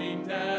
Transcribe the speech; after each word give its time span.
expecting 0.00 0.26
death's 0.26 0.49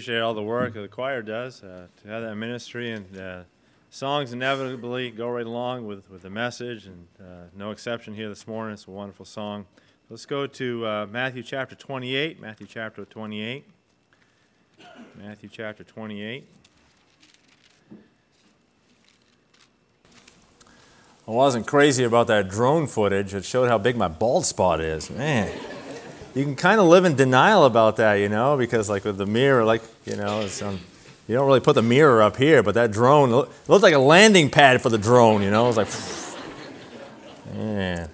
appreciate 0.00 0.20
all 0.20 0.32
the 0.32 0.42
work 0.42 0.72
that 0.72 0.80
the 0.80 0.88
choir 0.88 1.20
does 1.20 1.62
uh, 1.62 1.86
to 2.00 2.08
have 2.08 2.22
that 2.22 2.34
ministry, 2.34 2.90
and 2.90 3.18
uh, 3.18 3.42
songs 3.90 4.32
inevitably 4.32 5.10
go 5.10 5.28
right 5.28 5.44
along 5.44 5.86
with, 5.86 6.10
with 6.10 6.22
the 6.22 6.30
message, 6.30 6.86
and 6.86 7.06
uh, 7.20 7.24
no 7.54 7.70
exception 7.70 8.14
here 8.14 8.30
this 8.30 8.46
morning. 8.46 8.72
It's 8.72 8.86
a 8.86 8.90
wonderful 8.90 9.26
song. 9.26 9.66
Let's 10.08 10.24
go 10.24 10.46
to 10.46 10.86
uh, 10.86 11.06
Matthew 11.10 11.42
chapter 11.42 11.74
28. 11.74 12.40
Matthew 12.40 12.66
chapter 12.66 13.04
28. 13.04 13.66
Matthew 15.16 15.50
chapter 15.52 15.84
28. 15.84 16.48
I 21.28 21.30
wasn't 21.30 21.66
crazy 21.66 22.04
about 22.04 22.26
that 22.28 22.48
drone 22.48 22.86
footage. 22.86 23.34
It 23.34 23.44
showed 23.44 23.68
how 23.68 23.76
big 23.76 23.98
my 23.98 24.08
bald 24.08 24.46
spot 24.46 24.80
is. 24.80 25.10
Man 25.10 25.69
you 26.34 26.44
can 26.44 26.56
kind 26.56 26.80
of 26.80 26.86
live 26.86 27.04
in 27.04 27.16
denial 27.16 27.64
about 27.64 27.96
that, 27.96 28.14
you 28.14 28.28
know, 28.28 28.56
because 28.56 28.88
like 28.88 29.04
with 29.04 29.18
the 29.18 29.26
mirror, 29.26 29.64
like 29.64 29.82
you 30.04 30.16
know, 30.16 30.40
it's, 30.40 30.62
um, 30.62 30.80
you 31.26 31.34
don't 31.34 31.46
really 31.46 31.60
put 31.60 31.74
the 31.74 31.82
mirror 31.82 32.22
up 32.22 32.36
here, 32.36 32.62
but 32.62 32.74
that 32.74 32.90
drone 32.90 33.30
it 33.30 33.48
looked 33.68 33.82
like 33.82 33.94
a 33.94 33.98
landing 33.98 34.50
pad 34.50 34.80
for 34.80 34.88
the 34.88 34.98
drone, 34.98 35.42
you 35.42 35.50
know. 35.50 35.64
It 35.64 35.76
was 35.76 35.76
like, 35.76 37.54
man, 37.54 38.10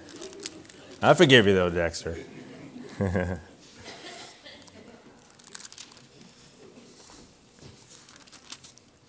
I 1.02 1.14
forgive 1.14 1.46
you 1.46 1.54
though, 1.54 1.70
Dexter. 1.70 2.16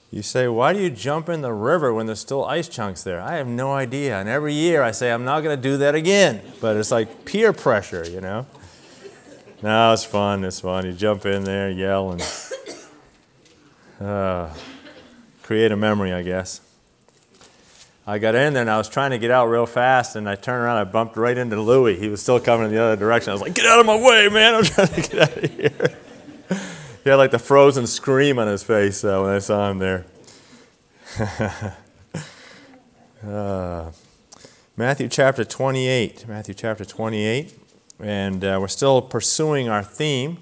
You 0.09 0.23
say, 0.23 0.47
why 0.47 0.73
do 0.73 0.79
you 0.79 0.89
jump 0.89 1.29
in 1.29 1.41
the 1.41 1.53
river 1.53 1.93
when 1.93 2.05
there's 2.05 2.19
still 2.19 2.43
ice 2.43 2.69
chunks 2.69 3.03
there? 3.03 3.21
I 3.21 3.35
have 3.35 3.45
no 3.45 3.73
idea. 3.73 4.19
And 4.19 4.27
every 4.27 4.53
year 4.53 4.81
I 4.81 4.89
say, 4.89 5.11
I'm 5.11 5.25
not 5.25 5.41
going 5.41 5.55
to 5.55 5.61
do 5.61 5.77
that 5.77 5.95
again. 5.95 6.41
But 6.59 6.77
it's 6.77 6.89
like 6.89 7.25
peer 7.25 7.51
pressure, 7.53 8.03
you 8.09 8.21
know? 8.21 8.47
No, 9.61 9.91
it's 9.91 10.03
fun. 10.03 10.43
It's 10.43 10.59
fun. 10.59 10.85
You 10.85 10.93
jump 10.93 11.25
in 11.25 11.43
there, 11.43 11.69
yell, 11.69 12.11
and 12.11 12.21
uh, 14.01 14.53
create 15.41 15.71
a 15.71 15.75
memory, 15.75 16.13
I 16.13 16.21
guess. 16.21 16.61
I 18.09 18.19
got 18.19 18.35
in 18.35 18.53
there 18.53 18.61
and 18.61 18.69
I 18.69 18.77
was 18.77 18.87
trying 18.87 19.11
to 19.11 19.17
get 19.17 19.31
out 19.31 19.47
real 19.47 19.65
fast, 19.65 20.15
and 20.15 20.29
I 20.29 20.35
turned 20.35 20.63
around. 20.63 20.77
I 20.77 20.85
bumped 20.85 21.17
right 21.17 21.37
into 21.37 21.59
Louis. 21.59 21.99
He 21.99 22.07
was 22.07 22.21
still 22.21 22.39
coming 22.39 22.67
in 22.67 22.71
the 22.71 22.81
other 22.81 22.95
direction. 22.95 23.31
I 23.31 23.33
was 23.33 23.41
like, 23.41 23.53
"Get 23.53 23.65
out 23.65 23.81
of 23.81 23.85
my 23.85 23.99
way, 23.99 24.29
man! 24.29 24.55
I'm 24.55 24.63
trying 24.65 24.87
to 24.87 25.01
get 25.01 25.19
out 25.19 25.43
of 25.43 25.51
here." 25.51 25.97
he 27.03 27.09
had 27.09 27.15
like 27.15 27.31
the 27.31 27.39
frozen 27.39 27.85
scream 27.85 28.39
on 28.39 28.47
his 28.47 28.63
face 28.63 29.03
uh, 29.03 29.19
when 29.19 29.31
I 29.31 29.39
saw 29.39 29.69
him 29.69 29.79
there. 29.79 30.05
uh, 33.25 33.91
Matthew 34.77 35.09
chapter 35.09 35.43
28. 35.43 36.27
Matthew 36.29 36.53
chapter 36.53 36.85
28. 36.85 37.66
And 37.99 38.43
uh, 38.43 38.57
we're 38.61 38.67
still 38.67 39.01
pursuing 39.01 39.69
our 39.69 39.83
theme. 39.83 40.37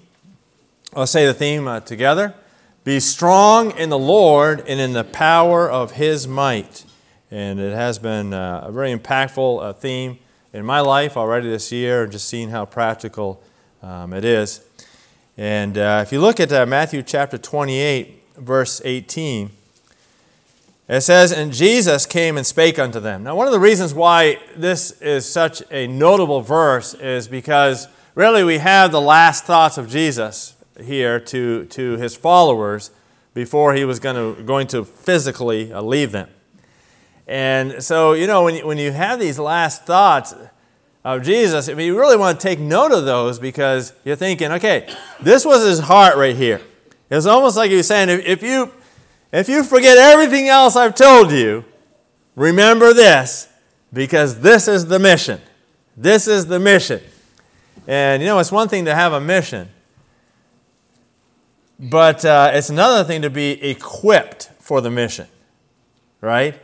Let's 0.93 1.11
say 1.11 1.25
the 1.25 1.33
theme 1.33 1.67
uh, 1.67 1.79
together 1.79 2.33
Be 2.83 2.99
strong 2.99 3.71
in 3.77 3.89
the 3.89 3.97
Lord 3.97 4.59
and 4.67 4.79
in 4.79 4.93
the 4.93 5.05
power 5.05 5.69
of 5.69 5.93
his 5.93 6.27
might. 6.27 6.83
And 7.31 7.59
it 7.59 7.73
has 7.73 7.97
been 7.97 8.33
uh, 8.33 8.65
a 8.65 8.71
very 8.71 8.93
impactful 8.93 9.63
uh, 9.63 9.73
theme 9.73 10.19
in 10.53 10.65
my 10.65 10.79
life 10.79 11.17
already 11.17 11.49
this 11.49 11.71
year, 11.71 12.03
and 12.03 12.11
just 12.11 12.29
seeing 12.29 12.49
how 12.49 12.65
practical 12.65 13.41
um, 13.81 14.13
it 14.13 14.23
is. 14.23 14.61
And 15.37 15.77
uh, 15.77 16.01
if 16.05 16.11
you 16.11 16.21
look 16.21 16.39
at 16.39 16.51
uh, 16.51 16.65
Matthew 16.65 17.03
chapter 17.03 17.37
28, 17.37 18.23
verse 18.37 18.81
18, 18.85 19.49
it 20.87 21.01
says, 21.01 21.31
And 21.31 21.51
Jesus 21.51 22.05
came 22.05 22.37
and 22.37 22.45
spake 22.45 22.77
unto 22.77 22.99
them. 22.99 23.23
Now, 23.23 23.35
one 23.35 23.47
of 23.47 23.53
the 23.53 23.59
reasons 23.59 23.93
why 23.93 24.39
this 24.55 25.01
is 25.01 25.27
such 25.27 25.63
a 25.71 25.87
notable 25.87 26.41
verse 26.41 26.93
is 26.93 27.27
because 27.27 27.87
really 28.13 28.43
we 28.43 28.59
have 28.59 28.91
the 28.91 29.01
last 29.01 29.45
thoughts 29.45 29.77
of 29.77 29.89
Jesus 29.89 30.55
here 30.81 31.19
to, 31.19 31.65
to 31.65 31.97
his 31.97 32.15
followers 32.15 32.91
before 33.33 33.73
he 33.73 33.85
was 33.85 33.99
going 33.99 34.15
to, 34.15 34.41
going 34.43 34.67
to 34.67 34.83
physically 34.83 35.71
uh, 35.71 35.81
leave 35.81 36.11
them. 36.11 36.29
And 37.27 37.83
so, 37.83 38.13
you 38.13 38.27
know, 38.27 38.43
when 38.43 38.55
you, 38.55 38.67
when 38.67 38.77
you 38.77 38.91
have 38.91 39.19
these 39.19 39.39
last 39.39 39.85
thoughts 39.85 40.33
of 41.03 41.23
Jesus, 41.23 41.67
I 41.67 41.73
mean, 41.73 41.87
you 41.87 41.99
really 41.99 42.17
want 42.17 42.39
to 42.39 42.47
take 42.47 42.59
note 42.59 42.91
of 42.91 43.05
those 43.05 43.39
because 43.39 43.93
you're 44.03 44.15
thinking, 44.15 44.51
okay, 44.53 44.87
this 45.19 45.43
was 45.43 45.63
his 45.63 45.79
heart 45.79 46.15
right 46.17 46.35
here. 46.35 46.61
It's 47.09 47.25
almost 47.25 47.57
like 47.57 47.71
he 47.71 47.77
was 47.77 47.87
saying, 47.87 48.09
if, 48.09 48.25
if, 48.25 48.43
you, 48.43 48.71
if 49.35 49.49
you 49.49 49.63
forget 49.63 49.97
everything 49.97 50.47
else 50.47 50.75
I've 50.75 50.95
told 50.95 51.31
you, 51.31 51.65
remember 52.35 52.93
this 52.93 53.49
because 53.91 54.39
this 54.39 54.67
is 54.67 54.87
the 54.87 54.99
mission. 54.99 55.41
This 55.97 56.27
is 56.27 56.45
the 56.45 56.59
mission. 56.59 57.01
And 57.87 58.21
you 58.21 58.27
know, 58.27 58.39
it's 58.39 58.51
one 58.51 58.67
thing 58.67 58.85
to 58.85 58.95
have 58.95 59.13
a 59.13 59.19
mission, 59.19 59.69
but 61.79 62.23
uh, 62.25 62.51
it's 62.53 62.69
another 62.69 63.03
thing 63.03 63.21
to 63.21 63.29
be 63.29 63.51
equipped 63.63 64.49
for 64.59 64.81
the 64.81 64.89
mission, 64.89 65.27
right? 66.21 66.59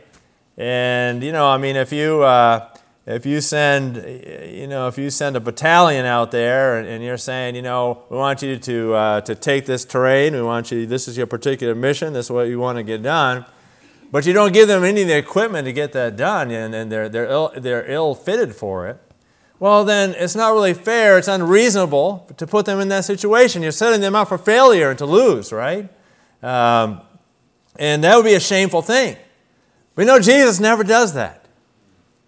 And 0.56 1.22
you 1.22 1.32
know, 1.32 1.48
I 1.48 1.58
mean, 1.58 1.76
if 1.76 1.92
you 1.92 2.22
uh, 2.22 2.71
if 3.06 3.26
you 3.26 3.40
send 3.40 3.96
you 3.96 4.66
know 4.66 4.88
if 4.88 4.96
you 4.96 5.10
send 5.10 5.36
a 5.36 5.40
battalion 5.40 6.06
out 6.06 6.30
there 6.30 6.78
and, 6.78 6.88
and 6.88 7.02
you're 7.02 7.16
saying 7.16 7.56
you 7.56 7.62
know 7.62 8.04
we 8.08 8.16
want 8.16 8.42
you 8.42 8.56
to 8.58 8.94
uh, 8.94 9.20
to 9.22 9.34
take 9.34 9.66
this 9.66 9.84
terrain, 9.84 10.34
we 10.34 10.42
want 10.42 10.70
you 10.70 10.86
this 10.86 11.08
is 11.08 11.16
your 11.16 11.26
particular 11.26 11.74
mission, 11.74 12.12
this 12.12 12.26
is 12.26 12.30
what 12.30 12.48
you 12.48 12.58
want 12.58 12.78
to 12.78 12.82
get 12.82 13.02
done, 13.02 13.44
but 14.10 14.26
you 14.26 14.32
don't 14.32 14.52
give 14.52 14.68
them 14.68 14.84
any 14.84 15.02
of 15.02 15.08
the 15.08 15.16
equipment 15.16 15.66
to 15.66 15.72
get 15.72 15.92
that 15.92 16.16
done, 16.16 16.50
and, 16.50 16.74
and 16.74 16.92
they're 16.92 17.08
they're 17.08 17.28
ill, 17.28 17.52
they're 17.56 17.90
ill 17.90 18.14
fitted 18.14 18.54
for 18.54 18.88
it 18.88 19.00
well, 19.62 19.84
then 19.84 20.16
it's 20.18 20.34
not 20.34 20.54
really 20.54 20.74
fair, 20.74 21.18
it's 21.18 21.28
unreasonable 21.28 22.28
to 22.36 22.48
put 22.48 22.66
them 22.66 22.80
in 22.80 22.88
that 22.88 23.04
situation. 23.04 23.62
You're 23.62 23.70
setting 23.70 24.00
them 24.00 24.16
up 24.16 24.26
for 24.26 24.36
failure 24.36 24.90
and 24.90 24.98
to 24.98 25.06
lose, 25.06 25.52
right? 25.52 25.88
Um, 26.42 27.00
and 27.76 28.02
that 28.02 28.16
would 28.16 28.24
be 28.24 28.34
a 28.34 28.40
shameful 28.40 28.82
thing. 28.82 29.16
We 29.94 30.04
know 30.04 30.18
Jesus 30.18 30.58
never 30.58 30.82
does 30.82 31.14
that. 31.14 31.41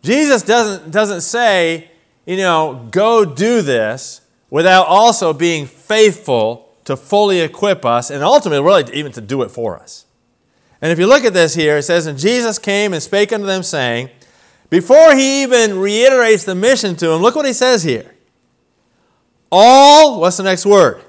Jesus 0.04 0.42
doesn't, 0.42 0.90
doesn't 0.90 1.22
say, 1.22 1.90
you 2.26 2.36
know, 2.36 2.86
go 2.90 3.24
do 3.24 3.62
this 3.62 4.20
without 4.50 4.86
also 4.86 5.32
being 5.32 5.66
faithful 5.66 6.68
to 6.84 6.96
fully 6.96 7.40
equip 7.40 7.86
us 7.86 8.10
and 8.10 8.22
ultimately, 8.22 8.64
really, 8.64 8.92
even 8.92 9.10
to 9.12 9.22
do 9.22 9.42
it 9.42 9.50
for 9.50 9.78
us. 9.78 10.04
And 10.82 10.92
if 10.92 10.98
you 10.98 11.06
look 11.06 11.24
at 11.24 11.32
this 11.32 11.54
here, 11.54 11.78
it 11.78 11.82
says, 11.84 12.06
And 12.06 12.18
Jesus 12.18 12.58
came 12.58 12.92
and 12.92 13.02
spake 13.02 13.32
unto 13.32 13.46
them, 13.46 13.62
saying, 13.62 14.10
before 14.68 15.14
he 15.14 15.42
even 15.42 15.78
reiterates 15.78 16.44
the 16.44 16.54
mission 16.54 16.96
to 16.96 17.12
him, 17.12 17.22
look 17.22 17.34
what 17.34 17.46
he 17.46 17.52
says 17.52 17.82
here. 17.82 18.14
All, 19.50 20.20
what's 20.20 20.36
the 20.36 20.42
next 20.42 20.66
word? 20.66 21.02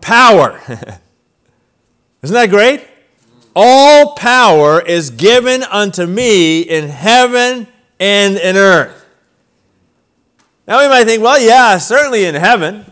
Power. 0.00 0.60
Isn't 2.22 2.34
that 2.34 2.50
great? 2.50 2.84
All 3.54 4.14
power 4.14 4.80
is 4.80 5.10
given 5.10 5.62
unto 5.62 6.06
me 6.06 6.60
in 6.60 6.88
heaven 6.88 7.68
and 7.98 8.36
in 8.36 8.56
earth. 8.56 9.04
Now 10.66 10.80
we 10.80 10.88
might 10.88 11.04
think, 11.04 11.22
well, 11.22 11.40
yeah, 11.40 11.78
certainly 11.78 12.24
in 12.24 12.34
heaven. 12.34 12.84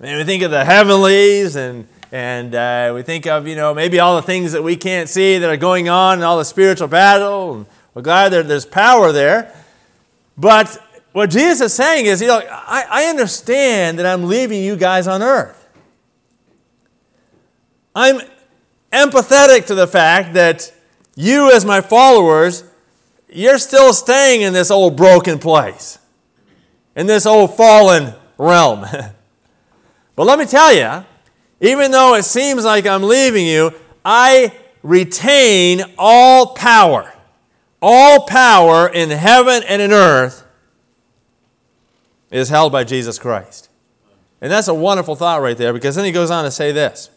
I 0.00 0.02
mean, 0.02 0.16
we 0.18 0.24
think 0.24 0.42
of 0.42 0.50
the 0.50 0.64
heavenlies 0.64 1.56
and 1.56 1.86
and 2.12 2.54
uh, 2.54 2.92
we 2.94 3.02
think 3.02 3.26
of 3.26 3.48
you 3.48 3.56
know 3.56 3.74
maybe 3.74 3.98
all 3.98 4.16
the 4.16 4.22
things 4.22 4.52
that 4.52 4.62
we 4.62 4.76
can't 4.76 5.08
see 5.08 5.38
that 5.38 5.50
are 5.50 5.56
going 5.56 5.88
on 5.88 6.14
and 6.14 6.24
all 6.24 6.38
the 6.38 6.44
spiritual 6.44 6.88
battle 6.88 7.54
and 7.54 7.66
we're 7.94 8.02
glad 8.02 8.30
that 8.30 8.48
there's 8.48 8.66
power 8.66 9.12
there. 9.12 9.54
But 10.36 10.78
what 11.12 11.30
Jesus 11.30 11.60
is 11.60 11.74
saying 11.74 12.06
is, 12.06 12.20
you 12.20 12.26
know, 12.26 12.42
I, 12.50 12.84
I 12.90 13.04
understand 13.04 14.00
that 14.00 14.06
I'm 14.06 14.24
leaving 14.24 14.62
you 14.62 14.76
guys 14.76 15.06
on 15.06 15.22
earth. 15.22 15.68
I'm 17.94 18.20
empathetic 18.92 19.66
to 19.66 19.76
the 19.76 19.86
fact 19.86 20.34
that 20.34 20.72
you, 21.14 21.52
as 21.52 21.64
my 21.64 21.80
followers, 21.80 22.64
you're 23.34 23.58
still 23.58 23.92
staying 23.92 24.42
in 24.42 24.52
this 24.52 24.70
old 24.70 24.96
broken 24.96 25.38
place, 25.38 25.98
in 26.96 27.06
this 27.06 27.26
old 27.26 27.56
fallen 27.56 28.14
realm. 28.38 28.80
but 30.16 30.26
let 30.26 30.38
me 30.38 30.46
tell 30.46 30.72
you, 30.72 31.04
even 31.60 31.90
though 31.90 32.14
it 32.14 32.24
seems 32.24 32.64
like 32.64 32.86
I'm 32.86 33.02
leaving 33.02 33.46
you, 33.46 33.72
I 34.04 34.52
retain 34.82 35.82
all 35.98 36.54
power 36.54 37.14
all 37.84 38.24
power 38.24 38.88
in 38.88 39.10
heaven 39.10 39.62
and 39.68 39.82
in 39.82 39.92
earth 39.92 40.42
is 42.30 42.48
held 42.48 42.72
by 42.72 42.82
Jesus 42.82 43.18
Christ. 43.18 43.68
And 44.40 44.50
that's 44.50 44.68
a 44.68 44.74
wonderful 44.74 45.16
thought 45.16 45.42
right 45.42 45.56
there 45.56 45.74
because 45.74 45.94
then 45.94 46.06
he 46.06 46.10
goes 46.10 46.30
on 46.30 46.44
to 46.44 46.50
say 46.50 46.72
this 46.72 47.10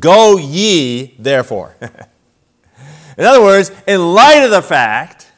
Go 0.00 0.38
ye 0.38 1.14
therefore. 1.18 1.76
in 3.18 3.24
other 3.24 3.42
words, 3.42 3.72
in 3.86 4.14
light 4.14 4.44
of 4.44 4.50
the 4.50 4.62
fact 4.62 5.30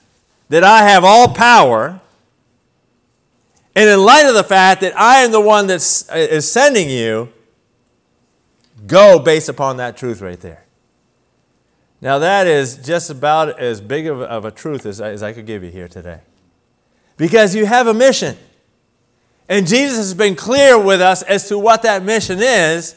that 0.50 0.62
I 0.62 0.82
have 0.82 1.03
all 1.03 1.35
power, 1.35 2.00
and 3.75 3.88
in 3.88 4.05
light 4.05 4.27
of 4.27 4.35
the 4.35 4.44
fact 4.44 4.82
that 4.82 4.97
I 4.99 5.19
am 5.19 5.32
the 5.32 5.41
one 5.41 5.67
that 5.69 6.05
uh, 6.12 6.17
is 6.17 6.50
sending 6.50 6.91
you, 6.91 7.32
go 8.87 9.19
based 9.19 9.49
upon 9.49 9.79
that 9.79 9.97
truth 9.97 10.21
right 10.21 10.38
there. 10.41 10.65
Now, 12.03 12.19
that 12.19 12.47
is 12.47 12.77
just 12.77 13.11
about 13.11 13.59
as 13.59 13.81
big 13.81 14.06
of 14.06 14.21
a, 14.21 14.25
of 14.25 14.44
a 14.44 14.50
truth 14.50 14.87
as 14.87 15.00
as 15.00 15.23
I 15.23 15.32
could 15.32 15.47
give 15.47 15.65
you 15.65 15.71
here 15.71 15.88
today. 15.88 16.21
Because 17.17 17.55
you 17.55 17.67
have 17.67 17.87
a 17.87 17.94
mission. 17.94 18.37
And 19.49 19.67
Jesus 19.67 19.97
has 19.97 20.15
been 20.15 20.37
clear 20.37 20.79
with 20.79 21.00
us 21.00 21.23
as 21.23 21.49
to 21.49 21.59
what 21.59 21.82
that 21.82 22.03
mission 22.03 22.38
is. 22.41 22.94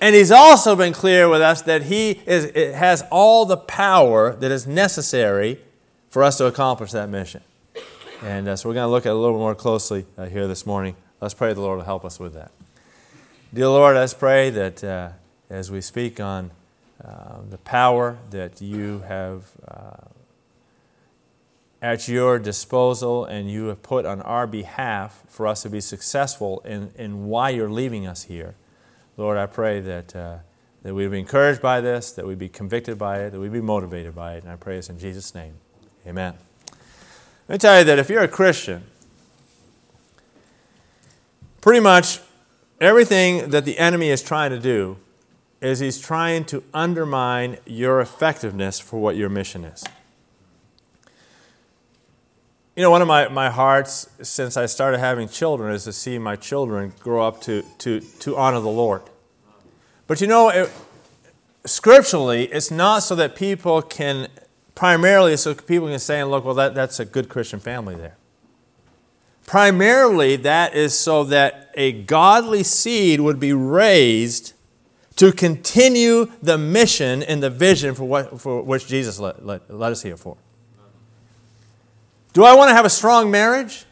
And 0.00 0.14
he's 0.14 0.30
also 0.30 0.76
been 0.76 0.92
clear 0.92 1.28
with 1.28 1.40
us 1.40 1.62
that 1.62 1.84
he 1.84 2.20
is, 2.26 2.50
has 2.74 3.02
all 3.10 3.46
the 3.46 3.56
power 3.56 4.36
that 4.36 4.50
is 4.50 4.66
necessary 4.66 5.60
for 6.10 6.22
us 6.22 6.36
to 6.38 6.46
accomplish 6.46 6.92
that 6.92 7.08
mission. 7.08 7.42
And 8.22 8.48
uh, 8.48 8.56
so 8.56 8.68
we're 8.68 8.74
going 8.74 8.86
to 8.86 8.90
look 8.90 9.06
at 9.06 9.10
it 9.10 9.16
a 9.16 9.18
little 9.18 9.38
more 9.38 9.54
closely 9.54 10.06
uh, 10.16 10.26
here 10.26 10.46
this 10.46 10.64
morning. 10.64 10.96
Let's 11.20 11.34
pray 11.34 11.52
the 11.52 11.60
Lord 11.60 11.78
will 11.78 11.84
help 11.84 12.04
us 12.04 12.18
with 12.20 12.34
that. 12.34 12.52
Dear 13.52 13.68
Lord, 13.68 13.96
let's 13.96 14.14
pray 14.14 14.50
that 14.50 14.82
uh, 14.84 15.10
as 15.48 15.70
we 15.70 15.80
speak 15.80 16.20
on 16.20 16.50
uh, 17.04 17.38
the 17.48 17.58
power 17.58 18.18
that 18.30 18.60
you 18.62 19.00
have 19.00 19.44
uh, 19.68 19.96
at 21.82 22.08
your 22.08 22.38
disposal 22.38 23.24
and 23.26 23.50
you 23.50 23.66
have 23.66 23.82
put 23.82 24.06
on 24.06 24.22
our 24.22 24.46
behalf 24.46 25.22
for 25.28 25.46
us 25.46 25.62
to 25.62 25.68
be 25.68 25.80
successful 25.80 26.62
in, 26.64 26.90
in 26.96 27.26
why 27.26 27.50
you're 27.50 27.70
leaving 27.70 28.06
us 28.06 28.24
here. 28.24 28.54
Lord, 29.16 29.38
I 29.38 29.46
pray 29.46 29.80
that, 29.80 30.16
uh, 30.16 30.38
that 30.82 30.94
we 30.94 31.06
be 31.06 31.20
encouraged 31.20 31.62
by 31.62 31.80
this, 31.80 32.12
that 32.12 32.26
we 32.26 32.34
be 32.34 32.48
convicted 32.48 32.98
by 32.98 33.20
it, 33.20 33.30
that 33.30 33.40
we 33.40 33.48
be 33.48 33.60
motivated 33.60 34.14
by 34.14 34.34
it. 34.34 34.42
And 34.42 34.52
I 34.52 34.56
pray 34.56 34.76
this 34.76 34.88
in 34.88 34.98
Jesus' 34.98 35.34
name. 35.34 35.54
Amen. 36.06 36.34
Let 37.48 37.54
me 37.54 37.58
tell 37.58 37.78
you 37.78 37.84
that 37.84 37.98
if 37.98 38.08
you're 38.08 38.22
a 38.22 38.28
Christian, 38.28 38.84
pretty 41.60 41.80
much 41.80 42.20
everything 42.80 43.50
that 43.50 43.64
the 43.64 43.78
enemy 43.78 44.10
is 44.10 44.22
trying 44.22 44.50
to 44.50 44.58
do 44.58 44.96
is 45.60 45.78
he's 45.78 45.98
trying 45.98 46.44
to 46.44 46.62
undermine 46.74 47.58
your 47.64 48.00
effectiveness 48.00 48.80
for 48.80 49.00
what 49.00 49.16
your 49.16 49.28
mission 49.28 49.64
is. 49.64 49.84
You 52.76 52.82
know, 52.82 52.90
one 52.90 53.02
of 53.02 53.08
my, 53.08 53.28
my 53.28 53.50
hearts 53.50 54.08
since 54.22 54.56
I 54.56 54.66
started 54.66 54.98
having 54.98 55.28
children 55.28 55.72
is 55.72 55.84
to 55.84 55.92
see 55.92 56.18
my 56.18 56.34
children 56.34 56.92
grow 56.98 57.26
up 57.26 57.40
to, 57.42 57.62
to, 57.78 58.00
to 58.00 58.36
honor 58.36 58.58
the 58.58 58.68
Lord. 58.68 59.02
But 60.08 60.20
you 60.20 60.26
know, 60.26 60.48
it, 60.48 60.72
scripturally, 61.64 62.46
it's 62.46 62.72
not 62.72 63.04
so 63.04 63.14
that 63.14 63.36
people 63.36 63.80
can, 63.80 64.26
primarily, 64.74 65.36
so 65.36 65.54
people 65.54 65.86
can 65.86 66.00
say, 66.00 66.24
look, 66.24 66.44
well, 66.44 66.54
that, 66.54 66.74
that's 66.74 66.98
a 66.98 67.04
good 67.04 67.28
Christian 67.28 67.60
family 67.60 67.94
there. 67.94 68.16
Primarily, 69.46 70.34
that 70.36 70.74
is 70.74 70.98
so 70.98 71.22
that 71.24 71.70
a 71.74 71.92
godly 71.92 72.64
seed 72.64 73.20
would 73.20 73.38
be 73.38 73.52
raised 73.52 74.52
to 75.16 75.30
continue 75.30 76.32
the 76.42 76.58
mission 76.58 77.22
and 77.22 77.40
the 77.40 77.50
vision 77.50 77.94
for, 77.94 78.04
what, 78.04 78.40
for 78.40 78.62
which 78.62 78.88
Jesus 78.88 79.20
led, 79.20 79.40
led, 79.44 79.60
led 79.68 79.92
us 79.92 80.02
here 80.02 80.16
for. 80.16 80.36
Do 82.34 82.42
I 82.42 82.54
want 82.56 82.68
to 82.68 82.74
have 82.74 82.84
a 82.84 82.90
strong 82.90 83.30
marriage? 83.30 83.84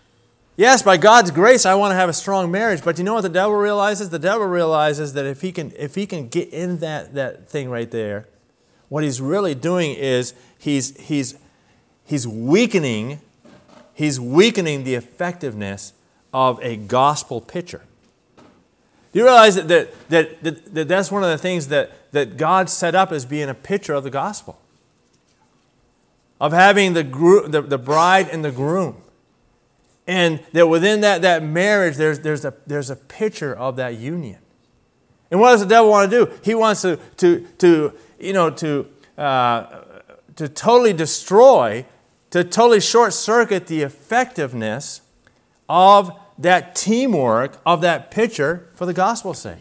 Yes, 0.57 0.83
by 0.83 0.97
God's 0.97 1.31
grace, 1.31 1.65
I 1.65 1.77
want 1.77 1.93
to 1.93 1.95
have 1.95 2.09
a 2.09 2.13
strong 2.13 2.51
marriage. 2.51 2.83
But 2.83 2.99
you 2.99 3.05
know 3.05 3.15
what 3.15 3.21
the 3.21 3.29
devil 3.29 3.57
realizes? 3.57 4.11
The 4.11 4.19
devil 4.19 4.47
realizes 4.47 5.13
that 5.13 5.25
if 5.25 5.41
he 5.41 5.53
can, 5.53 5.73
if 5.79 5.95
he 5.95 6.07
can 6.07 6.27
get 6.27 6.49
in 6.49 6.81
that, 6.81 7.15
that 7.15 7.49
thing 7.49 7.71
right 7.71 7.91
there, 7.91 8.27
what 8.89 9.05
he's 9.05 9.21
really 9.21 9.55
doing 9.55 9.95
is 9.95 10.35
he's, 10.59 11.01
he's, 11.01 11.37
he's 12.05 12.27
weakening, 12.27 13.21
he's 13.95 14.19
weakening 14.19 14.83
the 14.83 14.97
effectiveness 14.97 15.93
of 16.35 16.59
a 16.63 16.77
gospel 16.77 17.41
picture. 17.41 17.83
Do 19.13 19.21
you 19.21 19.25
realize 19.25 19.55
that, 19.55 19.69
that, 19.69 20.09
that, 20.09 20.43
that, 20.43 20.75
that 20.75 20.89
that's 20.89 21.13
one 21.13 21.23
of 21.23 21.31
the 21.31 21.39
things 21.39 21.69
that, 21.69 22.11
that 22.11 22.37
God 22.37 22.69
set 22.69 22.97
up 22.97 23.13
as 23.13 23.25
being 23.25 23.49
a 23.49 23.55
picture 23.55 23.95
of 23.95 24.03
the 24.03 24.11
gospel? 24.11 24.59
Of 26.43 26.53
having 26.53 26.95
the, 26.95 27.05
the, 27.49 27.63
the 27.63 27.79
bride 27.79 28.29
and 28.29 28.45
the 28.45 28.51
groom. 28.51 28.97
And 30.09 30.41
that 30.53 30.67
within 30.67 31.03
that, 31.03 31.23
that 31.23 31.45
marriage, 31.45 31.97
there's, 31.97 32.19
there's, 32.19 32.45
a, 32.45 32.53
there's 32.67 32.91
a 32.91 32.97
picture 32.97 33.55
of 33.55 33.77
that 33.77 33.97
union. 33.97 34.41
And 35.31 35.39
what 35.39 35.53
does 35.53 35.61
the 35.61 35.69
devil 35.69 35.91
want 35.93 36.11
to 36.11 36.27
do? 36.27 36.33
He 36.43 36.57
wants 36.57 36.83
to, 36.83 36.99
to, 37.19 37.47
to 37.59 37.93
you 38.19 38.33
know, 38.33 38.51
to, 38.51 38.89
uh, 39.17 39.83
to 40.35 40.49
totally 40.49 40.93
destroy, 40.93 41.87
to 42.31 42.43
totally 42.43 42.81
short 42.81 43.13
circuit 43.13 43.69
the 43.69 43.83
effectiveness 43.83 45.03
of 45.69 46.11
that 46.39 46.75
teamwork, 46.75 47.61
of 47.65 47.83
that 47.83 48.11
picture 48.11 48.69
for 48.75 48.85
the 48.85 48.93
gospel's 48.93 49.39
sake. 49.39 49.59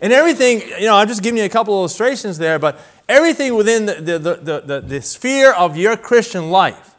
And 0.00 0.14
everything, 0.14 0.62
you 0.80 0.86
know, 0.86 0.96
I'm 0.96 1.08
just 1.08 1.22
giving 1.22 1.36
you 1.36 1.44
a 1.44 1.50
couple 1.50 1.74
illustrations 1.74 2.38
there, 2.38 2.58
but 2.58 2.80
everything 3.10 3.54
within 3.54 3.86
the, 3.86 3.94
the, 3.94 4.18
the, 4.18 4.60
the, 4.64 4.80
the 4.80 5.02
sphere 5.02 5.52
of 5.52 5.76
your 5.76 5.96
Christian 5.96 6.50
life, 6.50 6.94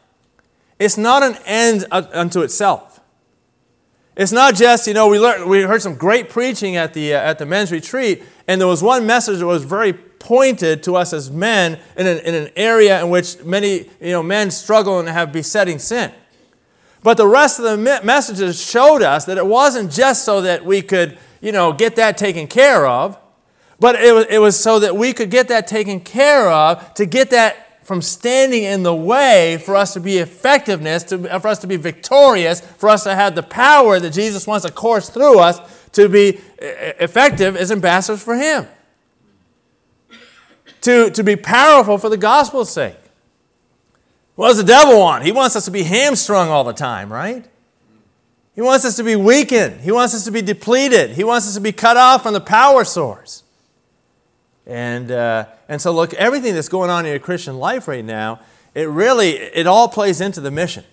it's 0.77 0.97
not 0.97 1.23
an 1.23 1.37
end 1.45 1.85
unto 1.91 2.41
itself. 2.41 2.99
It's 4.15 4.31
not 4.31 4.55
just, 4.55 4.87
you 4.87 4.93
know, 4.93 5.07
we, 5.07 5.19
learned, 5.19 5.49
we 5.49 5.61
heard 5.61 5.81
some 5.81 5.95
great 5.95 6.29
preaching 6.29 6.75
at 6.75 6.93
the, 6.93 7.13
uh, 7.13 7.19
at 7.19 7.39
the 7.39 7.45
men's 7.45 7.71
retreat, 7.71 8.23
and 8.47 8.59
there 8.59 8.67
was 8.67 8.83
one 8.83 9.07
message 9.07 9.39
that 9.39 9.45
was 9.45 9.63
very 9.63 9.93
pointed 9.93 10.83
to 10.83 10.95
us 10.95 11.13
as 11.13 11.31
men 11.31 11.79
in 11.95 12.05
an, 12.05 12.19
in 12.19 12.35
an 12.35 12.49
area 12.55 13.01
in 13.01 13.09
which 13.09 13.41
many, 13.43 13.89
you 13.99 14.11
know, 14.11 14.21
men 14.21 14.51
struggle 14.51 14.99
and 14.99 15.07
have 15.07 15.31
besetting 15.31 15.79
sin. 15.79 16.11
But 17.03 17.17
the 17.17 17.27
rest 17.27 17.59
of 17.59 17.65
the 17.65 18.01
messages 18.03 18.61
showed 18.61 19.01
us 19.01 19.25
that 19.25 19.37
it 19.37 19.45
wasn't 19.47 19.91
just 19.91 20.23
so 20.23 20.41
that 20.41 20.65
we 20.65 20.81
could, 20.81 21.17
you 21.39 21.51
know, 21.51 21.73
get 21.73 21.95
that 21.95 22.17
taken 22.17 22.47
care 22.47 22.85
of, 22.85 23.17
but 23.81 23.95
it 23.95 24.13
was, 24.13 24.25
it 24.29 24.37
was 24.37 24.59
so 24.59 24.77
that 24.77 24.95
we 24.95 25.11
could 25.11 25.31
get 25.31 25.47
that 25.47 25.65
taken 25.65 25.99
care 25.99 26.51
of 26.51 26.93
to 26.93 27.07
get 27.07 27.31
that 27.31 27.83
from 27.83 27.99
standing 27.99 28.61
in 28.61 28.83
the 28.83 28.93
way 28.93 29.57
for 29.65 29.75
us 29.75 29.95
to 29.95 29.99
be 29.99 30.19
effectiveness, 30.19 31.03
to, 31.05 31.17
for 31.39 31.47
us 31.47 31.57
to 31.57 31.67
be 31.67 31.77
victorious, 31.77 32.61
for 32.61 32.89
us 32.89 33.03
to 33.05 33.15
have 33.15 33.33
the 33.33 33.41
power 33.41 33.99
that 33.99 34.11
Jesus 34.11 34.45
wants 34.45 34.67
to 34.67 34.71
course 34.71 35.09
through 35.09 35.39
us 35.39 35.59
to 35.93 36.07
be 36.07 36.39
effective 36.59 37.55
as 37.55 37.71
ambassadors 37.71 38.21
for 38.21 38.35
Him. 38.35 38.67
To, 40.81 41.09
to 41.09 41.23
be 41.23 41.35
powerful 41.35 41.97
for 41.97 42.09
the 42.09 42.17
gospel's 42.17 42.71
sake. 42.71 42.97
What 44.35 44.49
does 44.49 44.57
the 44.57 44.63
devil 44.63 44.99
want? 44.99 45.25
He 45.25 45.31
wants 45.31 45.55
us 45.55 45.65
to 45.65 45.71
be 45.71 45.81
hamstrung 45.81 46.49
all 46.49 46.63
the 46.63 46.71
time, 46.71 47.11
right? 47.11 47.43
He 48.53 48.61
wants 48.61 48.85
us 48.85 48.95
to 48.97 49.03
be 49.03 49.15
weakened. 49.15 49.81
He 49.81 49.91
wants 49.91 50.13
us 50.13 50.23
to 50.25 50.31
be 50.31 50.43
depleted. 50.43 51.11
He 51.11 51.23
wants 51.23 51.47
us 51.47 51.55
to 51.55 51.61
be 51.61 51.71
cut 51.71 51.97
off 51.97 52.21
from 52.21 52.33
the 52.33 52.41
power 52.41 52.83
source. 52.83 53.41
And, 54.65 55.11
uh, 55.11 55.45
and 55.67 55.81
so, 55.81 55.91
look, 55.91 56.13
everything 56.13 56.53
that's 56.53 56.69
going 56.69 56.89
on 56.89 57.05
in 57.05 57.11
your 57.11 57.19
Christian 57.19 57.57
life 57.57 57.87
right 57.87 58.05
now, 58.05 58.39
it 58.73 58.87
really, 58.87 59.31
it 59.31 59.67
all 59.67 59.87
plays 59.87 60.21
into 60.21 60.39
the 60.41 60.51
mission. 60.51 60.83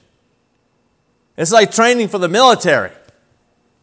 It's 1.36 1.52
like 1.52 1.70
training 1.70 2.08
for 2.08 2.18
the 2.18 2.28
military. 2.28 2.90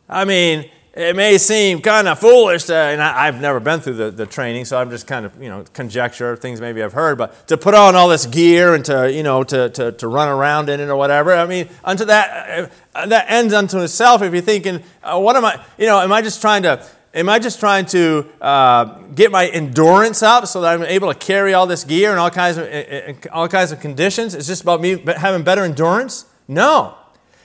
I 0.10 0.26
mean, 0.26 0.70
it 0.96 1.14
may 1.14 1.38
seem 1.38 1.82
kind 1.82 2.08
of 2.08 2.20
foolish, 2.20 2.66
to, 2.66 2.76
and 2.76 3.02
I, 3.02 3.26
have 3.26 3.42
never 3.42 3.60
been 3.60 3.82
through 3.82 3.96
the, 3.96 4.12
the 4.12 4.26
training, 4.26 4.64
so 4.64 4.78
I'm 4.78 4.90
just 4.90 5.08
kind 5.08 5.26
of, 5.26 5.42
you 5.42 5.50
know, 5.50 5.66
conjecture, 5.74 6.38
things 6.38 6.62
maybe 6.62 6.82
I've 6.82 6.94
heard, 6.94 7.18
but 7.18 7.48
to 7.50 7.58
put 7.58 7.74
on 7.74 7.96
all 7.96 8.08
this 8.08 8.26
gear 8.26 8.74
and 8.74 8.86
to, 8.86 9.12
you 9.12 9.22
know, 9.22 9.44
to, 9.44 9.70
to, 9.72 9.92
to 9.92 10.08
run 10.08 10.30
around 10.30 10.70
in 10.70 10.80
it 10.80 10.88
or 10.88 10.96
whatever, 10.96 11.34
I 11.34 11.46
mean, 11.48 11.68
unto 11.84 12.06
that, 12.06 12.72
uh, 12.96 13.06
that 13.08 13.26
ends 13.30 13.54
unto 13.54 13.80
itself 13.80 14.22
if 14.22 14.32
you're 14.32 14.42
thinking, 14.42 14.84
uh, 15.04 15.20
what 15.20 15.36
am 15.36 15.44
I, 15.44 15.62
you 15.78 15.86
know, 15.86 16.00
am 16.00 16.14
I 16.14 16.22
just 16.22 16.40
trying 16.40 16.64
to, 16.64 16.86
am 17.16 17.30
I 17.30 17.40
just 17.40 17.60
trying 17.60 17.86
to 17.88 18.30
uh, 18.42 18.86
get 19.16 19.32
my 19.32 19.48
endurance 19.48 20.22
up 20.22 20.46
so 20.46 20.62
that 20.62 20.74
I'm 20.74 20.84
able 20.84 21.12
to 21.12 21.18
carry 21.18 21.54
all 21.54 21.66
this 21.66 21.84
gear 21.84 22.12
and 22.12 22.20
all 22.20 22.30
kinds 22.30 22.58
of, 22.58 23.28
all 23.32 23.48
kinds 23.48 23.72
of 23.72 23.80
conditions? 23.80 24.36
It's 24.36 24.48
just 24.48 24.62
about 24.62 24.82
me 24.82 24.98
having 25.18 25.44
better 25.44 25.64
endurance? 25.64 26.26
No. 26.48 26.96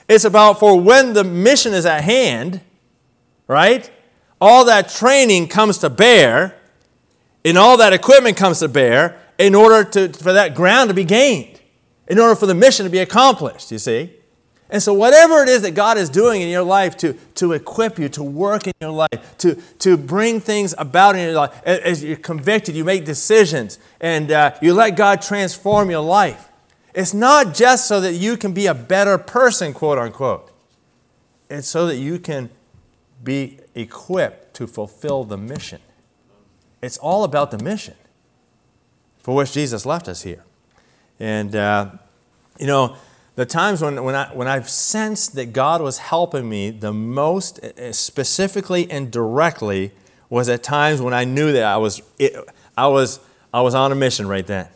It's 0.08 0.24
about 0.24 0.58
for 0.58 0.78
when 0.78 1.12
the 1.12 1.24
mission 1.24 1.72
is 1.72 1.86
at 1.86 2.02
hand, 2.02 2.60
right? 3.46 3.88
All 4.40 4.64
that 4.64 4.88
training 4.88 5.48
comes 5.48 5.78
to 5.78 5.90
bear, 5.90 6.56
and 7.44 7.56
all 7.56 7.76
that 7.76 7.92
equipment 7.92 8.36
comes 8.36 8.58
to 8.58 8.68
bear 8.68 9.20
in 9.38 9.54
order 9.54 9.88
to, 9.90 10.12
for 10.12 10.32
that 10.32 10.54
ground 10.54 10.88
to 10.88 10.94
be 10.94 11.04
gained, 11.04 11.60
in 12.08 12.18
order 12.18 12.34
for 12.34 12.46
the 12.46 12.54
mission 12.54 12.84
to 12.84 12.90
be 12.90 12.98
accomplished, 12.98 13.70
you 13.70 13.78
see? 13.78 14.14
And 14.70 14.82
so, 14.82 14.94
whatever 14.94 15.42
it 15.42 15.48
is 15.48 15.62
that 15.62 15.72
God 15.72 15.98
is 15.98 16.08
doing 16.08 16.42
in 16.42 16.48
your 16.48 16.62
life 16.62 16.96
to, 16.98 17.14
to 17.34 17.52
equip 17.52 17.98
you, 17.98 18.08
to 18.10 18.22
work 18.22 18.66
in 18.66 18.72
your 18.80 18.90
life, 18.90 19.38
to, 19.38 19.56
to 19.80 19.96
bring 19.96 20.40
things 20.40 20.74
about 20.78 21.16
in 21.16 21.22
your 21.22 21.34
life, 21.34 21.62
as 21.64 22.04
you're 22.04 22.16
convicted, 22.16 22.76
you 22.76 22.84
make 22.84 23.04
decisions, 23.04 23.78
and 24.00 24.30
uh, 24.30 24.54
you 24.62 24.72
let 24.72 24.96
God 24.96 25.22
transform 25.22 25.90
your 25.90 26.02
life. 26.02 26.48
It's 26.94 27.12
not 27.12 27.54
just 27.54 27.88
so 27.88 28.00
that 28.00 28.14
you 28.14 28.36
can 28.36 28.52
be 28.52 28.66
a 28.66 28.74
better 28.74 29.18
person, 29.18 29.72
quote 29.72 29.98
unquote. 29.98 30.50
It's 31.48 31.68
so 31.68 31.86
that 31.86 31.96
you 31.96 32.18
can 32.18 32.50
be 33.22 33.58
equipped 33.74 34.54
to 34.54 34.66
fulfill 34.66 35.24
the 35.24 35.36
mission. 35.36 35.80
It's 36.80 36.96
all 36.96 37.24
about 37.24 37.50
the 37.50 37.58
mission 37.58 37.94
for 39.18 39.34
which 39.34 39.52
Jesus 39.52 39.84
left 39.84 40.08
us 40.08 40.22
here. 40.22 40.44
And, 41.18 41.54
uh, 41.54 41.90
you 42.58 42.66
know, 42.66 42.96
the 43.36 43.46
times 43.46 43.80
when, 43.80 44.02
when, 44.02 44.14
I, 44.14 44.26
when 44.34 44.48
I've 44.48 44.68
sensed 44.68 45.34
that 45.36 45.52
God 45.52 45.80
was 45.80 45.98
helping 45.98 46.48
me 46.48 46.70
the 46.70 46.92
most 46.92 47.58
uh, 47.62 47.92
specifically 47.92 48.90
and 48.90 49.10
directly 49.10 49.92
was 50.28 50.48
at 50.48 50.62
times 50.62 51.00
when 51.00 51.14
I 51.14 51.24
knew 51.24 51.52
that 51.52 51.64
I 51.64 51.76
was, 51.76 52.02
it, 52.18 52.36
I 52.76 52.86
was, 52.88 53.20
I 53.52 53.60
was 53.60 53.74
on 53.74 53.92
a 53.92 53.94
mission 53.94 54.28
right 54.28 54.46
then. 54.46 54.68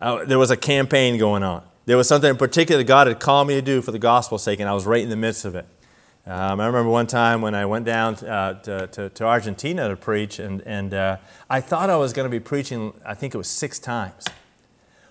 I, 0.00 0.24
there 0.24 0.38
was 0.38 0.50
a 0.50 0.56
campaign 0.56 1.18
going 1.18 1.42
on. 1.42 1.62
There 1.84 1.96
was 1.96 2.08
something 2.08 2.30
in 2.30 2.36
particular 2.36 2.78
that 2.78 2.86
God 2.86 3.06
had 3.06 3.18
called 3.18 3.48
me 3.48 3.54
to 3.54 3.62
do 3.62 3.82
for 3.82 3.92
the 3.92 3.98
gospel's 3.98 4.42
sake, 4.42 4.60
and 4.60 4.68
I 4.68 4.72
was 4.72 4.86
right 4.86 5.02
in 5.02 5.08
the 5.08 5.16
midst 5.16 5.44
of 5.44 5.54
it. 5.54 5.66
Um, 6.24 6.60
I 6.60 6.66
remember 6.66 6.88
one 6.88 7.08
time 7.08 7.42
when 7.42 7.54
I 7.54 7.66
went 7.66 7.84
down 7.84 8.14
uh, 8.14 8.60
to, 8.62 8.86
to, 8.86 9.08
to, 9.08 9.24
Argentina 9.24 9.88
to 9.88 9.96
preach, 9.96 10.38
and, 10.38 10.60
and 10.62 10.94
uh, 10.94 11.16
I 11.50 11.60
thought 11.60 11.90
I 11.90 11.96
was 11.96 12.12
going 12.12 12.26
to 12.26 12.30
be 12.30 12.38
preaching, 12.38 12.92
I 13.04 13.14
think 13.14 13.34
it 13.34 13.38
was 13.38 13.48
six 13.48 13.80
times. 13.80 14.26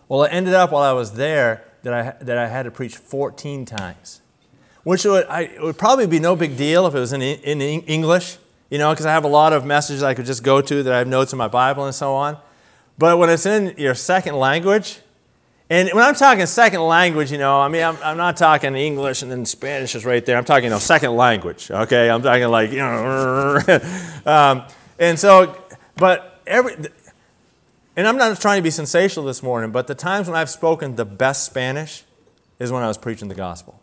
Well, 0.07 0.23
it 0.23 0.29
ended 0.29 0.53
up 0.53 0.71
while 0.71 0.83
I 0.83 0.93
was 0.93 1.13
there 1.13 1.65
that 1.83 1.93
I, 1.93 2.23
that 2.23 2.37
I 2.37 2.47
had 2.47 2.63
to 2.63 2.71
preach 2.71 2.95
14 2.95 3.65
times, 3.65 4.21
which 4.83 5.05
would, 5.05 5.25
I, 5.27 5.41
it 5.41 5.61
would 5.61 5.77
probably 5.77 6.07
be 6.07 6.19
no 6.19 6.35
big 6.35 6.57
deal 6.57 6.87
if 6.87 6.95
it 6.95 6.99
was 6.99 7.13
in, 7.13 7.21
in 7.21 7.61
English, 7.61 8.37
you 8.69 8.77
know, 8.77 8.91
because 8.91 9.05
I 9.05 9.11
have 9.11 9.23
a 9.23 9.29
lot 9.29 9.53
of 9.53 9.65
messages 9.65 10.03
I 10.03 10.13
could 10.13 10.25
just 10.25 10.43
go 10.43 10.61
to 10.61 10.83
that 10.83 10.93
I 10.93 10.99
have 10.99 11.07
notes 11.07 11.33
in 11.33 11.37
my 11.37 11.47
Bible 11.47 11.85
and 11.85 11.93
so 11.93 12.13
on. 12.13 12.37
But 12.97 13.17
when 13.17 13.29
it's 13.29 13.45
in 13.45 13.75
your 13.77 13.95
second 13.95 14.35
language, 14.35 14.99
and 15.69 15.89
when 15.93 16.03
I'm 16.03 16.15
talking 16.15 16.45
second 16.47 16.81
language, 16.81 17.31
you 17.31 17.37
know, 17.37 17.61
I 17.61 17.69
mean, 17.69 17.81
I'm, 17.81 17.97
I'm 18.03 18.17
not 18.17 18.35
talking 18.35 18.75
English 18.75 19.21
and 19.21 19.31
then 19.31 19.45
Spanish 19.45 19.95
is 19.95 20.03
right 20.03 20.25
there. 20.25 20.37
I'm 20.37 20.43
talking, 20.43 20.65
you 20.65 20.69
know, 20.69 20.79
second 20.79 21.15
language, 21.15 21.71
okay? 21.71 22.09
I'm 22.09 22.21
talking 22.21 22.47
like, 22.49 22.71
you 22.71 22.79
know, 22.79 23.57
um, 24.25 24.63
and 24.99 25.17
so, 25.17 25.57
but 25.95 26.41
every, 26.45 26.75
and 27.95 28.07
I'm 28.07 28.17
not 28.17 28.39
trying 28.39 28.57
to 28.57 28.63
be 28.63 28.71
sensational 28.71 29.25
this 29.25 29.43
morning, 29.43 29.71
but 29.71 29.87
the 29.87 29.95
times 29.95 30.27
when 30.27 30.35
I've 30.35 30.49
spoken 30.49 30.95
the 30.95 31.05
best 31.05 31.45
Spanish 31.45 32.03
is 32.59 32.71
when 32.71 32.83
I 32.83 32.87
was 32.87 32.97
preaching 32.97 33.27
the 33.27 33.35
gospel. 33.35 33.81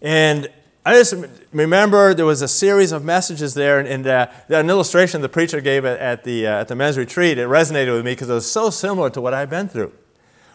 And 0.00 0.48
I 0.84 0.94
just 0.94 1.14
remember 1.52 2.12
there 2.12 2.26
was 2.26 2.42
a 2.42 2.48
series 2.48 2.92
of 2.92 3.04
messages 3.04 3.54
there, 3.54 3.78
and, 3.78 3.88
and 3.88 4.06
uh, 4.06 4.26
an 4.48 4.68
illustration 4.68 5.20
the 5.20 5.28
preacher 5.28 5.60
gave 5.60 5.84
at, 5.84 5.98
at 5.98 6.24
the, 6.24 6.46
uh, 6.46 6.60
at 6.60 6.68
the 6.68 6.74
men's 6.74 6.98
retreat, 6.98 7.38
it 7.38 7.48
resonated 7.48 7.94
with 7.94 8.04
me 8.04 8.12
because 8.12 8.28
it 8.28 8.34
was 8.34 8.50
so 8.50 8.70
similar 8.70 9.10
to 9.10 9.20
what 9.20 9.34
I've 9.34 9.50
been 9.50 9.68
through 9.68 9.92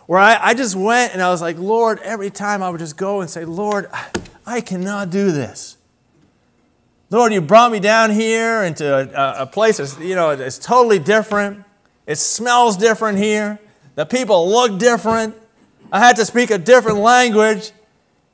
where 0.07 0.19
I, 0.19 0.39
I 0.41 0.53
just 0.53 0.75
went 0.75 1.13
and 1.13 1.21
I 1.21 1.29
was 1.29 1.41
like, 1.41 1.59
Lord, 1.59 1.99
every 1.99 2.29
time 2.29 2.63
I 2.63 2.69
would 2.69 2.79
just 2.79 2.97
go 2.97 3.21
and 3.21 3.29
say, 3.29 3.45
Lord, 3.45 3.89
I 4.45 4.61
cannot 4.61 5.09
do 5.09 5.31
this. 5.31 5.77
Lord, 7.09 7.31
you 7.31 7.41
brought 7.41 7.71
me 7.71 7.79
down 7.79 8.11
here 8.11 8.63
into 8.63 8.85
a, 8.85 9.43
a 9.43 9.45
place 9.45 9.77
that's, 9.77 9.99
you 9.99 10.15
know, 10.15 10.31
it's 10.31 10.57
totally 10.57 10.99
different. 10.99 11.63
It 12.07 12.15
smells 12.15 12.77
different 12.77 13.19
here. 13.19 13.59
The 13.95 14.05
people 14.05 14.49
look 14.49 14.79
different. 14.79 15.35
I 15.91 15.99
had 15.99 16.15
to 16.15 16.25
speak 16.25 16.49
a 16.49 16.57
different 16.57 16.99
language. 16.99 17.71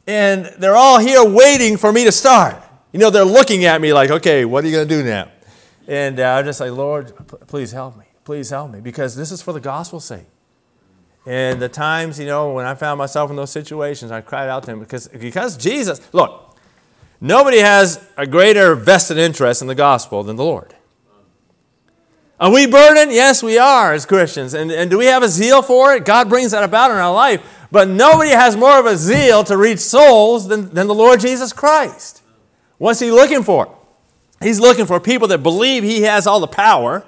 And 0.06 0.46
they're 0.58 0.75
all 0.75 1.00
here 1.00 1.24
waiting 1.24 1.77
for 1.77 1.92
me 1.92 2.03
to 2.03 2.12
start. 2.12 2.62
You 2.92 3.00
know, 3.00 3.10
they're 3.10 3.24
looking 3.25 3.65
at 3.65 3.82
me 3.82 3.92
like, 3.92 4.12
okay, 4.12 4.46
what 4.46 4.63
are 4.63 4.68
you 4.68 4.74
going 4.74 4.88
to 4.88 4.96
do 4.96 5.03
now? 5.03 5.30
And 5.88 6.20
uh, 6.20 6.36
I'm 6.36 6.46
just 6.46 6.60
like, 6.60 6.72
Lord, 6.72 7.13
please 7.48 7.72
help 7.72 7.98
me. 7.98 8.06
Please 8.24 8.50
help 8.50 8.72
me. 8.72 8.80
Because 8.80 9.15
this 9.15 9.32
is 9.32 9.42
for 9.42 9.51
the 9.51 9.60
gospel's 9.60 10.06
sake. 10.06 10.27
And 11.25 11.62
the 11.62 11.70
times, 11.70 12.20
you 12.20 12.25
know, 12.25 12.51
when 12.51 12.65
I 12.65 12.75
found 12.75 12.98
myself 12.98 13.30
in 13.30 13.38
those 13.38 13.51
situations, 13.51 14.12
I 14.12 14.22
cried 14.22 14.50
out 14.50 14.63
to 14.63 14.72
him 14.72 14.80
because, 14.80 15.08
because 15.08 15.56
Jesus, 15.56 16.01
look, 16.13 16.58
nobody 17.22 17.60
has 17.60 18.06
a 18.18 18.27
greater 18.27 18.75
vested 18.75 19.18
interest 19.18 19.62
in 19.62 19.68
the 19.70 19.75
gospel 19.75 20.24
than 20.24 20.36
the 20.36 20.44
Lord. 20.44 20.75
Are 22.43 22.51
we 22.51 22.67
burdened? 22.67 23.13
Yes, 23.13 23.41
we 23.41 23.57
are 23.57 23.93
as 23.93 24.05
Christians. 24.05 24.53
And, 24.53 24.69
and 24.69 24.91
do 24.91 24.97
we 24.97 25.05
have 25.05 25.23
a 25.23 25.29
zeal 25.29 25.62
for 25.62 25.93
it? 25.93 26.03
God 26.03 26.27
brings 26.27 26.51
that 26.51 26.62
about 26.62 26.91
in 26.91 26.97
our 26.97 27.13
life. 27.13 27.41
But 27.71 27.88
nobody 27.88 28.31
has 28.31 28.57
more 28.57 28.77
of 28.77 28.85
a 28.85 28.97
zeal 28.97 29.45
to 29.45 29.55
reach 29.55 29.79
souls 29.79 30.50
than, 30.50 30.73
than 30.73 30.88
the 30.88 30.93
Lord 30.93 31.21
Jesus 31.21 31.53
Christ. 31.53 32.21
What's 32.79 33.00
He 33.00 33.12
looking 33.12 33.43
for? 33.43 33.73
He's 34.41 34.59
looking 34.59 34.85
for 34.85 35.00
people 35.00 35.29
that 35.29 35.38
believe 35.38 35.83
He 35.83 36.01
has 36.01 36.27
all 36.27 36.41
the 36.41 36.47
power 36.47 37.05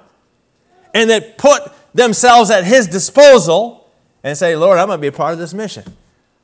and 0.94 1.10
that 1.10 1.38
put 1.38 1.70
themselves 1.94 2.50
at 2.50 2.64
His 2.64 2.88
disposal 2.88 3.92
and 4.24 4.38
say, 4.38 4.56
Lord, 4.56 4.80
I'm 4.80 4.88
going 4.88 5.00
to 5.00 5.02
be 5.02 5.08
a 5.08 5.12
part 5.12 5.34
of 5.34 5.40
this 5.40 5.54
mission. 5.54 5.84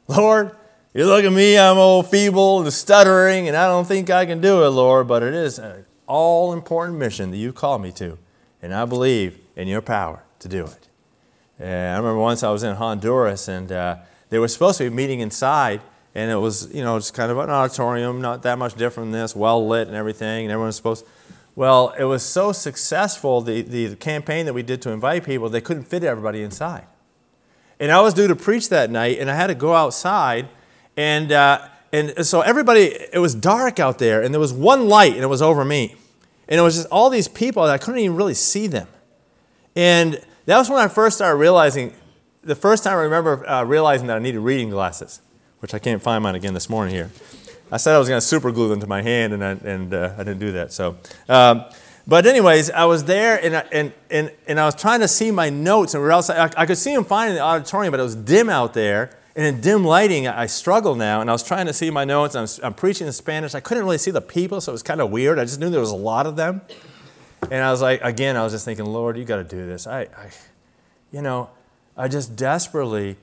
Lord, 0.10 0.51
you 0.93 1.05
look 1.05 1.24
at 1.24 1.31
me, 1.31 1.57
I'm 1.57 1.77
old, 1.77 2.10
feeble, 2.10 2.60
and 2.62 2.74
stuttering, 2.74 3.48
and 3.48 3.55
I 3.55 3.67
don't 3.67 3.88
think 3.88 4.10
I 4.10 4.25
can 4.25 4.41
do 4.41 4.65
it, 4.65 4.69
Lord, 4.71 5.07
but 5.07 5.24
it 5.24 5.33
is 5.33 5.60
an 5.60 5.86
all 6.07 6.51
important 6.51 6.98
mission 7.00 7.31
that 7.31 7.38
you 7.38 7.53
called 7.53 7.81
me 7.81 7.93
to, 7.93 8.17
and 8.62 8.74
I 8.74 8.86
believe 8.86 9.39
in 9.56 9.68
your 9.68 9.82
power 9.82 10.24
to 10.39 10.48
do 10.48 10.65
it. 10.65 10.88
And 11.60 11.94
I 11.94 11.98
remember 11.98 12.20
once 12.20 12.44
I 12.44 12.50
was 12.50 12.63
in 12.63 12.75
Honduras, 12.75 13.48
and 13.48 13.72
uh, 13.72 13.98
they 14.30 14.39
were 14.39 14.48
supposed 14.48 14.77
to 14.80 14.89
be 14.89 14.96
meeting 14.96 15.20
inside, 15.20 15.82
and 16.15 16.32
it 16.32 16.36
was, 16.36 16.74
you 16.74 16.84
know, 16.84 16.98
just 16.98 17.13
kind 17.13 17.32
of 17.32 17.38
an 17.38 17.50
auditorium, 17.50 18.20
not 18.22 18.44
that 18.44 18.58
much 18.58 18.75
different 18.75 19.12
than 19.12 19.22
this, 19.22 19.36
well 19.36 19.65
lit 19.68 19.88
and 19.88 19.96
everything, 19.96 20.46
and 20.46 20.51
everyone 20.51 20.68
was 20.68 20.75
supposed. 20.75 21.06
to, 21.06 21.12
Well, 21.56 21.94
it 21.98 22.06
was 22.06 22.24
so 22.24 22.51
successful, 22.51 23.41
the, 23.41 23.62
the 23.62 23.96
campaign 23.96 24.46
that 24.46 24.53
we 24.53 24.63
did 24.63 24.82
to 24.84 24.89
invite 24.89 25.24
people, 25.24 25.50
they 25.50 25.62
couldn't 25.62 25.84
fit 25.84 26.03
everybody 26.03 26.41
inside. 26.41 26.86
And 27.80 27.91
I 27.91 28.01
was 28.01 28.13
due 28.13 28.27
to 28.27 28.36
preach 28.36 28.70
that 28.70 28.89
night, 28.89 29.20
and 29.20 29.30
I 29.30 29.36
had 29.36 29.48
to 29.48 29.56
go 29.56 29.74
outside, 29.74 30.48
and, 30.98 31.32
uh, 31.32 31.68
and 31.94 32.25
so 32.25 32.41
everybody, 32.41 32.96
it 33.13 33.20
was 33.20 33.36
dark 33.36 33.80
out 33.80 34.00
there, 34.00 34.22
and 34.22 34.34
there 34.34 34.39
was 34.39 34.53
one 34.53 34.88
light, 34.88 35.13
and 35.13 35.24
it 35.24 35.27
was 35.27 35.41
over 35.41 35.63
me. 35.63 35.96
And 36.51 36.60
it 36.60 36.63
was 36.63 36.75
just 36.75 36.88
all 36.89 37.10
these 37.10 37.29
people, 37.29 37.63
that 37.63 37.72
I 37.72 37.77
couldn't 37.77 38.01
even 38.01 38.17
really 38.17 38.34
see 38.34 38.67
them. 38.67 38.88
And 39.74 40.22
that 40.46 40.58
was 40.58 40.70
when 40.70 40.79
I 40.79 40.89
first 40.89 41.15
started 41.15 41.38
realizing, 41.38 41.93
the 42.43 42.55
first 42.55 42.84
time 42.84 42.98
I 42.98 43.03
remember 43.03 43.50
uh, 43.50 43.63
realizing 43.63 44.08
that 44.08 44.17
I 44.17 44.20
needed 44.20 44.41
reading 44.41 44.70
glasses, 44.70 45.22
which 45.60 45.74
I 45.74 45.79
can't 45.79 46.01
find 46.01 46.22
mine 46.22 46.36
again 46.36 46.53
this 46.53 46.70
morning 46.70 46.93
here. 46.93 47.10
I 47.72 47.77
said 47.77 47.96
I 47.96 48.00
was 48.00 48.10
going 48.10 48.20
to 48.20 48.25
super 48.25 48.51
glue 48.51 48.67
them 48.67 48.81
to 48.81 48.88
my 48.88 49.01
hand, 49.01 49.31
and 49.31 49.46
I, 49.46 49.51
and, 49.51 49.93
uh, 49.93 50.13
I 50.17 50.25
didn't 50.25 50.39
do 50.39 50.51
that. 50.51 50.74
So, 50.74 50.98
um, 51.29 51.63
but 52.05 52.25
anyways, 52.25 52.70
I 52.70 52.84
was 52.84 53.05
there, 53.05 53.41
and 53.41 53.55
I, 53.55 53.63
and, 53.72 53.93
and, 54.10 54.31
and 54.46 54.60
I 54.60 54.65
was 54.65 54.75
trying 54.75 55.00
to 55.00 55.08
see 55.08 55.31
my 55.31 55.50
notes, 55.50 55.93
and 55.93 56.03
we 56.03 56.10
outside. 56.12 56.53
I, 56.53 56.63
I 56.63 56.65
could 56.65 56.77
see 56.77 56.93
them 56.93 57.05
fine 57.05 57.29
in 57.29 57.36
the 57.36 57.41
auditorium, 57.41 57.91
but 57.91 58.01
it 58.01 58.03
was 58.03 58.15
dim 58.15 58.50
out 58.50 58.74
there, 58.74 59.17
and 59.36 59.46
in 59.46 59.62
dim 59.62 59.86
lighting, 59.86 60.28
I 60.28 60.46
struggle 60.46 60.96
now, 60.96 61.22
and 61.22 61.30
I 61.30 61.34
was 61.34 61.44
trying 61.44 61.66
to 61.68 61.74
see 61.74 61.90
my 61.90 62.04
notes. 62.04 62.36
I'm, 62.36 62.48
I'm 62.64 62.74
preaching 62.74 63.08
in 63.08 63.14
Spanish. 63.14 63.56
I 63.56 63.60
couldn't 63.62 63.84
really 63.84 63.98
see 63.98 64.12
the 64.12 64.22
people, 64.22 64.60
so 64.60 64.72
it 64.72 64.74
was 64.74 64.84
kind 64.84 65.00
of 65.00 65.10
weird. 65.10 65.40
I 65.40 65.46
just 65.46 65.60
knew 65.60 65.70
there 65.70 65.80
was 65.80 65.92
a 65.92 65.96
lot 65.96 66.28
of 66.28 66.36
them, 66.36 66.62
and 67.44 67.64
I 67.64 67.72
was 67.72 67.82
like, 67.82 68.02
again, 68.02 68.36
I 68.36 68.44
was 68.44 68.52
just 68.52 68.66
thinking, 68.66 68.86
Lord, 68.86 69.18
you 69.18 69.24
got 69.24 69.38
to 69.38 69.44
do 69.44 69.66
this. 69.66 69.88
I, 69.88 70.02
I, 70.02 70.32
you 71.12 71.22
know, 71.22 71.50
I 71.96 72.08
just 72.08 72.36
desperately 72.36 73.18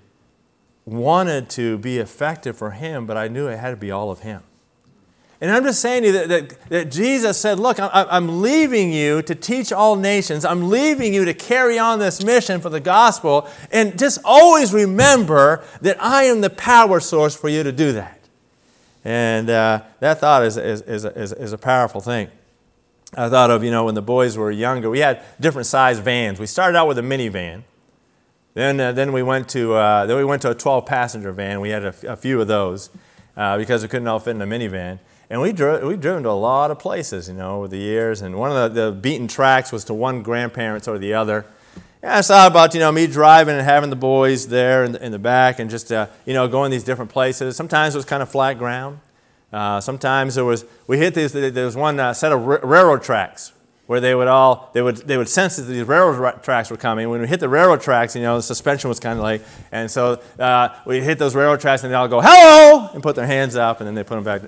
wanted 0.86 1.50
to 1.50 1.76
be 1.78 1.98
effective 1.98 2.56
for 2.56 2.70
Him, 2.70 3.06
but 3.06 3.16
I 3.16 3.28
knew 3.28 3.48
it 3.48 3.58
had 3.58 3.70
to 3.70 3.76
be 3.76 3.90
all 3.90 4.10
of 4.10 4.20
Him. 4.20 4.42
And 5.40 5.52
I'm 5.52 5.62
just 5.62 5.80
saying 5.80 6.02
to 6.02 6.08
you 6.08 6.12
that, 6.14 6.28
that, 6.28 6.68
that 6.68 6.90
Jesus 6.90 7.38
said, 7.38 7.60
Look, 7.60 7.78
I'm, 7.78 7.90
I'm 7.92 8.42
leaving 8.42 8.92
you 8.92 9.22
to 9.22 9.34
teach 9.34 9.72
all 9.72 9.94
nations. 9.94 10.44
I'm 10.44 10.68
leaving 10.68 11.14
you 11.14 11.24
to 11.24 11.34
carry 11.34 11.78
on 11.78 12.00
this 12.00 12.24
mission 12.24 12.60
for 12.60 12.70
the 12.70 12.80
gospel. 12.80 13.48
And 13.70 13.96
just 13.96 14.18
always 14.24 14.72
remember 14.72 15.62
that 15.80 16.02
I 16.02 16.24
am 16.24 16.40
the 16.40 16.50
power 16.50 16.98
source 16.98 17.36
for 17.36 17.48
you 17.48 17.62
to 17.62 17.70
do 17.70 17.92
that. 17.92 18.18
And 19.04 19.48
uh, 19.48 19.82
that 20.00 20.18
thought 20.18 20.44
is, 20.44 20.56
is, 20.56 20.82
is, 20.82 21.04
is, 21.04 21.32
is 21.32 21.52
a 21.52 21.58
powerful 21.58 22.00
thing. 22.00 22.28
I 23.16 23.28
thought 23.28 23.50
of, 23.50 23.64
you 23.64 23.70
know, 23.70 23.84
when 23.84 23.94
the 23.94 24.02
boys 24.02 24.36
were 24.36 24.50
younger, 24.50 24.90
we 24.90 24.98
had 24.98 25.22
different 25.40 25.66
size 25.66 25.98
vans. 25.98 26.38
We 26.38 26.46
started 26.46 26.76
out 26.76 26.88
with 26.88 26.98
a 26.98 27.02
minivan. 27.02 27.62
Then, 28.54 28.80
uh, 28.80 28.92
then, 28.92 29.12
we 29.12 29.22
went 29.22 29.48
to, 29.50 29.74
uh, 29.74 30.04
then 30.06 30.16
we 30.16 30.24
went 30.24 30.42
to 30.42 30.50
a 30.50 30.54
12 30.54 30.84
passenger 30.84 31.30
van. 31.30 31.60
We 31.60 31.70
had 31.70 31.84
a, 31.84 31.88
f- 31.88 32.04
a 32.04 32.16
few 32.16 32.40
of 32.40 32.48
those 32.48 32.90
uh, 33.36 33.56
because 33.56 33.82
we 33.82 33.88
couldn't 33.88 34.08
all 34.08 34.18
fit 34.18 34.32
in 34.32 34.42
a 34.42 34.46
minivan. 34.46 34.98
And 35.30 35.42
we 35.42 35.52
drove, 35.52 35.82
we've 35.82 36.00
driven 36.00 36.22
to 36.22 36.30
a 36.30 36.32
lot 36.32 36.70
of 36.70 36.78
places, 36.78 37.28
you 37.28 37.34
know, 37.34 37.56
over 37.56 37.68
the 37.68 37.76
years. 37.76 38.22
And 38.22 38.36
one 38.36 38.50
of 38.50 38.74
the, 38.74 38.86
the 38.86 38.92
beaten 38.92 39.28
tracks 39.28 39.70
was 39.70 39.84
to 39.84 39.94
one 39.94 40.22
grandparents 40.22 40.88
or 40.88 40.98
the 40.98 41.14
other. 41.14 41.44
And 42.02 42.12
I 42.12 42.22
thought 42.22 42.50
about, 42.50 42.74
you 42.74 42.80
know, 42.80 42.92
me 42.92 43.06
driving 43.06 43.56
and 43.56 43.64
having 43.64 43.90
the 43.90 43.96
boys 43.96 44.48
there 44.48 44.84
in 44.84 44.92
the, 44.92 45.04
in 45.04 45.12
the 45.12 45.18
back 45.18 45.58
and 45.58 45.68
just, 45.68 45.92
uh, 45.92 46.06
you 46.24 46.32
know, 46.32 46.48
going 46.48 46.70
these 46.70 46.84
different 46.84 47.10
places. 47.10 47.56
Sometimes 47.56 47.94
it 47.94 47.98
was 47.98 48.04
kind 48.04 48.22
of 48.22 48.30
flat 48.30 48.56
ground. 48.56 49.00
Uh, 49.52 49.80
sometimes 49.80 50.34
there 50.34 50.44
was, 50.44 50.64
we 50.86 50.98
hit 50.98 51.14
these, 51.14 51.32
there 51.32 51.64
was 51.64 51.76
one 51.76 51.98
uh, 51.98 52.14
set 52.14 52.32
of 52.32 52.46
r- 52.46 52.60
railroad 52.62 53.02
tracks 53.02 53.52
where 53.86 54.00
they 54.00 54.14
would 54.14 54.28
all, 54.28 54.70
they 54.74 54.82
would, 54.82 54.96
they 54.98 55.16
would 55.16 55.28
sense 55.28 55.56
that 55.56 55.62
these 55.62 55.84
railroad 55.84 56.42
tracks 56.42 56.70
were 56.70 56.76
coming. 56.76 57.08
When 57.08 57.20
we 57.20 57.26
hit 57.26 57.40
the 57.40 57.48
railroad 57.48 57.80
tracks, 57.80 58.14
you 58.14 58.22
know, 58.22 58.36
the 58.36 58.42
suspension 58.42 58.88
was 58.88 59.00
kind 59.00 59.18
of 59.18 59.22
like, 59.22 59.42
and 59.72 59.90
so 59.90 60.20
uh, 60.38 60.68
we 60.86 61.00
hit 61.00 61.18
those 61.18 61.34
railroad 61.34 61.60
tracks 61.60 61.82
and 61.82 61.90
they 61.90 61.96
all 61.96 62.08
go, 62.08 62.20
hello, 62.22 62.90
and 62.92 63.02
put 63.02 63.16
their 63.16 63.26
hands 63.26 63.56
up 63.56 63.80
and 63.80 63.86
then 63.86 63.94
they 63.94 64.04
put 64.04 64.16
them 64.16 64.24
back. 64.24 64.42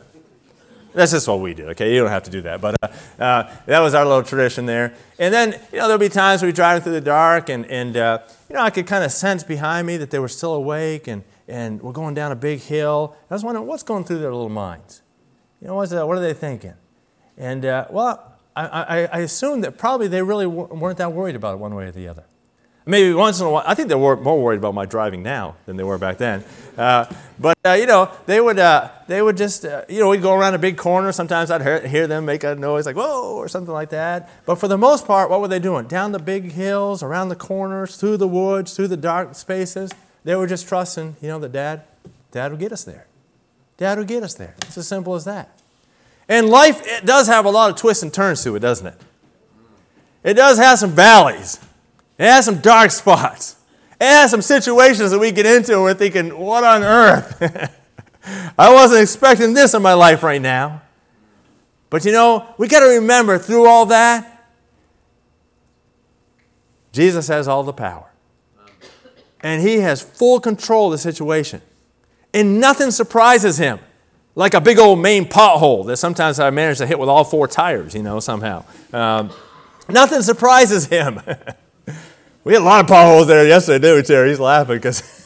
That's 0.93 1.13
just 1.13 1.29
what 1.29 1.41
we 1.41 1.55
do, 1.55 1.69
okay? 1.69 1.95
You 1.95 2.01
don't 2.01 2.11
have 2.11 2.25
to 2.25 2.31
do 2.31 2.41
that. 2.43 2.61
But 2.61 2.77
uh, 2.83 2.89
uh, 3.23 3.57
that 3.67 3.81
was 3.81 3.95
our 3.95 4.05
little 4.05 4.23
tradition 4.23 4.67
there. 4.67 4.95
And 5.19 5.33
then, 5.33 5.53
you 5.73 5.79
know, 5.79 5.87
there'll 5.87 5.99
be 5.99 6.09
times 6.09 6.43
we 6.43 6.53
driving 6.53 6.83
through 6.83 6.93
the 6.95 7.01
dark 7.01 7.49
and, 7.49 7.65
and 7.67 7.97
uh, 7.97 8.19
you 8.49 8.57
know, 8.57 8.63
I 8.63 8.71
could 8.71 8.87
kind 8.87 9.05
of 9.05 9.13
sense 9.13 9.45
behind 9.45 9.87
me 9.87 9.97
that 9.99 10.11
they 10.11 10.19
were 10.19 10.29
still 10.29 10.55
awake 10.55 11.07
and, 11.07 11.23
and 11.47 11.81
we're 11.81 11.93
going 11.93 12.15
down 12.15 12.33
a 12.33 12.37
big 12.37 12.61
hill. 12.61 13.17
I 13.31 13.35
was 13.35 13.45
wondering 13.45 13.67
what's 13.67 13.83
going 13.83 14.05
through 14.05 14.19
their 14.19 14.33
little 14.33 14.49
minds. 14.49 15.03
You 15.61 15.69
know, 15.69 15.77
what's, 15.77 15.93
uh, 15.93 16.07
what 16.07 16.17
are 16.17 16.21
they 16.21 16.35
thinking? 16.35 16.75
And, 17.37 17.65
uh, 17.65 17.87
well, 17.91 18.39
I, 18.57 18.67
I, 18.67 18.99
I 19.07 19.19
assumed 19.21 19.65
that 19.65 19.79
probably 19.79 20.09
they 20.09 20.23
really 20.23 20.47
weren't 20.47 20.99
that 20.99 21.13
worried 21.13 21.37
about 21.37 21.55
it 21.55 21.59
one 21.59 21.75
way 21.75 21.87
or 21.87 21.93
the 21.93 22.09
other. 22.09 22.25
Maybe 22.91 23.15
once 23.15 23.39
in 23.39 23.47
a 23.47 23.51
while, 23.51 23.63
I 23.65 23.75
think 23.75 23.89
they're 23.89 23.97
more 23.97 24.43
worried 24.43 24.59
about 24.59 24.75
my 24.75 24.85
driving 24.85 25.23
now 25.23 25.55
than 25.67 25.77
they 25.77 25.85
were 25.85 25.97
back 25.97 26.19
then. 26.19 26.43
Uh, 26.77 27.05
but, 27.39 27.57
uh, 27.65 27.75
you 27.75 27.87
know, 27.87 28.11
they 28.27 28.41
would, 28.41 28.59
uh, 28.59 28.91
they 29.07 29.23
would 29.23 29.37
just, 29.37 29.65
uh, 29.65 29.85
you 29.89 30.01
know, 30.01 30.09
we'd 30.09 30.23
go 30.23 30.35
around 30.35 30.55
a 30.55 30.59
big 30.59 30.77
corner. 30.77 31.13
Sometimes 31.13 31.53
I'd 31.53 31.63
hear, 31.63 31.87
hear, 31.87 32.07
them 32.09 32.25
make 32.25 32.43
a 32.43 32.57
noise 32.57 32.87
like, 32.87 32.97
whoa, 32.97 33.37
or 33.37 33.47
something 33.47 33.73
like 33.73 33.91
that. 33.91 34.29
But 34.45 34.57
for 34.57 34.67
the 34.67 34.77
most 34.77 35.07
part, 35.07 35.31
what 35.31 35.41
were 35.41 35.47
they 35.47 35.61
doing? 35.61 35.87
Down 35.87 36.11
the 36.11 36.19
big 36.19 36.51
hills, 36.51 37.01
around 37.01 37.29
the 37.29 37.37
corners, 37.37 37.97
through 37.97 38.17
the 38.17 38.27
woods, 38.27 38.75
through 38.75 38.89
the 38.89 38.97
dark 38.97 39.37
spaces. 39.37 39.93
They 40.25 40.35
were 40.35 40.49
just 40.49 40.67
trusting, 40.67 41.15
you 41.21 41.29
know, 41.29 41.39
that 41.39 41.53
dad, 41.53 41.83
dad 42.33 42.51
would 42.51 42.61
get 42.61 42.73
us 42.73 42.83
there. 42.83 43.07
Dad 43.77 43.99
would 43.99 44.09
get 44.09 44.25
us 44.25 44.35
there. 44.35 44.57
It's 44.63 44.77
as 44.77 44.89
simple 44.89 45.15
as 45.15 45.25
that. 45.27 45.49
And 46.29 46.49
life, 46.49 46.83
it 46.85 47.07
does 47.07 47.29
have 47.29 47.45
a 47.45 47.51
lot 47.51 47.71
of 47.71 47.77
twists 47.77 48.03
and 48.03 48.13
turns 48.13 48.43
to 48.43 48.57
it, 48.57 48.61
doesn't 48.61 48.87
it? 48.87 49.01
It 50.25 50.35
does 50.35 50.59
have 50.59 50.79
some 50.79 50.91
valleys. 50.91 51.61
It 52.21 52.25
has 52.25 52.45
some 52.45 52.59
dark 52.59 52.91
spots. 52.91 53.57
It 53.99 54.05
has 54.05 54.31
some 54.31 54.43
situations 54.43 55.11
that 55.11 55.19
we 55.19 55.33
get 55.33 55.47
into 55.47 55.73
and 55.73 55.83
we're 55.83 55.95
thinking, 55.95 56.39
what 56.39 56.63
on 56.63 56.83
earth? 56.83 57.73
I 58.59 58.71
wasn't 58.71 59.01
expecting 59.01 59.55
this 59.55 59.73
in 59.73 59.81
my 59.81 59.95
life 59.95 60.23
right 60.23 60.43
now. 60.43 60.83
But 61.89 62.05
you 62.05 62.13
know, 62.13 62.47
we 62.59 62.69
got 62.69 62.81
to 62.81 62.97
remember 62.97 63.39
through 63.39 63.67
all 63.67 63.87
that, 63.87 64.47
Jesus 66.93 67.27
has 67.29 67.49
all 67.49 67.63
the 67.63 67.73
power. 67.73 68.11
And 69.41 69.63
he 69.63 69.77
has 69.77 70.03
full 70.03 70.41
control 70.41 70.89
of 70.89 70.93
the 70.93 70.99
situation. 70.99 71.63
And 72.35 72.61
nothing 72.61 72.91
surprises 72.91 73.57
him. 73.57 73.79
Like 74.35 74.53
a 74.53 74.61
big 74.61 74.79
old 74.79 74.99
Maine 74.99 75.25
pothole 75.25 75.87
that 75.87 75.97
sometimes 75.97 76.39
I 76.39 76.51
manage 76.51 76.79
to 76.79 76.87
hit 76.87 76.99
with 76.99 77.09
all 77.09 77.25
four 77.25 77.49
tires, 77.49 77.95
you 77.95 78.03
know, 78.03 78.21
somehow. 78.21 78.67
Um, 78.93 79.31
nothing 79.89 80.21
surprises 80.21 80.85
him. 80.85 81.23
We 82.43 82.55
had 82.55 82.63
a 82.63 82.65
lot 82.65 82.81
of 82.81 82.87
potholes 82.87 83.27
there 83.27 83.47
yesterday, 83.47 83.81
didn't 83.81 83.97
we, 83.97 84.03
Terry? 84.03 84.31
He's 84.31 84.41
laughing 84.41 84.77
because. 84.77 85.03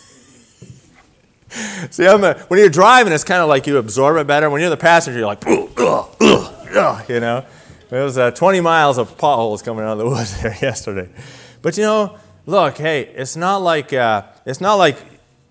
See, 1.91 2.07
I'm 2.07 2.25
a, 2.25 2.35
when 2.49 2.59
you're 2.59 2.69
driving, 2.69 3.13
it's 3.13 3.23
kind 3.23 3.41
of 3.41 3.49
like 3.49 3.69
you 3.69 3.77
absorb 3.77 4.17
it 4.17 4.27
better. 4.27 4.51
When 4.51 4.61
you're 4.61 4.71
the 4.71 4.77
passenger, 4.77 5.21
you're 5.21 5.29
like, 5.29 5.47
ugh, 5.47 7.05
you 7.09 7.21
know. 7.21 7.47
It 7.91 8.03
was 8.03 8.19
uh, 8.19 8.33
20 8.33 8.61
miles 8.61 8.99
of 8.99 9.17
potholes 9.17 9.63
coming 9.63 9.85
out 9.85 9.93
of 9.93 9.99
the 9.99 10.07
woods 10.09 10.43
there 10.43 10.57
yesterday. 10.61 11.09
But 11.63 11.77
you 11.77 11.85
know, 11.85 12.19
look, 12.47 12.79
hey, 12.79 13.03
it's 13.03 13.37
not 13.37 13.59
like 13.59 13.93
uh, 13.93 14.23
it's 14.45 14.61
not 14.61 14.75
like 14.75 14.97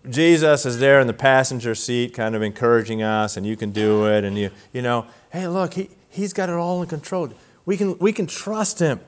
Jesus 0.09 0.65
is 0.65 0.79
there 0.79 0.99
in 0.99 1.07
the 1.07 1.13
passenger 1.13 1.75
seat, 1.75 2.13
kind 2.13 2.35
of 2.35 2.41
encouraging 2.41 3.01
us, 3.01 3.37
and 3.37 3.47
you 3.47 3.55
can 3.55 3.71
do 3.71 4.05
it, 4.07 4.25
and 4.25 4.37
you 4.37 4.49
you 4.73 4.81
know, 4.81 5.05
hey, 5.31 5.47
look, 5.47 5.75
he 5.75 5.89
he's 6.09 6.33
got 6.33 6.49
it 6.49 6.55
all 6.55 6.81
in 6.81 6.89
control. 6.89 7.31
We 7.65 7.77
can 7.77 7.97
we 7.99 8.11
can 8.11 8.27
trust 8.27 8.79
him 8.79 8.99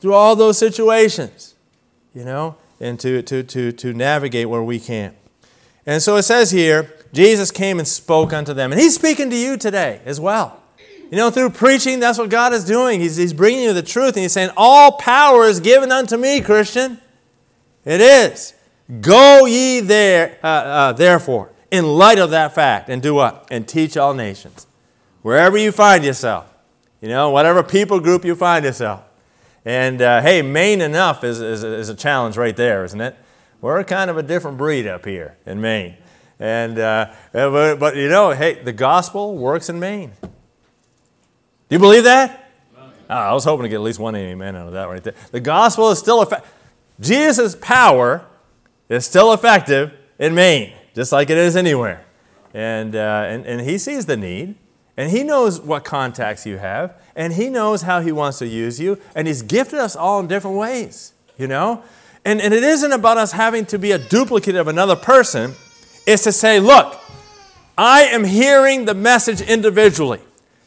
through 0.00 0.14
all 0.14 0.34
those 0.36 0.58
situations, 0.58 1.54
you 2.14 2.24
know, 2.24 2.56
and 2.80 2.98
to, 3.00 3.22
to, 3.22 3.42
to, 3.42 3.72
to 3.72 3.92
navigate 3.92 4.48
where 4.48 4.62
we 4.62 4.80
can't. 4.80 5.14
And 5.86 6.02
so 6.02 6.16
it 6.16 6.22
says 6.22 6.50
here, 6.50 6.92
Jesus 7.12 7.50
came 7.50 7.78
and 7.78 7.86
spoke 7.86 8.32
unto 8.32 8.54
them. 8.54 8.72
And 8.72 8.80
he's 8.80 8.94
speaking 8.94 9.30
to 9.30 9.36
you 9.36 9.56
today 9.56 10.00
as 10.04 10.20
well. 10.20 10.60
You 11.10 11.16
know, 11.16 11.30
through 11.30 11.50
preaching, 11.50 11.98
that's 11.98 12.18
what 12.18 12.30
God 12.30 12.52
is 12.52 12.64
doing. 12.64 13.00
He's, 13.00 13.16
he's 13.16 13.32
bringing 13.32 13.62
you 13.62 13.72
the 13.72 13.82
truth. 13.82 14.14
And 14.14 14.22
he's 14.22 14.32
saying, 14.32 14.50
All 14.56 14.92
power 14.92 15.44
is 15.44 15.58
given 15.58 15.90
unto 15.90 16.16
me, 16.16 16.40
Christian. 16.40 17.00
It 17.84 18.00
is. 18.00 18.54
Go 19.00 19.46
ye 19.46 19.80
there, 19.80 20.38
uh, 20.42 20.46
uh, 20.46 20.92
therefore, 20.92 21.50
in 21.70 21.84
light 21.84 22.18
of 22.18 22.30
that 22.30 22.54
fact, 22.54 22.88
and 22.88 23.02
do 23.02 23.14
what? 23.14 23.46
And 23.50 23.66
teach 23.66 23.96
all 23.96 24.14
nations. 24.14 24.66
Wherever 25.22 25.56
you 25.56 25.72
find 25.72 26.04
yourself, 26.04 26.52
you 27.00 27.08
know, 27.08 27.30
whatever 27.30 27.62
people 27.62 28.00
group 28.00 28.24
you 28.24 28.34
find 28.34 28.64
yourself. 28.64 29.02
And 29.64 30.00
uh, 30.00 30.22
hey, 30.22 30.42
Maine 30.42 30.80
enough 30.80 31.22
is, 31.22 31.40
is, 31.40 31.62
is, 31.62 31.88
a 31.88 31.94
challenge 31.94 32.36
right 32.36 32.56
there, 32.56 32.84
isn't 32.84 33.00
it? 33.00 33.16
We're 33.60 33.84
kind 33.84 34.10
of 34.10 34.16
a 34.16 34.22
different 34.22 34.56
breed 34.56 34.86
up 34.86 35.04
here 35.04 35.36
in 35.44 35.60
Maine. 35.60 35.96
And, 36.38 36.78
uh, 36.78 37.12
but, 37.32 37.76
but, 37.76 37.96
you 37.96 38.08
know, 38.08 38.30
hey, 38.30 38.62
the 38.62 38.72
gospel 38.72 39.36
works 39.36 39.68
in 39.68 39.78
Maine. 39.78 40.12
Do 40.22 40.28
you 41.68 41.78
believe 41.78 42.04
that? 42.04 42.50
Oh, 43.10 43.14
I 43.14 43.32
was 43.34 43.44
hoping 43.44 43.64
to 43.64 43.68
get 43.68 43.76
at 43.76 43.82
least 43.82 43.98
one 43.98 44.16
amen 44.16 44.56
out 44.56 44.68
of 44.68 44.72
that 44.72 44.88
right 44.88 45.02
there. 45.02 45.14
The 45.32 45.40
gospel 45.40 45.90
is 45.90 45.98
still 45.98 46.22
effective. 46.22 46.50
Jesus' 47.00 47.56
power 47.56 48.24
is 48.88 49.04
still 49.04 49.32
effective 49.32 49.92
in 50.18 50.34
Maine, 50.34 50.72
just 50.94 51.12
like 51.12 51.28
it 51.28 51.36
is 51.36 51.56
anywhere. 51.56 52.04
And, 52.54 52.96
uh, 52.96 53.24
and, 53.26 53.44
and 53.44 53.60
he 53.60 53.78
sees 53.78 54.06
the 54.06 54.16
need. 54.16 54.54
And 55.00 55.10
He 55.10 55.22
knows 55.22 55.58
what 55.58 55.82
contacts 55.82 56.44
you 56.44 56.58
have, 56.58 56.94
and 57.16 57.32
He 57.32 57.48
knows 57.48 57.80
how 57.80 58.02
He 58.02 58.12
wants 58.12 58.38
to 58.40 58.46
use 58.46 58.78
you, 58.78 58.98
and 59.14 59.26
He's 59.26 59.40
gifted 59.40 59.78
us 59.78 59.96
all 59.96 60.20
in 60.20 60.28
different 60.28 60.58
ways, 60.58 61.14
you 61.38 61.46
know? 61.46 61.82
And, 62.22 62.38
and 62.38 62.52
it 62.52 62.62
isn't 62.62 62.92
about 62.92 63.16
us 63.16 63.32
having 63.32 63.64
to 63.66 63.78
be 63.78 63.92
a 63.92 63.98
duplicate 63.98 64.56
of 64.56 64.68
another 64.68 64.96
person, 64.96 65.54
it's 66.06 66.24
to 66.24 66.32
say, 66.32 66.60
look, 66.60 67.00
I 67.78 68.02
am 68.02 68.24
hearing 68.24 68.84
the 68.84 68.92
message 68.92 69.40
individually. 69.40 70.20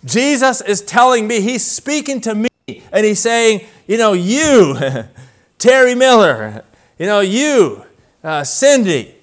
Jesus 0.03 0.61
is 0.61 0.81
telling 0.81 1.27
me, 1.27 1.39
He's 1.39 1.63
speaking 1.63 2.19
to 2.21 2.33
me, 2.33 2.49
and 2.91 3.05
He's 3.05 3.19
saying, 3.19 3.61
you 3.85 3.99
know, 3.99 4.13
you, 4.13 4.75
Terry 5.59 5.93
Miller, 5.93 6.65
you 6.97 7.05
know, 7.05 7.19
you, 7.19 7.85
uh, 8.23 8.43
Cindy, 8.43 9.13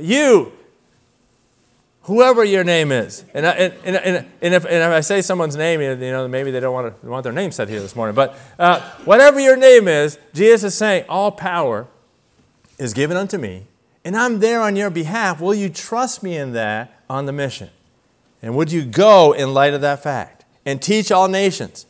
you, 0.00 0.50
whoever 2.08 2.42
your 2.42 2.64
name 2.64 2.90
is. 2.90 3.22
And, 3.34 3.44
and, 3.44 3.74
and, 3.84 4.26
and, 4.40 4.54
if, 4.54 4.64
and 4.64 4.74
if 4.74 4.90
I 4.90 5.00
say 5.00 5.20
someone's 5.20 5.56
name, 5.56 5.80
you 5.82 5.94
know, 5.94 6.26
maybe 6.26 6.50
they 6.50 6.58
don't 6.58 6.72
want, 6.72 7.00
to, 7.00 7.06
want 7.06 7.22
their 7.22 7.32
name 7.32 7.52
said 7.52 7.68
here 7.68 7.80
this 7.80 7.94
morning. 7.94 8.14
But 8.14 8.34
uh, 8.58 8.80
whatever 9.04 9.38
your 9.38 9.56
name 9.56 9.86
is, 9.86 10.18
Jesus 10.32 10.72
is 10.72 10.74
saying, 10.74 11.04
all 11.08 11.30
power 11.30 11.86
is 12.78 12.94
given 12.94 13.16
unto 13.16 13.36
me, 13.36 13.66
and 14.04 14.16
I'm 14.16 14.40
there 14.40 14.62
on 14.62 14.74
your 14.74 14.88
behalf. 14.88 15.40
Will 15.40 15.54
you 15.54 15.68
trust 15.68 16.22
me 16.22 16.36
in 16.36 16.52
that 16.52 16.98
on 17.10 17.26
the 17.26 17.32
mission? 17.32 17.68
And 18.40 18.56
would 18.56 18.72
you 18.72 18.84
go 18.84 19.32
in 19.32 19.52
light 19.52 19.74
of 19.74 19.82
that 19.82 20.02
fact 20.02 20.46
and 20.64 20.80
teach 20.80 21.12
all 21.12 21.28
nations, 21.28 21.84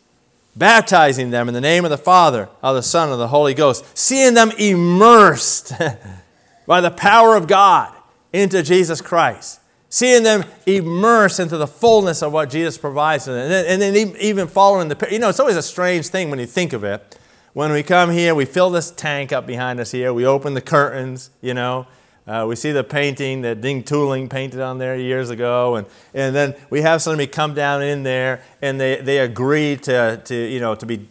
baptizing 0.57 1.31
them 1.31 1.47
in 1.47 1.55
the 1.55 1.61
name 1.61 1.85
of 1.85 1.91
the 1.91 1.99
Father, 1.99 2.49
of 2.61 2.75
the 2.75 2.83
Son, 2.83 3.13
of 3.13 3.19
the 3.19 3.29
Holy 3.29 3.55
Ghost, 3.55 3.97
seeing 3.97 4.35
them 4.35 4.51
immersed 4.59 5.73
by 6.67 6.81
the 6.81 6.91
power 6.91 7.37
of 7.37 7.47
God 7.47 7.95
into 8.33 8.65
Jesus 8.65 9.01
Christ? 9.01 9.58
Seeing 9.89 10.23
them 10.23 10.45
immersed 10.67 11.41
into 11.41 11.57
the 11.57 11.67
fullness 11.67 12.23
of 12.23 12.33
what 12.33 12.51
Jesus 12.51 12.77
provides 12.77 13.25
to 13.25 13.33
them. 13.33 13.43
And 13.43 13.51
then, 13.51 13.67
and 13.67 13.83
then 13.83 14.17
even 14.21 14.47
following 14.47 14.89
the, 14.89 15.09
you 15.11 15.19
know, 15.19 15.29
it's 15.29 15.41
always 15.41 15.57
a 15.57 15.63
strange 15.63 16.09
thing 16.09 16.31
when 16.31 16.39
you 16.39 16.47
think 16.47 16.73
of 16.73 16.85
it. 16.85 17.19
When 17.55 17.73
we 17.73 17.83
come 17.83 18.11
here, 18.11 18.35
we 18.35 18.45
fill 18.45 18.71
this 18.71 18.91
tank 18.91 19.33
up 19.33 19.47
behind 19.47 19.81
us 19.81 19.91
here, 19.91 20.13
we 20.13 20.25
open 20.27 20.55
the 20.55 20.61
curtains, 20.61 21.31
you 21.41 21.55
know, 21.55 21.87
uh, 22.27 22.45
we 22.47 22.55
see 22.55 22.73
the 22.73 22.85
painting 22.85 23.41
that 23.41 23.63
Ding 23.63 23.83
Tooling 23.83 24.29
painted 24.29 24.61
on 24.61 24.77
there 24.77 24.95
years 24.95 25.31
ago, 25.31 25.77
and, 25.77 25.87
and 26.13 26.37
then 26.37 26.55
we 26.69 26.83
have 26.83 27.01
somebody 27.01 27.27
come 27.27 27.55
down 27.55 27.83
in 27.83 28.03
there 28.03 28.43
and 28.61 28.79
they, 28.79 29.01
they 29.01 29.19
agree 29.19 29.77
to, 29.77 30.21
to, 30.23 30.35
you 30.35 30.61
know, 30.61 30.75
to 30.75 30.85
be, 30.85 31.09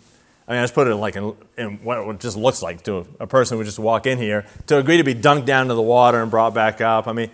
I 0.47 0.51
mean, 0.51 0.61
let's 0.61 0.71
put 0.71 0.87
it 0.87 0.95
like 0.95 1.15
in, 1.15 1.35
in 1.57 1.83
what 1.83 2.07
it 2.07 2.19
just 2.19 2.37
looks 2.37 2.61
like 2.61 2.83
to 2.83 2.99
a, 2.99 3.05
a 3.21 3.27
person 3.27 3.55
who 3.55 3.57
would 3.57 3.65
just 3.65 3.79
walk 3.79 4.05
in 4.05 4.19
here, 4.19 4.45
to 4.67 4.77
agree 4.77 4.97
to 4.97 5.03
be 5.03 5.15
dunked 5.15 5.45
down 5.45 5.67
to 5.67 5.73
the 5.73 5.81
water 5.81 6.21
and 6.21 6.29
brought 6.29 6.53
back 6.53 6.79
up. 6.81 7.07
I 7.07 7.13
mean, 7.13 7.31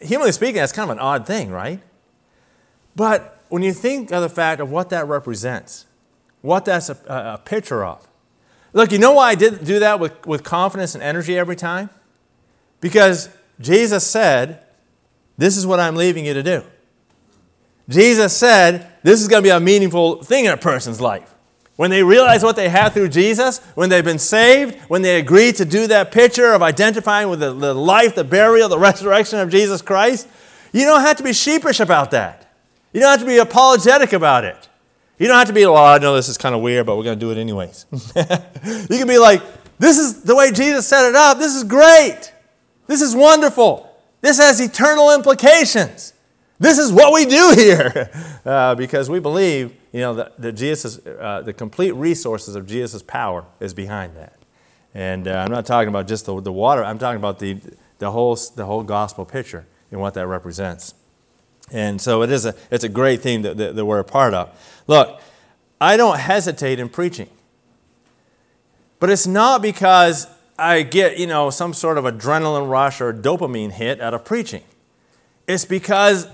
humanly 0.00 0.32
speaking, 0.32 0.56
that's 0.56 0.72
kind 0.72 0.90
of 0.90 0.96
an 0.96 1.02
odd 1.02 1.26
thing, 1.26 1.50
right? 1.50 1.80
But 2.94 3.42
when 3.48 3.62
you 3.62 3.72
think 3.72 4.10
of 4.10 4.22
the 4.22 4.28
fact 4.28 4.60
of 4.60 4.70
what 4.70 4.90
that 4.90 5.06
represents, 5.06 5.86
what 6.42 6.64
that's 6.64 6.88
a, 6.88 6.96
a 7.06 7.38
picture 7.44 7.84
of, 7.84 8.06
look, 8.72 8.92
you 8.92 8.98
know 8.98 9.12
why 9.12 9.30
I 9.30 9.34
did 9.34 9.64
do 9.64 9.78
that 9.80 10.00
with, 10.00 10.26
with 10.26 10.42
confidence 10.42 10.94
and 10.94 11.02
energy 11.02 11.38
every 11.38 11.56
time? 11.56 11.90
Because 12.80 13.28
Jesus 13.60 14.06
said, 14.06 14.62
This 15.38 15.56
is 15.56 15.66
what 15.66 15.80
I'm 15.80 15.96
leaving 15.96 16.26
you 16.26 16.34
to 16.34 16.42
do. 16.42 16.62
Jesus 17.88 18.36
said, 18.36 18.90
This 19.02 19.20
is 19.20 19.28
going 19.28 19.42
to 19.42 19.46
be 19.46 19.50
a 19.50 19.60
meaningful 19.60 20.22
thing 20.22 20.44
in 20.44 20.52
a 20.52 20.56
person's 20.56 21.00
life. 21.00 21.35
When 21.76 21.90
they 21.90 22.02
realize 22.02 22.42
what 22.42 22.56
they 22.56 22.70
have 22.70 22.94
through 22.94 23.10
Jesus, 23.10 23.58
when 23.74 23.90
they've 23.90 24.04
been 24.04 24.18
saved, 24.18 24.78
when 24.88 25.02
they 25.02 25.18
agree 25.18 25.52
to 25.52 25.64
do 25.64 25.86
that 25.88 26.10
picture 26.10 26.52
of 26.52 26.62
identifying 26.62 27.28
with 27.28 27.40
the, 27.40 27.52
the, 27.52 27.74
life, 27.74 28.14
the 28.14 28.24
burial, 28.24 28.68
the 28.68 28.78
resurrection 28.78 29.38
of 29.40 29.50
Jesus 29.50 29.82
Christ, 29.82 30.26
you 30.72 30.84
don't 30.84 31.02
have 31.02 31.18
to 31.18 31.22
be 31.22 31.34
sheepish 31.34 31.78
about 31.78 32.10
that. 32.12 32.50
You 32.92 33.00
don't 33.00 33.10
have 33.10 33.20
to 33.20 33.26
be 33.26 33.36
apologetic 33.36 34.14
about 34.14 34.44
it. 34.44 34.68
You 35.18 35.28
don't 35.28 35.36
have 35.36 35.48
to 35.48 35.52
be, 35.52 35.66
well, 35.66 35.76
I 35.76 35.98
know 35.98 36.14
this 36.14 36.28
is 36.28 36.38
kind 36.38 36.54
of 36.54 36.62
weird, 36.62 36.86
but 36.86 36.96
we're 36.96 37.04
going 37.04 37.18
to 37.18 37.24
do 37.24 37.30
it 37.30 37.38
anyways. 37.38 37.86
you 37.92 38.98
can 38.98 39.06
be 39.06 39.18
like, 39.18 39.42
this 39.78 39.98
is 39.98 40.22
the 40.22 40.34
way 40.34 40.52
Jesus 40.52 40.86
set 40.86 41.08
it 41.08 41.14
up. 41.14 41.38
This 41.38 41.54
is 41.54 41.64
great. 41.64 42.32
This 42.86 43.02
is 43.02 43.14
wonderful. 43.14 43.90
This 44.22 44.38
has 44.38 44.60
eternal 44.60 45.14
implications. 45.14 46.14
This 46.58 46.78
is 46.78 46.90
what 46.90 47.12
we 47.12 47.26
do 47.26 47.52
here 47.54 48.10
uh, 48.44 48.74
because 48.74 49.10
we 49.10 49.20
believe 49.20 49.74
you 49.92 50.00
know, 50.00 50.14
that, 50.14 50.40
that 50.40 50.52
Jesus, 50.52 51.04
uh, 51.06 51.42
the 51.42 51.52
complete 51.52 51.92
resources 51.92 52.54
of 52.54 52.66
Jesus' 52.66 53.02
power 53.02 53.44
is 53.60 53.74
behind 53.74 54.16
that. 54.16 54.34
And 54.94 55.28
uh, 55.28 55.32
I'm 55.32 55.50
not 55.50 55.66
talking 55.66 55.88
about 55.88 56.08
just 56.08 56.26
the, 56.26 56.40
the 56.40 56.52
water, 56.52 56.84
I'm 56.84 56.98
talking 56.98 57.18
about 57.18 57.38
the, 57.38 57.58
the, 57.98 58.10
whole, 58.10 58.36
the 58.54 58.64
whole 58.64 58.82
gospel 58.82 59.24
picture 59.24 59.66
and 59.90 60.00
what 60.00 60.14
that 60.14 60.26
represents. 60.26 60.94
And 61.72 62.00
so 62.00 62.22
it 62.22 62.30
is 62.30 62.46
a, 62.46 62.54
it's 62.70 62.84
a 62.84 62.88
great 62.88 63.20
thing 63.20 63.42
that, 63.42 63.56
that, 63.56 63.76
that 63.76 63.84
we're 63.84 63.98
a 63.98 64.04
part 64.04 64.34
of. 64.34 64.82
Look, 64.86 65.20
I 65.80 65.96
don't 65.96 66.18
hesitate 66.18 66.78
in 66.78 66.88
preaching. 66.88 67.28
But 68.98 69.10
it's 69.10 69.26
not 69.26 69.60
because 69.60 70.26
I 70.58 70.82
get, 70.82 71.18
you 71.18 71.26
know, 71.26 71.50
some 71.50 71.74
sort 71.74 71.98
of 71.98 72.04
adrenaline 72.04 72.70
rush 72.70 73.00
or 73.00 73.12
dopamine 73.12 73.72
hit 73.72 74.00
out 74.00 74.14
of 74.14 74.24
preaching. 74.24 74.62
It's 75.46 75.64
because 75.64 76.28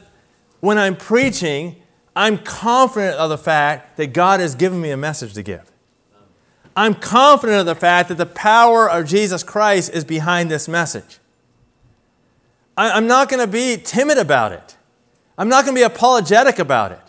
when 0.63 0.79
I'm 0.79 0.97
preaching, 0.97 1.75
I'm 2.15 2.39
confident 2.39 3.17
of 3.17 3.29
the 3.29 3.37
fact 3.37 3.97
that 3.97 4.13
God 4.13 4.39
has 4.39 4.55
given 4.55 4.81
me 4.81 4.93
a 4.93 4.97
message 4.97 5.35
to 5.35 5.43
give. 5.43 5.71
I'm 6.77 6.95
confident 6.95 7.59
of 7.59 7.67
the 7.67 7.75
fact 7.75 8.09
that 8.09 8.17
the 8.17 8.27
power 8.27 8.89
of 8.89 9.07
Jesus 9.07 9.43
Christ 9.43 9.93
is 9.93 10.05
behind 10.05 10.53
this 10.53 10.69
message. 10.69 11.19
I'm 12.77 13.09
not 13.09 13.29
going 13.29 13.45
to 13.45 13.51
be 13.51 13.77
timid 13.77 14.19
about 14.19 14.53
it. 14.53 14.77
I'm 15.37 15.49
not 15.49 15.65
going 15.65 15.75
to 15.75 15.81
be 15.81 15.85
apologetic 15.85 16.61
about 16.61 16.93
it. 16.93 17.01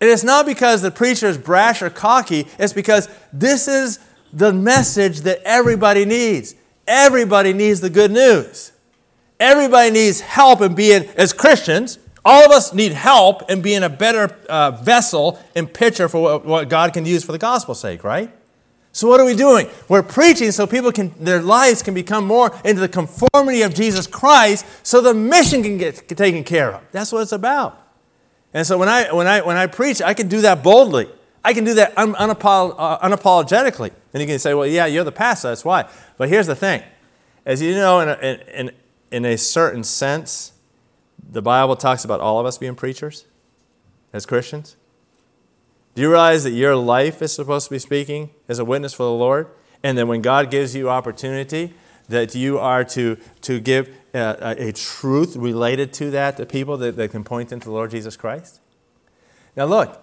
And 0.00 0.08
it's 0.08 0.24
not 0.24 0.46
because 0.46 0.80
the 0.80 0.90
preacher 0.90 1.26
is 1.26 1.36
brash 1.36 1.82
or 1.82 1.90
cocky, 1.90 2.46
it's 2.58 2.72
because 2.72 3.10
this 3.30 3.68
is 3.68 4.00
the 4.32 4.54
message 4.54 5.20
that 5.20 5.40
everybody 5.44 6.06
needs. 6.06 6.54
Everybody 6.86 7.52
needs 7.52 7.82
the 7.82 7.90
good 7.90 8.10
news. 8.10 8.72
Everybody 9.38 9.90
needs 9.90 10.20
help 10.20 10.62
in 10.62 10.74
being, 10.74 11.04
as 11.16 11.34
Christians, 11.34 11.98
all 12.26 12.44
of 12.44 12.50
us 12.50 12.74
need 12.74 12.90
help 12.90 13.48
in 13.48 13.62
being 13.62 13.84
a 13.84 13.88
better 13.88 14.36
uh, 14.48 14.72
vessel 14.72 15.38
and 15.54 15.72
pitcher 15.72 16.08
for 16.08 16.20
what, 16.20 16.44
what 16.44 16.68
God 16.68 16.92
can 16.92 17.06
use 17.06 17.22
for 17.22 17.30
the 17.30 17.38
gospel's 17.38 17.78
sake, 17.78 18.02
right? 18.02 18.30
So 18.90 19.06
what 19.06 19.20
are 19.20 19.24
we 19.24 19.36
doing? 19.36 19.68
We're 19.88 20.02
preaching 20.02 20.50
so 20.50 20.66
people 20.66 20.90
can 20.90 21.14
their 21.20 21.40
lives 21.40 21.82
can 21.82 21.94
become 21.94 22.26
more 22.26 22.52
into 22.64 22.80
the 22.80 22.88
conformity 22.88 23.62
of 23.62 23.74
Jesus 23.74 24.08
Christ 24.08 24.66
so 24.82 25.00
the 25.00 25.14
mission 25.14 25.62
can 25.62 25.78
get 25.78 26.08
taken 26.08 26.42
care 26.42 26.74
of. 26.74 26.82
That's 26.90 27.12
what 27.12 27.20
it's 27.20 27.32
about. 27.32 27.80
And 28.52 28.66
so 28.66 28.76
when 28.76 28.88
I 28.88 29.12
when 29.12 29.28
I 29.28 29.42
when 29.42 29.56
I 29.56 29.68
preach, 29.68 30.02
I 30.02 30.12
can 30.12 30.28
do 30.28 30.40
that 30.40 30.64
boldly. 30.64 31.08
I 31.44 31.52
can 31.52 31.62
do 31.62 31.74
that 31.74 31.96
un, 31.96 32.16
uh, 32.16 32.34
unapologetically. 32.34 33.92
And 34.12 34.20
you 34.20 34.26
can 34.26 34.38
say, 34.40 34.52
"Well, 34.52 34.66
yeah, 34.66 34.86
you're 34.86 35.04
the 35.04 35.12
pastor, 35.12 35.48
that's 35.48 35.64
why." 35.64 35.88
But 36.16 36.28
here's 36.28 36.48
the 36.48 36.56
thing. 36.56 36.82
As 37.44 37.62
you 37.62 37.74
know 37.74 38.00
in 38.00 38.08
a, 38.08 38.60
in, 38.60 38.70
in 39.12 39.24
a 39.26 39.36
certain 39.36 39.84
sense, 39.84 40.52
the 41.30 41.42
Bible 41.42 41.76
talks 41.76 42.04
about 42.04 42.20
all 42.20 42.38
of 42.38 42.46
us 42.46 42.58
being 42.58 42.74
preachers 42.74 43.24
as 44.12 44.26
Christians? 44.26 44.76
Do 45.94 46.02
you 46.02 46.10
realize 46.10 46.44
that 46.44 46.50
your 46.50 46.76
life 46.76 47.22
is 47.22 47.32
supposed 47.32 47.68
to 47.68 47.74
be 47.74 47.78
speaking 47.78 48.30
as 48.48 48.58
a 48.58 48.64
witness 48.64 48.92
for 48.92 49.04
the 49.04 49.12
Lord? 49.12 49.48
And 49.82 49.96
that 49.96 50.06
when 50.06 50.20
God 50.20 50.50
gives 50.50 50.74
you 50.74 50.90
opportunity, 50.90 51.72
that 52.08 52.34
you 52.34 52.58
are 52.58 52.84
to, 52.84 53.16
to 53.42 53.60
give 53.60 53.88
uh, 54.14 54.36
a, 54.40 54.68
a, 54.68 54.72
truth 54.72 55.36
related 55.36 55.92
to 55.94 56.10
that 56.10 56.36
to 56.36 56.46
people 56.46 56.76
that, 56.78 56.96
that 56.96 57.10
can 57.10 57.24
point 57.24 57.48
them 57.48 57.60
to 57.60 57.66
the 57.66 57.72
Lord 57.72 57.90
Jesus 57.90 58.16
Christ? 58.16 58.60
Now, 59.56 59.64
look, 59.64 60.02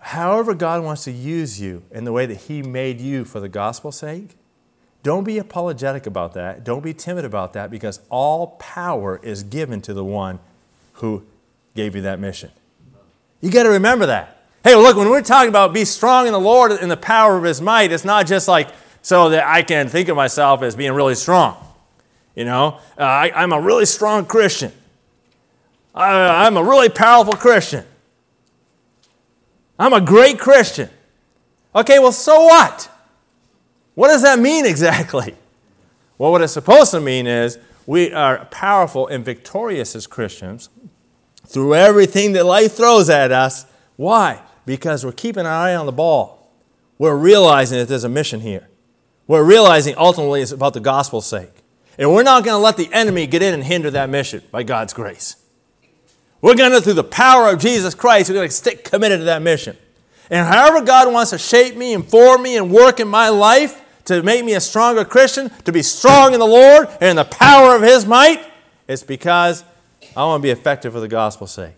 however 0.00 0.54
God 0.54 0.82
wants 0.82 1.04
to 1.04 1.12
use 1.12 1.60
you 1.60 1.82
in 1.90 2.04
the 2.04 2.12
way 2.12 2.26
that 2.26 2.36
He 2.36 2.62
made 2.62 3.00
you 3.00 3.24
for 3.24 3.38
the 3.40 3.48
gospel's 3.48 3.98
sake, 3.98 4.36
don't 5.02 5.24
be 5.24 5.38
apologetic 5.38 6.06
about 6.06 6.34
that. 6.34 6.62
Don't 6.62 6.84
be 6.84 6.92
timid 6.92 7.24
about 7.24 7.54
that 7.54 7.70
because 7.70 8.00
all 8.10 8.48
power 8.58 9.18
is 9.22 9.42
given 9.42 9.80
to 9.82 9.94
the 9.94 10.04
one 10.04 10.38
who 10.94 11.24
gave 11.74 11.96
you 11.96 12.02
that 12.02 12.20
mission. 12.20 12.50
You 13.40 13.50
got 13.50 13.62
to 13.62 13.70
remember 13.70 14.06
that. 14.06 14.42
Hey, 14.62 14.74
look, 14.74 14.96
when 14.96 15.08
we're 15.08 15.22
talking 15.22 15.48
about 15.48 15.72
be 15.72 15.86
strong 15.86 16.26
in 16.26 16.32
the 16.32 16.40
Lord 16.40 16.72
and 16.72 16.90
the 16.90 16.96
power 16.96 17.38
of 17.38 17.44
his 17.44 17.62
might, 17.62 17.92
it's 17.92 18.04
not 18.04 18.26
just 18.26 18.46
like 18.46 18.68
so 19.00 19.30
that 19.30 19.46
I 19.46 19.62
can 19.62 19.88
think 19.88 20.08
of 20.08 20.16
myself 20.16 20.62
as 20.62 20.76
being 20.76 20.92
really 20.92 21.14
strong. 21.14 21.56
You 22.34 22.44
know, 22.44 22.78
uh, 22.98 23.02
I, 23.02 23.42
am 23.42 23.52
a 23.52 23.60
really 23.60 23.86
strong 23.86 24.26
Christian. 24.26 24.72
I, 25.94 26.46
I'm 26.46 26.58
a 26.58 26.62
really 26.62 26.90
powerful 26.90 27.32
Christian. 27.32 27.84
I'm 29.78 29.94
a 29.94 30.00
great 30.00 30.38
Christian. 30.38 30.90
Okay, 31.74 31.98
well, 31.98 32.12
so 32.12 32.44
what? 32.44 32.90
What 33.94 34.08
does 34.08 34.22
that 34.22 34.38
mean 34.38 34.66
exactly? 34.66 35.34
Well, 36.18 36.32
what 36.32 36.42
it's 36.42 36.52
supposed 36.52 36.90
to 36.90 37.00
mean 37.00 37.26
is 37.26 37.58
we 37.86 38.12
are 38.12 38.44
powerful 38.46 39.06
and 39.06 39.24
victorious 39.24 39.96
as 39.96 40.06
Christians 40.06 40.68
through 41.46 41.74
everything 41.74 42.32
that 42.32 42.44
life 42.44 42.74
throws 42.74 43.10
at 43.10 43.32
us. 43.32 43.66
Why? 43.96 44.40
Because 44.66 45.04
we're 45.04 45.12
keeping 45.12 45.46
our 45.46 45.52
eye 45.52 45.74
on 45.74 45.86
the 45.86 45.92
ball. 45.92 46.52
We're 46.98 47.16
realizing 47.16 47.78
that 47.78 47.88
there's 47.88 48.04
a 48.04 48.08
mission 48.08 48.40
here. 48.40 48.68
We're 49.26 49.44
realizing 49.44 49.94
ultimately 49.96 50.42
it's 50.42 50.52
about 50.52 50.74
the 50.74 50.80
gospel's 50.80 51.26
sake. 51.26 51.52
And 51.98 52.12
we're 52.12 52.22
not 52.22 52.44
going 52.44 52.54
to 52.54 52.62
let 52.62 52.76
the 52.76 52.92
enemy 52.92 53.26
get 53.26 53.42
in 53.42 53.54
and 53.54 53.64
hinder 53.64 53.90
that 53.90 54.10
mission 54.10 54.42
by 54.50 54.62
God's 54.62 54.92
grace. 54.92 55.36
We're 56.40 56.54
going 56.54 56.72
to, 56.72 56.80
through 56.80 56.94
the 56.94 57.04
power 57.04 57.48
of 57.48 57.58
Jesus 57.58 57.94
Christ, 57.94 58.28
we're 58.28 58.36
going 58.36 58.48
to 58.48 58.54
stick 58.54 58.84
committed 58.84 59.20
to 59.20 59.24
that 59.24 59.42
mission. 59.42 59.76
And 60.30 60.46
however 60.46 60.84
God 60.84 61.12
wants 61.12 61.30
to 61.30 61.38
shape 61.38 61.76
me 61.76 61.94
and 61.94 62.06
form 62.06 62.42
me 62.42 62.56
and 62.56 62.70
work 62.70 63.00
in 63.00 63.08
my 63.08 63.28
life 63.28 63.79
to 64.10 64.22
make 64.24 64.44
me 64.44 64.54
a 64.54 64.60
stronger 64.60 65.04
Christian, 65.04 65.50
to 65.64 65.72
be 65.72 65.82
strong 65.82 66.34
in 66.34 66.40
the 66.40 66.46
Lord 66.46 66.88
and 67.00 67.10
in 67.10 67.16
the 67.16 67.24
power 67.24 67.76
of 67.76 67.82
His 67.82 68.04
might, 68.04 68.44
it's 68.88 69.04
because 69.04 69.64
I 70.16 70.24
want 70.24 70.40
to 70.40 70.42
be 70.42 70.50
effective 70.50 70.92
for 70.92 71.00
the 71.00 71.08
gospel's 71.08 71.52
sake. 71.52 71.74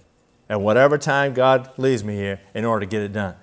At 0.48 0.60
whatever 0.60 0.96
time 0.96 1.34
God 1.34 1.70
leads 1.76 2.02
me 2.02 2.14
here 2.16 2.40
in 2.54 2.64
order 2.64 2.86
to 2.86 2.90
get 2.90 3.02
it 3.02 3.12
done. 3.12 3.34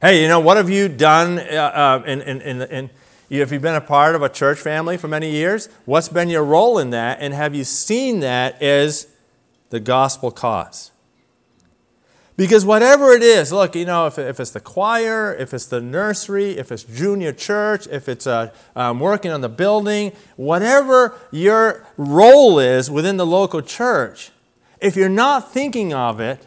Hey, 0.00 0.22
you 0.22 0.28
know, 0.28 0.38
what 0.38 0.56
have 0.56 0.70
you 0.70 0.88
done 0.88 1.40
uh, 1.40 1.42
uh, 1.42 2.02
in, 2.06 2.22
in, 2.22 2.40
in, 2.40 2.62
in 2.62 2.90
if 3.30 3.50
you've 3.50 3.62
been 3.62 3.74
a 3.74 3.80
part 3.80 4.14
of 4.14 4.22
a 4.22 4.28
church 4.28 4.58
family 4.58 4.96
for 4.96 5.08
many 5.08 5.30
years, 5.30 5.68
what's 5.84 6.08
been 6.08 6.28
your 6.28 6.44
role 6.44 6.78
in 6.78 6.90
that? 6.90 7.18
And 7.20 7.34
have 7.34 7.54
you 7.54 7.64
seen 7.64 8.20
that 8.20 8.62
as 8.62 9.08
the 9.70 9.80
gospel 9.80 10.30
cause? 10.30 10.92
Because 12.38 12.64
whatever 12.64 13.10
it 13.14 13.24
is, 13.24 13.52
look, 13.52 13.74
you 13.74 13.84
know, 13.84 14.06
if, 14.06 14.16
if 14.16 14.38
it's 14.38 14.52
the 14.52 14.60
choir, 14.60 15.34
if 15.34 15.52
it's 15.52 15.66
the 15.66 15.80
nursery, 15.80 16.56
if 16.56 16.70
it's 16.70 16.84
junior 16.84 17.32
church, 17.32 17.88
if 17.88 18.08
it's 18.08 18.28
uh, 18.28 18.52
um, 18.76 19.00
working 19.00 19.32
on 19.32 19.40
the 19.40 19.48
building, 19.48 20.12
whatever 20.36 21.18
your 21.32 21.84
role 21.96 22.60
is 22.60 22.92
within 22.92 23.16
the 23.16 23.26
local 23.26 23.60
church, 23.60 24.30
if 24.80 24.94
you're 24.94 25.08
not 25.08 25.50
thinking 25.52 25.92
of 25.92 26.20
it 26.20 26.46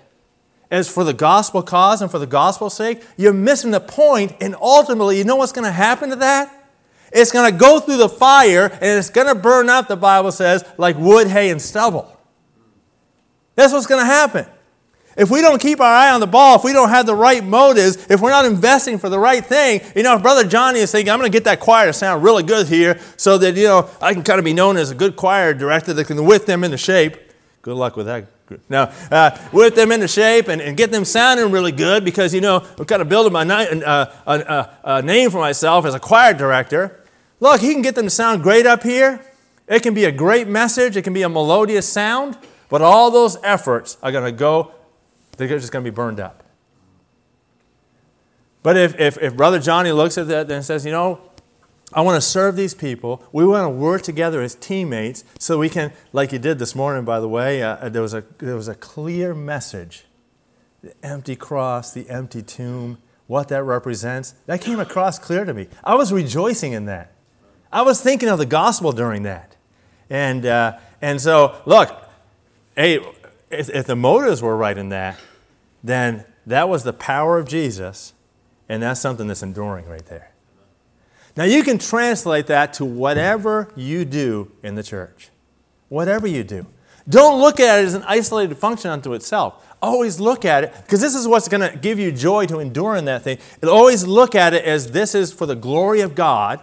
as 0.72 0.88
for 0.88 1.04
the 1.04 1.12
gospel 1.12 1.62
cause 1.62 2.02
and 2.02 2.10
for 2.10 2.20
the 2.20 2.26
gospel's 2.26 2.74
sake, 2.74 3.04
you're 3.18 3.34
missing 3.34 3.72
the 3.72 3.82
point, 3.82 4.34
and 4.40 4.56
ultimately, 4.62 5.18
you 5.18 5.26
know 5.26 5.36
what's 5.36 5.52
going 5.52 5.66
to 5.66 5.74
happen 5.74 6.10
to 6.12 6.16
that? 6.16 6.70
It's 7.12 7.34
going 7.34 7.52
to 7.52 7.60
go 7.60 7.82
through 7.82 7.98
the 7.98 8.08
fire 8.08 8.68
and 8.68 8.98
it's 8.98 9.10
going 9.10 9.28
to 9.28 9.36
burn 9.36 9.70
up, 9.70 9.90
the 9.90 9.98
Bible 9.98 10.32
says, 10.32 10.64
like 10.78 10.98
wood, 10.98 11.28
hay, 11.28 11.50
and 11.50 11.62
stubble. 11.62 12.18
That's 13.56 13.74
what's 13.74 13.88
going 13.88 14.00
to 14.00 14.06
happen. 14.06 14.46
If 15.22 15.30
we 15.30 15.42
don't 15.42 15.62
keep 15.62 15.80
our 15.80 15.86
eye 15.86 16.10
on 16.10 16.20
the 16.20 16.26
ball, 16.26 16.56
if 16.56 16.64
we 16.64 16.74
don't 16.74 16.90
have 16.90 17.06
the 17.06 17.14
right 17.14 17.44
motives, 17.44 18.08
if 18.10 18.22
we're 18.22 18.32
not 18.32 18.46
investing 18.46 18.98
for 18.98 19.08
the 19.08 19.20
right 19.20 19.46
thing, 19.46 19.82
you 19.96 20.02
know, 20.02 20.16
if 20.16 20.24
Brother 20.24 20.48
Johnny 20.48 20.80
is 20.80 20.92
thinking, 20.92 21.12
I'm 21.14 21.20
going 21.20 21.32
to 21.32 21.36
get 21.36 21.44
that 21.44 21.60
choir 21.60 21.86
to 21.86 21.94
sound 21.94 22.24
really 22.24 22.42
good 22.42 22.68
here 22.68 23.00
so 23.18 23.38
that, 23.38 23.56
you 23.56 23.66
know, 23.66 23.88
I 24.02 24.16
can 24.16 24.24
kind 24.24 24.40
of 24.40 24.46
be 24.46 24.54
known 24.54 24.78
as 24.78 24.90
a 24.90 24.96
good 24.96 25.16
choir 25.16 25.54
director 25.54 25.94
that 25.94 26.06
can 26.06 26.26
whip 26.26 26.48
them 26.48 26.64
into 26.64 26.76
shape. 26.76 27.18
Good 27.62 27.76
luck 27.76 27.98
with 27.98 28.08
that. 28.08 28.26
Now, 28.68 28.92
uh, 29.12 29.38
whip 29.52 29.76
them 29.76 29.92
into 29.92 30.08
shape 30.08 30.48
and, 30.48 30.60
and, 30.60 30.76
get 30.76 30.92
them 30.92 31.06
sounding 31.06 31.52
really 31.52 31.72
good 31.72 32.04
because, 32.04 32.34
you 32.34 32.42
know, 32.42 32.66
I'm 32.80 32.86
kind 32.86 33.04
of 33.04 33.08
building 33.08 33.32
my 33.32 33.44
ni- 33.44 33.84
uh, 33.84 34.66
a 34.84 35.02
name 35.04 35.30
for 35.30 35.38
myself 35.38 35.86
as 35.86 35.94
a 35.94 36.00
choir 36.00 36.34
director. 36.34 37.00
Look, 37.40 37.62
he 37.62 37.74
can 37.74 37.84
get 37.84 37.94
them 37.94 38.06
to 38.06 38.10
sound 38.10 38.42
great 38.42 38.66
up 38.66 38.82
here. 38.82 39.24
It 39.68 39.84
can 39.84 39.94
be 39.94 40.06
a 40.06 40.12
great 40.12 40.48
message, 40.48 40.98
it 40.98 41.04
can 41.04 41.14
be 41.14 41.22
a 41.22 41.30
melodious 41.30 41.88
sound, 41.88 42.40
but 42.70 42.82
all 42.82 43.12
those 43.12 43.38
efforts 43.44 43.98
are 44.02 44.12
going 44.12 44.26
to 44.26 44.32
go 44.32 44.74
they're 45.48 45.60
just 45.60 45.72
going 45.72 45.84
to 45.84 45.92
be 45.92 45.96
burned 45.96 46.20
up. 46.20 46.44
But 48.64 48.78
if, 48.78 49.00
if, 49.00 49.18
if 49.18 49.36
Brother 49.36 49.60
Johnny 49.60 49.92
looks 49.92 50.18
at 50.18 50.28
that 50.28 50.52
and 50.52 50.64
says, 50.64 50.86
you 50.86 50.92
know, 50.92 51.20
I 51.94 52.02
want 52.02 52.16
to 52.16 52.22
serve 52.22 52.56
these 52.56 52.74
people. 52.74 53.24
We 53.34 53.46
want 53.46 53.66
to 53.66 53.70
work 53.70 54.02
together 54.02 54.42
as 54.42 54.56
teammates 54.56 55.24
so 55.40 55.58
we 55.58 55.68
can, 55.68 55.92
like 56.14 56.32
you 56.32 56.40
did 56.40 56.58
this 56.58 56.74
morning, 56.74 57.04
by 57.04 57.20
the 57.20 57.28
way, 57.28 57.62
uh, 57.62 57.90
there, 57.90 58.02
was 58.02 58.14
a, 58.14 58.24
there 58.38 58.56
was 58.56 58.68
a 58.68 58.76
clear 58.76 59.34
message. 59.34 60.06
The 60.82 60.94
empty 61.04 61.36
cross, 61.36 61.94
the 61.94 62.10
empty 62.10 62.42
tomb, 62.42 63.00
what 63.28 63.50
that 63.50 63.64
represents, 63.64 64.36
that 64.46 64.62
came 64.62 64.80
across 64.80 65.20
clear 65.20 65.44
to 65.44 65.54
me. 65.54 65.68
I 65.84 65.96
was 65.96 66.14
rejoicing 66.14 66.72
in 66.72 66.86
that. 66.86 67.14
I 67.72 67.82
was 67.82 68.02
thinking 68.02 68.30
of 68.30 68.38
the 68.38 68.46
gospel 68.46 68.92
during 68.92 69.24
that. 69.24 69.56
And, 70.10 70.46
uh, 70.46 70.78
and 71.02 71.20
so, 71.22 71.62
look, 71.66 72.10
hey, 72.76 73.00
if, 73.50 73.70
if 73.70 73.86
the 73.86 73.96
motives 73.96 74.42
were 74.42 74.56
right 74.56 74.78
in 74.78 74.90
that, 74.90 75.20
then 75.84 76.26
that 76.46 76.70
was 76.70 76.84
the 76.84 76.94
power 76.94 77.38
of 77.38 77.48
Jesus, 77.48 78.14
and 78.70 78.84
that's 78.84 79.00
something 79.00 79.28
that's 79.28 79.44
enduring 79.44 79.88
right 79.88 80.06
there. 80.06 80.32
Now, 81.38 81.46
you 81.46 81.64
can 81.64 81.78
translate 81.78 82.48
that 82.48 82.74
to 82.74 82.86
whatever 82.86 83.72
you 83.76 84.04
do 84.06 84.52
in 84.64 84.76
the 84.76 84.84
church. 84.84 85.30
Whatever 85.88 86.28
you 86.28 86.44
do. 86.44 86.66
Don't 87.08 87.40
look 87.40 87.60
at 87.60 87.80
it 87.80 87.86
as 87.86 87.94
an 87.94 88.04
isolated 88.06 88.56
function 88.58 88.92
unto 88.92 89.14
itself. 89.14 89.66
Always 89.82 90.20
look 90.20 90.46
at 90.46 90.64
it, 90.64 90.74
because 90.84 91.02
this 91.02 91.16
is 91.16 91.28
what's 91.28 91.48
going 91.48 91.70
to 91.70 91.76
give 91.78 92.00
you 92.00 92.12
joy 92.12 92.46
to 92.48 92.60
endure 92.60 92.96
in 92.96 93.06
that 93.06 93.24
thing. 93.24 93.40
And 93.62 93.70
always 93.70 94.06
look 94.06 94.36
at 94.36 94.54
it 94.54 94.64
as 94.66 94.92
this 94.92 95.16
is 95.16 95.34
for 95.34 95.46
the 95.46 95.56
glory 95.56 96.02
of 96.02 96.16
God, 96.16 96.60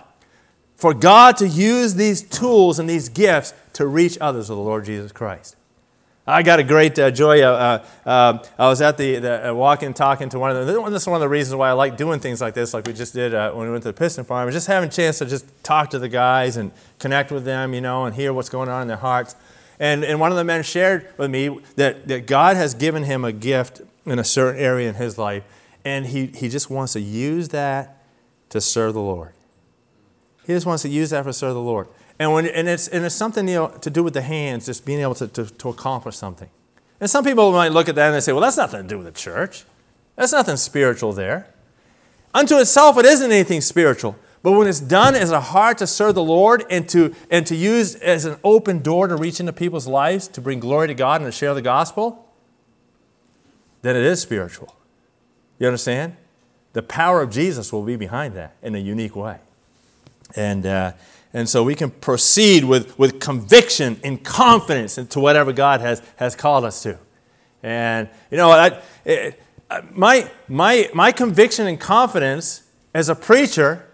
for 0.76 0.94
God 0.94 1.36
to 1.38 1.48
use 1.48 1.94
these 1.94 2.22
tools 2.22 2.78
and 2.78 2.88
these 2.88 3.08
gifts 3.08 3.52
to 3.72 3.86
reach 3.86 4.16
others 4.20 4.48
with 4.48 4.58
the 4.58 4.62
Lord 4.62 4.84
Jesus 4.84 5.10
Christ. 5.10 5.56
I 6.28 6.42
got 6.42 6.60
a 6.60 6.62
great 6.62 6.98
uh, 6.98 7.10
joy. 7.10 7.40
Uh, 7.40 7.82
uh, 8.04 8.38
I 8.58 8.68
was 8.68 8.82
at 8.82 8.98
the, 8.98 9.16
the 9.18 9.50
uh, 9.50 9.54
walking, 9.54 9.94
talking 9.94 10.28
to 10.28 10.38
one 10.38 10.54
of 10.54 10.66
them. 10.66 10.92
This 10.92 11.02
is 11.02 11.08
one 11.08 11.16
of 11.16 11.22
the 11.22 11.28
reasons 11.28 11.56
why 11.56 11.70
I 11.70 11.72
like 11.72 11.96
doing 11.96 12.20
things 12.20 12.42
like 12.42 12.52
this, 12.52 12.74
like 12.74 12.86
we 12.86 12.92
just 12.92 13.14
did 13.14 13.32
uh, 13.32 13.52
when 13.52 13.66
we 13.66 13.72
went 13.72 13.82
to 13.84 13.88
the 13.88 13.94
Piston 13.94 14.24
Farm. 14.24 14.50
Just 14.50 14.66
having 14.66 14.90
a 14.90 14.92
chance 14.92 15.18
to 15.20 15.24
just 15.24 15.46
talk 15.64 15.88
to 15.88 15.98
the 15.98 16.08
guys 16.08 16.58
and 16.58 16.70
connect 16.98 17.32
with 17.32 17.46
them, 17.46 17.72
you 17.72 17.80
know, 17.80 18.04
and 18.04 18.14
hear 18.14 18.34
what's 18.34 18.50
going 18.50 18.68
on 18.68 18.82
in 18.82 18.88
their 18.88 18.98
hearts. 18.98 19.36
And, 19.80 20.04
and 20.04 20.20
one 20.20 20.30
of 20.30 20.36
the 20.36 20.44
men 20.44 20.62
shared 20.64 21.08
with 21.16 21.30
me 21.30 21.60
that, 21.76 22.06
that 22.08 22.26
God 22.26 22.56
has 22.56 22.74
given 22.74 23.04
him 23.04 23.24
a 23.24 23.32
gift 23.32 23.80
in 24.04 24.18
a 24.18 24.24
certain 24.24 24.60
area 24.60 24.86
in 24.86 24.96
his 24.96 25.16
life, 25.16 25.44
and 25.82 26.04
he, 26.04 26.26
he 26.26 26.50
just 26.50 26.68
wants 26.68 26.92
to 26.92 27.00
use 27.00 27.48
that 27.50 28.02
to 28.50 28.60
serve 28.60 28.92
the 28.92 29.00
Lord. 29.00 29.32
He 30.46 30.52
just 30.52 30.66
wants 30.66 30.82
to 30.82 30.90
use 30.90 31.08
that 31.08 31.24
for 31.24 31.32
serve 31.32 31.54
the 31.54 31.60
Lord. 31.60 31.88
And, 32.18 32.32
when, 32.32 32.46
and, 32.46 32.68
it's, 32.68 32.88
and 32.88 33.04
it's 33.04 33.14
something 33.14 33.46
you 33.46 33.54
know, 33.54 33.68
to 33.68 33.90
do 33.90 34.02
with 34.02 34.14
the 34.14 34.22
hands, 34.22 34.66
just 34.66 34.84
being 34.84 35.00
able 35.00 35.14
to, 35.16 35.28
to, 35.28 35.46
to 35.46 35.68
accomplish 35.68 36.16
something. 36.16 36.48
And 37.00 37.08
some 37.08 37.24
people 37.24 37.52
might 37.52 37.72
look 37.72 37.88
at 37.88 37.94
that 37.94 38.06
and 38.06 38.16
they 38.16 38.20
say, 38.20 38.32
well, 38.32 38.40
that's 38.40 38.56
nothing 38.56 38.82
to 38.82 38.88
do 38.88 38.98
with 38.98 39.06
the 39.06 39.12
church. 39.12 39.64
That's 40.16 40.32
nothing 40.32 40.56
spiritual 40.56 41.12
there. 41.12 41.48
Unto 42.34 42.56
itself, 42.58 42.98
it 42.98 43.06
isn't 43.06 43.30
anything 43.30 43.60
spiritual. 43.60 44.16
But 44.42 44.52
when 44.52 44.66
it's 44.66 44.80
done 44.80 45.14
as 45.14 45.30
a 45.30 45.40
heart 45.40 45.78
to 45.78 45.86
serve 45.86 46.14
the 46.14 46.22
Lord 46.22 46.64
and 46.70 46.88
to, 46.90 47.14
and 47.30 47.46
to 47.46 47.54
use 47.54 47.94
as 47.96 48.24
an 48.24 48.36
open 48.42 48.80
door 48.80 49.06
to 49.06 49.16
reach 49.16 49.40
into 49.40 49.52
people's 49.52 49.86
lives, 49.86 50.28
to 50.28 50.40
bring 50.40 50.60
glory 50.60 50.88
to 50.88 50.94
God 50.94 51.20
and 51.20 51.30
to 51.30 51.36
share 51.36 51.54
the 51.54 51.62
gospel, 51.62 52.28
then 53.82 53.96
it 53.96 54.02
is 54.02 54.20
spiritual. 54.20 54.74
You 55.58 55.68
understand? 55.68 56.16
The 56.72 56.82
power 56.82 57.22
of 57.22 57.30
Jesus 57.30 57.72
will 57.72 57.84
be 57.84 57.96
behind 57.96 58.34
that 58.34 58.56
in 58.62 58.74
a 58.74 58.78
unique 58.78 59.16
way. 59.16 59.38
And, 60.36 60.66
uh, 60.66 60.92
and 61.32 61.48
so 61.48 61.62
we 61.62 61.74
can 61.74 61.90
proceed 61.90 62.64
with, 62.64 62.98
with 62.98 63.20
conviction 63.20 64.00
and 64.02 64.22
confidence 64.24 64.96
into 64.96 65.20
whatever 65.20 65.52
God 65.52 65.80
has, 65.80 66.02
has 66.16 66.34
called 66.34 66.64
us 66.64 66.82
to. 66.84 66.98
And, 67.62 68.08
you 68.30 68.36
know, 68.36 68.50
I, 68.50 68.80
it, 69.04 69.40
my, 69.92 70.30
my, 70.48 70.88
my 70.94 71.12
conviction 71.12 71.66
and 71.66 71.78
confidence 71.78 72.62
as 72.94 73.08
a 73.08 73.14
preacher 73.14 73.86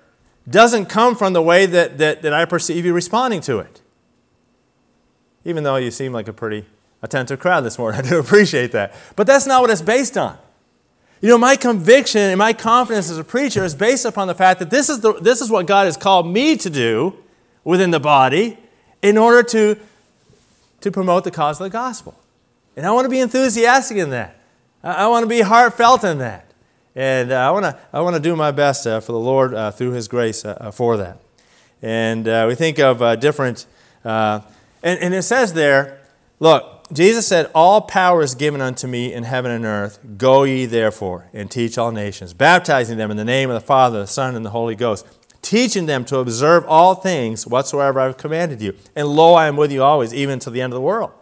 doesn't 0.49 0.87
come 0.87 1.17
from 1.17 1.33
the 1.33 1.43
way 1.43 1.67
that, 1.67 1.99
that, 1.99 2.23
that 2.23 2.33
I 2.33 2.45
perceive 2.45 2.85
you 2.85 2.93
responding 2.93 3.41
to 3.43 3.59
it. 3.59 3.81
Even 5.45 5.65
though 5.65 5.77
you 5.77 5.91
seem 5.91 6.13
like 6.13 6.29
a 6.29 6.33
pretty 6.33 6.67
attentive 7.03 7.41
crowd 7.41 7.63
this 7.63 7.79
morning, 7.79 8.01
I 8.05 8.09
do 8.09 8.19
appreciate 8.19 8.73
that. 8.73 8.95
But 9.17 9.27
that's 9.27 9.47
not 9.47 9.61
what 9.61 9.71
it's 9.71 9.83
based 9.83 10.17
on. 10.17 10.39
You 11.21 11.31
know, 11.31 11.39
my 11.39 11.57
conviction 11.57 12.21
and 12.21 12.39
my 12.39 12.53
confidence 12.53 13.11
as 13.11 13.19
a 13.19 13.25
preacher 13.25 13.65
is 13.65 13.75
based 13.75 14.05
upon 14.05 14.29
the 14.29 14.35
fact 14.35 14.61
that 14.61 14.71
this 14.71 14.89
is, 14.89 15.01
the, 15.01 15.15
this 15.15 15.41
is 15.41 15.51
what 15.51 15.67
God 15.67 15.87
has 15.87 15.97
called 15.97 16.27
me 16.27 16.57
to 16.59 16.71
do 16.71 17.19
within 17.65 17.91
the 17.91 18.01
body 18.01 18.59
in 19.03 19.19
order 19.19 19.43
to, 19.43 19.77
to 20.81 20.91
promote 20.91 21.25
the 21.25 21.31
cause 21.31 21.61
of 21.61 21.65
the 21.65 21.71
gospel. 21.71 22.19
And 22.77 22.87
I 22.87 22.93
want 22.93 23.05
to 23.07 23.09
be 23.09 23.21
enthusiastic 23.21 23.97
in 23.97 24.11
that. 24.11 24.39
I, 24.83 25.09
want 25.09 25.23
to 25.23 25.29
be 25.29 25.41
heartfelt 25.41 26.05
in 26.05 26.19
that. 26.19 26.47
And 26.95 27.33
uh, 27.33 27.37
I, 27.37 27.51
want 27.51 27.65
to, 27.65 27.79
I 27.93 28.01
want 28.03 28.17
to 28.17 28.23
do 28.23 28.37
my 28.37 28.51
best 28.51 28.87
uh, 28.87 29.01
for 29.01 29.13
the 29.13 29.19
Lord 29.19 29.55
uh, 29.55 29.71
through 29.71 29.93
His 29.93 30.09
grace 30.09 30.45
for 30.73 30.97
that. 30.99 31.21
And 31.83 32.25
we 32.49 32.55
think 32.55 32.79
of 32.79 33.21
different, 33.21 33.67
and, 34.05 34.43
and 34.83 35.15
it 35.15 35.23
says 35.23 35.53
there, 35.53 36.01
look, 36.39 36.75
Jesus 36.93 37.27
said, 37.27 37.51
All 37.55 37.81
power 37.81 38.23
is 38.23 38.35
given 38.35 38.61
unto 38.61 38.87
me 38.87 39.13
in 39.13 39.25
heaven 39.25 39.51
and 39.51 39.65
earth. 39.65 39.99
Go 40.17 40.45
ye 40.45 40.67
therefore 40.67 41.29
and 41.33 41.51
teach 41.51 41.79
all 41.79 41.91
nations, 41.91 42.35
baptizing 42.35 42.99
them 42.99 43.11
in 43.11 43.17
the 43.17 43.25
name 43.25 43.51
of 43.51 43.55
the 43.55 43.67
Father, 43.67 44.01
the 44.01 44.07
Son, 44.07 44.37
and 44.37 44.45
the 44.45 44.51
Holy 44.51 44.75
Ghost 44.75 45.07
teaching 45.45 45.87
them 45.87 46.05
to 46.07 46.19
observe 46.19 46.65
all 46.67 46.95
things 46.95 47.47
whatsoever 47.47 48.01
I 48.01 48.05
have 48.05 48.17
commanded 48.17 48.61
you. 48.63 48.75
And 48.97 49.07
lo, 49.07 49.35
I 49.35 49.47
am 49.47 49.57
with 49.57 49.71
you 49.71 49.83
always, 49.83 50.13
even 50.13 50.39
to 50.41 50.51
the 50.51 50.61
end 50.61 50.73
of 50.73 50.75
the 50.75 50.81
world. 50.81 51.13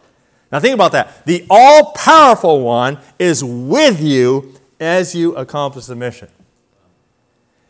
Now 0.51 0.61
think 0.61 0.75
about 0.75 0.93
that. 0.93 1.27
The 1.27 1.45
all 1.51 1.93
powerful 1.93 2.61
one 2.61 2.99
is 3.19 3.43
with 3.43 4.01
you 4.01 4.55
as 4.79 5.15
you 5.15 5.35
accomplish 5.35 5.87
the 5.87 5.97
mission. 5.97 6.29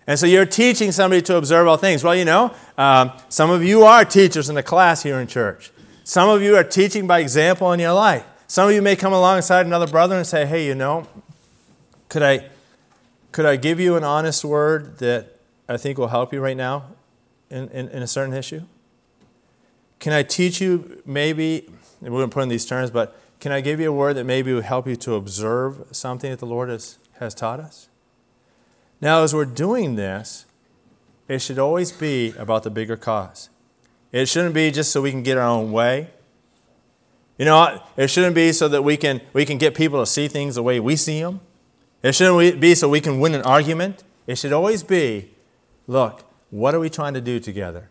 And 0.06 0.18
so 0.18 0.26
you're 0.26 0.46
teaching 0.46 0.92
somebody 0.92 1.22
to 1.22 1.36
observe 1.36 1.68
all 1.68 1.76
things. 1.76 2.04
Well, 2.04 2.14
you 2.14 2.24
know, 2.24 2.52
um, 2.76 3.12
some 3.28 3.50
of 3.50 3.64
you 3.64 3.84
are 3.84 4.04
teachers 4.04 4.48
in 4.48 4.54
the 4.54 4.62
class 4.62 5.02
here 5.02 5.20
in 5.20 5.28
church. 5.28 5.70
Some 6.04 6.28
of 6.28 6.42
you 6.42 6.56
are 6.56 6.64
teaching 6.64 7.06
by 7.06 7.20
example 7.20 7.72
in 7.72 7.80
your 7.80 7.92
life. 7.92 8.24
Some 8.48 8.68
of 8.68 8.74
you 8.74 8.82
may 8.82 8.96
come 8.96 9.12
alongside 9.12 9.64
another 9.64 9.86
brother 9.86 10.16
and 10.16 10.26
say, 10.26 10.44
hey, 10.44 10.66
you 10.66 10.74
know, 10.74 11.06
could 12.08 12.22
I, 12.22 12.50
could 13.30 13.46
I 13.46 13.56
give 13.56 13.78
you 13.78 13.96
an 13.96 14.04
honest 14.04 14.44
word 14.44 14.98
that 14.98 15.31
I 15.68 15.76
think 15.76 15.98
will 15.98 16.08
help 16.08 16.32
you 16.32 16.40
right 16.40 16.56
now 16.56 16.86
in, 17.50 17.68
in, 17.68 17.88
in 17.88 18.02
a 18.02 18.06
certain 18.06 18.34
issue? 18.34 18.62
Can 19.98 20.12
I 20.12 20.22
teach 20.22 20.60
you 20.60 21.02
maybe, 21.06 21.68
going 22.02 22.28
to 22.28 22.34
put 22.34 22.42
in 22.42 22.48
these 22.48 22.66
terms, 22.66 22.90
but 22.90 23.16
can 23.38 23.52
I 23.52 23.60
give 23.60 23.80
you 23.80 23.90
a 23.90 23.94
word 23.94 24.14
that 24.14 24.24
maybe 24.24 24.52
will 24.52 24.62
help 24.62 24.86
you 24.86 24.96
to 24.96 25.14
observe 25.14 25.84
something 25.92 26.30
that 26.30 26.38
the 26.38 26.46
Lord 26.46 26.68
has, 26.68 26.98
has 27.18 27.34
taught 27.34 27.60
us? 27.60 27.88
Now, 29.00 29.22
as 29.22 29.34
we're 29.34 29.44
doing 29.44 29.96
this, 29.96 30.46
it 31.28 31.40
should 31.40 31.58
always 31.58 31.92
be 31.92 32.34
about 32.38 32.62
the 32.62 32.70
bigger 32.70 32.96
cause. 32.96 33.48
It 34.12 34.28
shouldn't 34.28 34.54
be 34.54 34.70
just 34.70 34.92
so 34.92 35.02
we 35.02 35.10
can 35.10 35.22
get 35.22 35.38
our 35.38 35.48
own 35.48 35.72
way. 35.72 36.10
You 37.38 37.46
know, 37.46 37.82
it 37.96 38.08
shouldn't 38.08 38.34
be 38.34 38.52
so 38.52 38.68
that 38.68 38.82
we 38.82 38.96
can, 38.96 39.20
we 39.32 39.44
can 39.44 39.58
get 39.58 39.74
people 39.74 39.98
to 39.98 40.06
see 40.06 40.28
things 40.28 40.54
the 40.54 40.62
way 40.62 40.78
we 40.78 40.94
see 40.94 41.20
them. 41.20 41.40
It 42.02 42.14
shouldn't 42.14 42.60
be 42.60 42.74
so 42.74 42.88
we 42.88 43.00
can 43.00 43.18
win 43.18 43.34
an 43.34 43.42
argument. 43.42 44.04
It 44.26 44.36
should 44.36 44.52
always 44.52 44.82
be 44.82 45.31
look, 45.86 46.24
what 46.50 46.74
are 46.74 46.80
we 46.80 46.90
trying 46.90 47.14
to 47.14 47.20
do 47.20 47.40
together? 47.40 47.88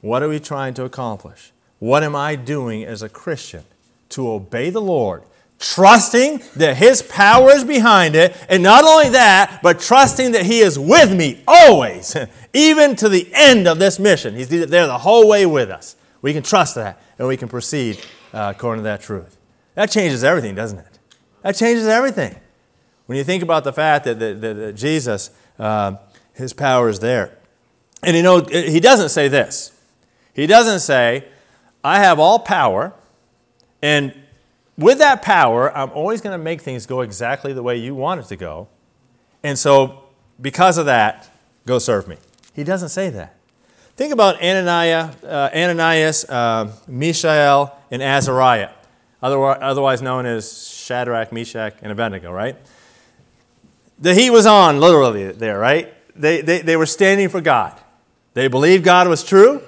What 0.00 0.22
are 0.22 0.28
we 0.28 0.40
trying 0.40 0.74
to 0.74 0.84
accomplish? 0.84 1.52
What 1.78 2.02
am 2.02 2.14
I 2.14 2.36
doing 2.36 2.84
as 2.84 3.02
a 3.02 3.08
Christian 3.08 3.64
to 4.10 4.30
obey 4.30 4.70
the 4.70 4.80
Lord? 4.80 5.22
Trusting 5.58 6.42
that 6.56 6.76
His 6.76 7.02
power 7.02 7.50
is 7.50 7.64
behind 7.64 8.16
it, 8.16 8.36
and 8.48 8.62
not 8.62 8.84
only 8.84 9.10
that, 9.10 9.60
but 9.62 9.80
trusting 9.80 10.32
that 10.32 10.44
He 10.44 10.60
is 10.60 10.78
with 10.78 11.16
me 11.16 11.42
always, 11.46 12.16
even 12.52 12.96
to 12.96 13.08
the 13.08 13.28
end 13.32 13.68
of 13.68 13.78
this 13.78 13.98
mission. 13.98 14.34
He's 14.34 14.48
there 14.48 14.86
the 14.86 14.98
whole 14.98 15.28
way 15.28 15.46
with 15.46 15.70
us. 15.70 15.96
We 16.20 16.32
can 16.32 16.42
trust 16.42 16.74
that, 16.74 17.00
and 17.18 17.28
we 17.28 17.36
can 17.36 17.48
proceed 17.48 17.98
uh, 18.34 18.52
according 18.54 18.82
to 18.82 18.84
that 18.84 19.00
truth. 19.00 19.36
That 19.74 19.90
changes 19.90 20.24
everything, 20.24 20.54
doesn't 20.54 20.78
it? 20.78 20.98
That 21.42 21.56
changes 21.56 21.86
everything. 21.86 22.36
When 23.06 23.18
you 23.18 23.24
think 23.24 23.42
about 23.42 23.64
the 23.64 23.72
fact 23.72 24.04
that, 24.04 24.18
that, 24.18 24.40
that 24.40 24.76
Jesus, 24.76 25.30
uh, 25.58 25.96
His 26.34 26.52
power 26.52 26.88
is 26.88 27.00
there. 27.00 27.36
And 28.02 28.16
you 28.16 28.22
know, 28.22 28.40
He 28.40 28.80
doesn't 28.80 29.10
say 29.10 29.28
this. 29.28 29.72
He 30.34 30.46
doesn't 30.46 30.80
say, 30.80 31.28
I 31.84 31.98
have 31.98 32.18
all 32.18 32.38
power, 32.38 32.94
and 33.82 34.14
with 34.78 34.98
that 34.98 35.22
power, 35.22 35.76
I'm 35.76 35.90
always 35.90 36.20
going 36.20 36.36
to 36.38 36.42
make 36.42 36.62
things 36.62 36.86
go 36.86 37.02
exactly 37.02 37.52
the 37.52 37.62
way 37.62 37.76
you 37.76 37.94
want 37.94 38.20
it 38.20 38.26
to 38.28 38.36
go. 38.36 38.68
And 39.42 39.58
so, 39.58 40.04
because 40.40 40.78
of 40.78 40.86
that, 40.86 41.30
go 41.66 41.78
serve 41.78 42.08
me. 42.08 42.16
He 42.54 42.64
doesn't 42.64 42.88
say 42.88 43.10
that. 43.10 43.36
Think 43.96 44.12
about 44.12 44.42
Ananias, 44.42 45.22
uh, 45.22 45.50
Ananias 45.54 46.24
uh, 46.28 46.72
Mishael, 46.88 47.76
and 47.90 48.02
Azariah, 48.02 48.70
otherwise 49.20 50.00
known 50.00 50.24
as 50.24 50.66
Shadrach, 50.68 51.32
Meshach, 51.32 51.74
and 51.82 51.92
Abednego, 51.92 52.32
right? 52.32 52.56
The 53.98 54.14
heat 54.14 54.30
was 54.30 54.46
on, 54.46 54.80
literally, 54.80 55.30
there, 55.32 55.58
right? 55.58 55.92
They, 56.14 56.40
they, 56.40 56.60
they 56.60 56.76
were 56.76 56.86
standing 56.86 57.28
for 57.28 57.40
God. 57.40 57.78
They 58.34 58.48
believed 58.48 58.84
God 58.84 59.08
was 59.08 59.24
true. 59.24 59.62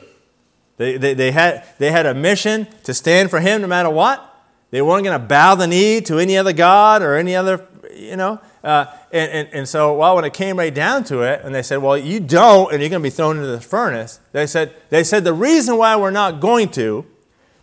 They, 0.76 0.96
they, 0.96 1.14
they, 1.14 1.30
had, 1.30 1.64
they 1.78 1.90
had 1.90 2.06
a 2.06 2.14
mission 2.14 2.66
to 2.84 2.94
stand 2.94 3.30
for 3.30 3.40
Him 3.40 3.62
no 3.62 3.68
matter 3.68 3.90
what. 3.90 4.30
They 4.70 4.82
weren't 4.82 5.04
going 5.04 5.18
to 5.20 5.24
bow 5.24 5.54
the 5.54 5.66
knee 5.66 6.00
to 6.02 6.18
any 6.18 6.36
other 6.36 6.52
God 6.52 7.02
or 7.02 7.14
any 7.14 7.36
other, 7.36 7.66
you 7.94 8.16
know. 8.16 8.40
Uh, 8.64 8.86
and, 9.12 9.30
and, 9.30 9.48
and 9.52 9.68
so, 9.68 9.94
well, 9.94 10.16
when 10.16 10.24
it 10.24 10.32
came 10.32 10.58
right 10.58 10.74
down 10.74 11.04
to 11.04 11.22
it, 11.22 11.42
and 11.44 11.54
they 11.54 11.62
said, 11.62 11.76
well, 11.76 11.96
you 11.96 12.18
don't, 12.18 12.72
and 12.72 12.80
you're 12.80 12.90
going 12.90 13.02
to 13.02 13.06
be 13.06 13.10
thrown 13.10 13.36
into 13.36 13.48
the 13.48 13.60
furnace, 13.60 14.18
they 14.32 14.46
said, 14.46 14.74
they 14.88 15.04
said 15.04 15.22
the 15.22 15.34
reason 15.34 15.76
why 15.76 15.94
we're 15.96 16.10
not 16.10 16.40
going 16.40 16.70
to, 16.70 17.06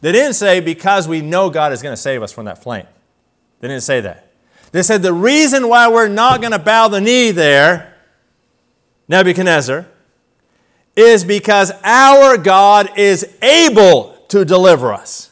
they 0.02 0.12
didn't 0.12 0.36
say 0.36 0.60
because 0.60 1.08
we 1.08 1.22
know 1.22 1.50
God 1.50 1.74
is 1.74 1.82
going 1.82 1.94
to 1.94 2.02
save 2.02 2.24
us 2.24 2.32
from 2.32 2.46
that 2.46 2.62
flame. 2.62 2.86
They 3.60 3.68
didn't 3.68 3.84
say 3.84 4.00
that. 4.02 4.32
They 4.72 4.84
said 4.84 5.02
the 5.02 5.14
reason 5.14 5.68
why 5.68 5.90
we're 5.90 6.08
not 6.08 6.40
going 6.40 6.54
to 6.54 6.60
bow 6.60 6.88
the 6.88 7.02
knee 7.02 7.32
there, 7.32 7.91
Nebuchadnezzar, 9.12 9.88
is 10.96 11.26
because 11.26 11.72
our 11.84 12.38
God 12.38 12.98
is 12.98 13.38
able 13.42 14.16
to 14.30 14.46
deliver 14.46 14.94
us. 14.94 15.32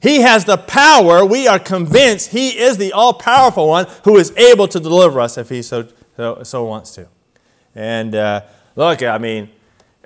He 0.00 0.20
has 0.20 0.46
the 0.46 0.56
power. 0.56 1.24
We 1.24 1.46
are 1.46 1.58
convinced 1.58 2.30
He 2.30 2.58
is 2.58 2.78
the 2.78 2.92
all 2.92 3.12
powerful 3.12 3.68
one 3.68 3.86
who 4.04 4.16
is 4.16 4.34
able 4.36 4.66
to 4.68 4.80
deliver 4.80 5.20
us 5.20 5.36
if 5.36 5.50
He 5.50 5.60
so, 5.60 5.88
so, 6.16 6.42
so 6.42 6.64
wants 6.64 6.94
to. 6.94 7.08
And 7.74 8.14
uh, 8.14 8.42
look, 8.74 9.02
I 9.02 9.18
mean, 9.18 9.50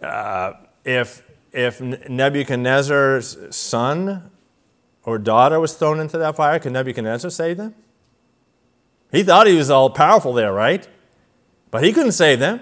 uh, 0.03 0.55
if, 0.85 1.23
if 1.53 1.81
Nebuchadnezzar's 1.81 3.55
son 3.55 4.29
or 5.05 5.19
daughter 5.19 5.61
was 5.61 5.75
thrown 5.75 6.01
into 6.01 6.19
that 6.19 6.35
fire, 6.35 6.59
could 6.59 6.73
Nebuchadnezzar 6.73 7.31
save 7.31 7.59
them? 7.59 7.77
He 9.13 9.23
thought 9.23 9.47
he 9.47 9.55
was 9.55 9.71
all 9.71 9.91
powerful 9.91 10.33
there, 10.33 10.53
right? 10.53 10.89
But 11.71 11.85
he 11.85 11.93
couldn't 11.93 12.13
save 12.13 12.41
them. 12.41 12.61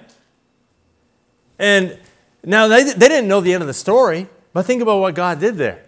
And 1.60 1.98
now 2.42 2.68
they, 2.68 2.84
they 2.84 3.08
didn't 3.08 3.28
know 3.28 3.42
the 3.42 3.52
end 3.52 3.62
of 3.62 3.66
the 3.66 3.74
story, 3.74 4.26
but 4.54 4.64
think 4.64 4.80
about 4.80 4.98
what 4.98 5.14
God 5.14 5.38
did 5.38 5.56
there. 5.56 5.84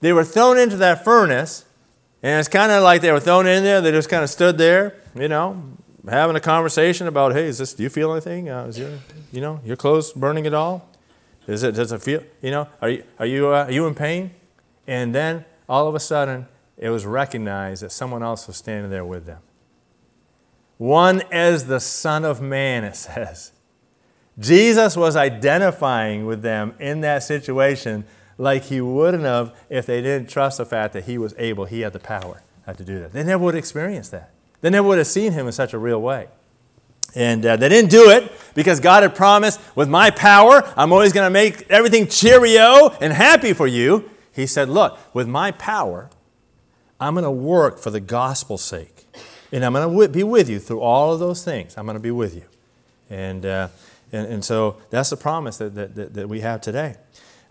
They 0.00 0.12
were 0.12 0.24
thrown 0.24 0.58
into 0.58 0.76
that 0.78 1.04
furnace, 1.04 1.64
and 2.20 2.40
it's 2.40 2.48
kind 2.48 2.72
of 2.72 2.82
like 2.82 3.00
they 3.00 3.12
were 3.12 3.20
thrown 3.20 3.46
in 3.46 3.62
there. 3.62 3.80
They 3.80 3.92
just 3.92 4.08
kind 4.08 4.24
of 4.24 4.28
stood 4.28 4.58
there, 4.58 4.96
you 5.14 5.28
know, 5.28 5.62
having 6.08 6.34
a 6.34 6.40
conversation 6.40 7.06
about, 7.06 7.32
hey, 7.32 7.46
is 7.46 7.58
this? 7.58 7.74
Do 7.74 7.84
you 7.84 7.88
feel 7.88 8.10
anything? 8.10 8.50
Uh, 8.50 8.64
is 8.64 8.76
your, 8.76 8.98
you 9.30 9.40
know, 9.40 9.60
your 9.64 9.76
clothes 9.76 10.12
burning 10.12 10.48
at 10.48 10.54
all? 10.54 10.88
Is 11.46 11.62
it? 11.62 11.76
Does 11.76 11.92
it 11.92 12.02
feel? 12.02 12.24
You 12.40 12.50
know, 12.50 12.68
are 12.80 12.88
you 12.88 13.04
are 13.20 13.26
you 13.26 13.48
uh, 13.48 13.64
are 13.64 13.70
you 13.70 13.86
in 13.86 13.94
pain? 13.94 14.32
And 14.88 15.14
then 15.14 15.44
all 15.68 15.86
of 15.86 15.94
a 15.94 16.00
sudden, 16.00 16.48
it 16.76 16.90
was 16.90 17.06
recognized 17.06 17.84
that 17.84 17.92
someone 17.92 18.24
else 18.24 18.48
was 18.48 18.56
standing 18.56 18.90
there 18.90 19.04
with 19.04 19.26
them. 19.26 19.38
One 20.78 21.22
as 21.30 21.66
the 21.66 21.78
Son 21.78 22.24
of 22.24 22.40
Man, 22.40 22.82
it 22.90 22.96
says. 22.96 23.51
Jesus 24.38 24.96
was 24.96 25.16
identifying 25.16 26.26
with 26.26 26.42
them 26.42 26.74
in 26.78 27.02
that 27.02 27.22
situation 27.22 28.04
like 28.38 28.64
he 28.64 28.80
wouldn't 28.80 29.24
have 29.24 29.54
if 29.68 29.86
they 29.86 30.00
didn't 30.00 30.28
trust 30.28 30.58
the 30.58 30.64
fact 30.66 30.94
that 30.94 31.04
he 31.04 31.18
was 31.18 31.34
able, 31.38 31.66
he 31.66 31.80
had 31.80 31.92
the 31.92 31.98
power 31.98 32.42
to 32.76 32.84
do 32.84 33.00
that. 33.00 33.12
They 33.12 33.22
never 33.22 33.42
would 33.44 33.54
have 33.54 33.58
experienced 33.58 34.12
that. 34.12 34.30
They 34.60 34.70
never 34.70 34.86
would 34.88 34.98
have 34.98 35.06
seen 35.06 35.32
him 35.32 35.46
in 35.46 35.52
such 35.52 35.72
a 35.74 35.78
real 35.78 36.00
way. 36.00 36.28
And 37.14 37.44
uh, 37.44 37.56
they 37.56 37.68
didn't 37.68 37.90
do 37.90 38.10
it 38.10 38.32
because 38.54 38.80
God 38.80 39.02
had 39.02 39.14
promised, 39.14 39.60
with 39.74 39.88
my 39.88 40.10
power, 40.10 40.62
I'm 40.76 40.92
always 40.92 41.12
going 41.12 41.26
to 41.26 41.30
make 41.30 41.68
everything 41.70 42.06
cheerio 42.06 42.90
and 43.00 43.12
happy 43.12 43.52
for 43.52 43.66
you. 43.66 44.10
He 44.32 44.46
said, 44.46 44.70
Look, 44.70 44.98
with 45.12 45.28
my 45.28 45.50
power, 45.50 46.08
I'm 46.98 47.14
going 47.14 47.24
to 47.24 47.30
work 47.30 47.78
for 47.78 47.90
the 47.90 48.00
gospel's 48.00 48.62
sake. 48.62 49.06
And 49.50 49.64
I'm 49.64 49.74
going 49.74 50.00
to 50.00 50.08
be 50.08 50.22
with 50.22 50.48
you 50.48 50.58
through 50.58 50.80
all 50.80 51.12
of 51.12 51.20
those 51.20 51.44
things. 51.44 51.76
I'm 51.76 51.84
going 51.84 51.96
to 51.96 52.00
be 52.00 52.10
with 52.10 52.34
you. 52.34 52.44
And, 53.10 53.44
uh, 53.44 53.68
and, 54.12 54.26
and 54.26 54.44
so 54.44 54.76
that's 54.90 55.10
the 55.10 55.16
promise 55.16 55.56
that, 55.56 55.74
that, 55.74 56.14
that 56.14 56.28
we 56.28 56.40
have 56.40 56.60
today. 56.60 56.96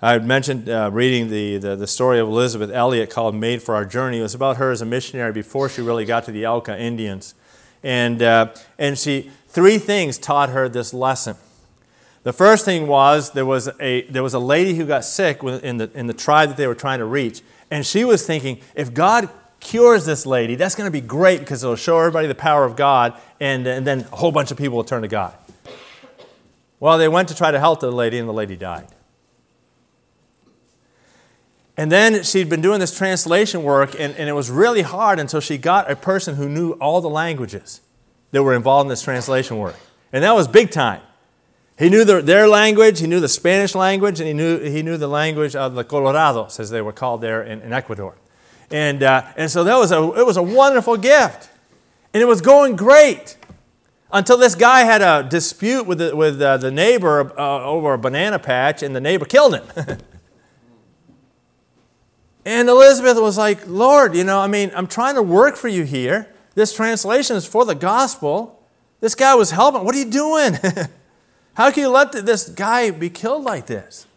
I 0.03 0.17
mentioned 0.17 0.67
uh, 0.67 0.89
reading 0.91 1.29
the, 1.29 1.57
the, 1.57 1.75
the, 1.75 1.85
story 1.85 2.19
of 2.19 2.27
Elisabeth 2.27 2.71
Elliot 2.71 3.11
called 3.11 3.35
Made 3.35 3.61
for 3.61 3.75
Our 3.75 3.85
Journey. 3.85 4.17
It 4.17 4.23
was 4.23 4.33
about 4.33 4.57
her 4.57 4.71
as 4.71 4.81
a 4.81 4.85
missionary 4.85 5.31
before 5.31 5.69
she 5.69 5.83
really 5.83 6.05
got 6.05 6.25
to 6.25 6.31
the 6.31 6.47
Auca 6.47 6.79
Indians. 6.79 7.35
And, 7.83 8.21
uh, 8.21 8.53
and 8.79 8.97
she, 8.97 9.29
three 9.47 9.77
things 9.77 10.17
taught 10.17 10.49
her 10.49 10.67
this 10.67 10.91
lesson. 10.91 11.35
The 12.23 12.33
first 12.33 12.65
thing 12.65 12.87
was 12.87 13.31
there 13.31 13.45
was 13.45 13.69
a, 13.79 14.01
there 14.03 14.23
was 14.23 14.33
a 14.33 14.39
lady 14.39 14.73
who 14.73 14.87
got 14.87 15.05
sick 15.05 15.43
in 15.43 15.77
the, 15.77 15.91
in 15.93 16.07
the 16.07 16.13
tribe 16.13 16.49
that 16.49 16.57
they 16.57 16.67
were 16.67 16.75
trying 16.75 16.99
to 16.99 17.05
reach. 17.05 17.41
And 17.69 17.85
she 17.85 18.03
was 18.03 18.25
thinking, 18.25 18.59
if 18.75 18.93
God 18.93 19.29
cures 19.59 20.05
this 20.05 20.25
lady, 20.25 20.55
that's 20.55 20.75
going 20.75 20.87
to 20.87 20.91
be 20.91 21.01
great 21.01 21.39
because 21.39 21.63
it'll 21.63 21.75
show 21.75 21.99
everybody 21.99 22.27
the 22.27 22.35
power 22.35 22.65
of 22.65 22.75
God, 22.75 23.13
and, 23.39 23.65
and 23.67 23.85
then 23.85 24.01
a 24.11 24.15
whole 24.15 24.31
bunch 24.31 24.51
of 24.51 24.57
people 24.57 24.77
will 24.77 24.83
turn 24.83 25.03
to 25.03 25.07
God. 25.07 25.35
Well, 26.81 26.97
they 26.97 27.07
went 27.07 27.29
to 27.29 27.35
try 27.35 27.51
to 27.51 27.59
help 27.59 27.79
the 27.79 27.91
lady, 27.91 28.17
and 28.17 28.27
the 28.27 28.33
lady 28.33 28.57
died. 28.57 28.87
And 31.77 31.91
then 31.91 32.23
she'd 32.23 32.49
been 32.49 32.61
doing 32.61 32.79
this 32.79 32.97
translation 32.97 33.61
work, 33.61 33.93
and, 33.97 34.15
and 34.15 34.27
it 34.27 34.33
was 34.33 34.49
really 34.49 34.81
hard 34.81 35.19
until 35.19 35.39
she 35.39 35.59
got 35.59 35.89
a 35.89 35.95
person 35.95 36.35
who 36.35 36.49
knew 36.49 36.71
all 36.73 36.99
the 36.99 37.09
languages 37.09 37.81
that 38.31 38.41
were 38.41 38.55
involved 38.55 38.85
in 38.85 38.89
this 38.89 39.03
translation 39.03 39.59
work. 39.59 39.75
And 40.11 40.23
that 40.23 40.33
was 40.33 40.47
big 40.47 40.71
time. 40.71 41.01
He 41.77 41.87
knew 41.87 42.03
the, 42.03 42.19
their 42.19 42.47
language, 42.47 42.99
he 42.99 43.05
knew 43.05 43.19
the 43.19 43.29
Spanish 43.29 43.75
language, 43.75 44.19
and 44.19 44.27
he 44.27 44.33
knew, 44.33 44.59
he 44.59 44.81
knew 44.81 44.97
the 44.97 45.07
language 45.07 45.55
of 45.55 45.75
the 45.75 45.83
Colorados, 45.83 46.59
as 46.59 46.71
they 46.71 46.81
were 46.81 46.91
called 46.91 47.21
there 47.21 47.43
in, 47.43 47.61
in 47.61 47.73
Ecuador. 47.73 48.15
And, 48.71 49.03
uh, 49.03 49.23
and 49.37 49.51
so 49.51 49.63
that 49.65 49.77
was 49.77 49.91
a, 49.91 50.01
it 50.19 50.25
was 50.25 50.37
a 50.37 50.43
wonderful 50.43 50.97
gift. 50.97 51.49
And 52.13 52.23
it 52.23 52.25
was 52.25 52.41
going 52.41 52.75
great 52.75 53.37
until 54.13 54.37
this 54.37 54.55
guy 54.55 54.81
had 54.81 55.01
a 55.01 55.27
dispute 55.27 55.85
with 55.85 55.99
the, 55.99 56.15
with, 56.15 56.41
uh, 56.41 56.57
the 56.57 56.71
neighbor 56.71 57.31
uh, 57.39 57.63
over 57.63 57.93
a 57.93 57.97
banana 57.97 58.39
patch, 58.39 58.83
and 58.83 58.95
the 58.95 59.01
neighbor 59.01 59.25
killed 59.25 59.55
him. 59.55 59.97
And 62.45 62.69
Elisabeth 62.69 63.19
was 63.19 63.37
like, 63.37 63.67
Lord, 63.67 64.15
you 64.15 64.23
know, 64.23 64.39
I 64.39 64.47
mean, 64.47 64.71
I'm 64.75 64.87
trying 64.87 65.15
to 65.15 65.21
work 65.21 65.55
for 65.55 65.67
you 65.67 65.83
here. 65.83 66.27
This 66.55 66.73
translation 66.73 67.35
is 67.35 67.45
for 67.45 67.65
the 67.65 67.75
gospel. 67.75 68.63
This 68.99 69.15
guy 69.15 69.35
was 69.35 69.51
helping. 69.51 69.83
What 69.83 69.95
are 69.95 69.99
you 69.99 70.09
doing? 70.09 70.53
How 71.53 71.71
can 71.71 71.83
you 71.83 71.89
let 71.89 72.11
this 72.11 72.49
guy 72.49 72.91
be 72.91 73.09
killed 73.09 73.43
like 73.43 73.67
this? 73.67 74.07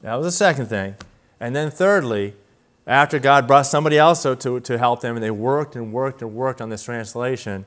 That 0.00 0.16
was 0.16 0.26
the 0.26 0.32
second 0.32 0.66
thing. 0.66 0.96
And 1.38 1.54
then, 1.54 1.70
thirdly, 1.70 2.34
after 2.86 3.18
God 3.18 3.46
brought 3.46 3.66
somebody 3.66 3.98
else 3.98 4.22
to, 4.22 4.60
to 4.60 4.78
help 4.78 5.00
them, 5.00 5.16
and 5.16 5.22
they 5.22 5.30
worked 5.30 5.76
and 5.76 5.92
worked 5.92 6.22
and 6.22 6.34
worked 6.34 6.60
on 6.60 6.70
this 6.70 6.82
translation, 6.82 7.64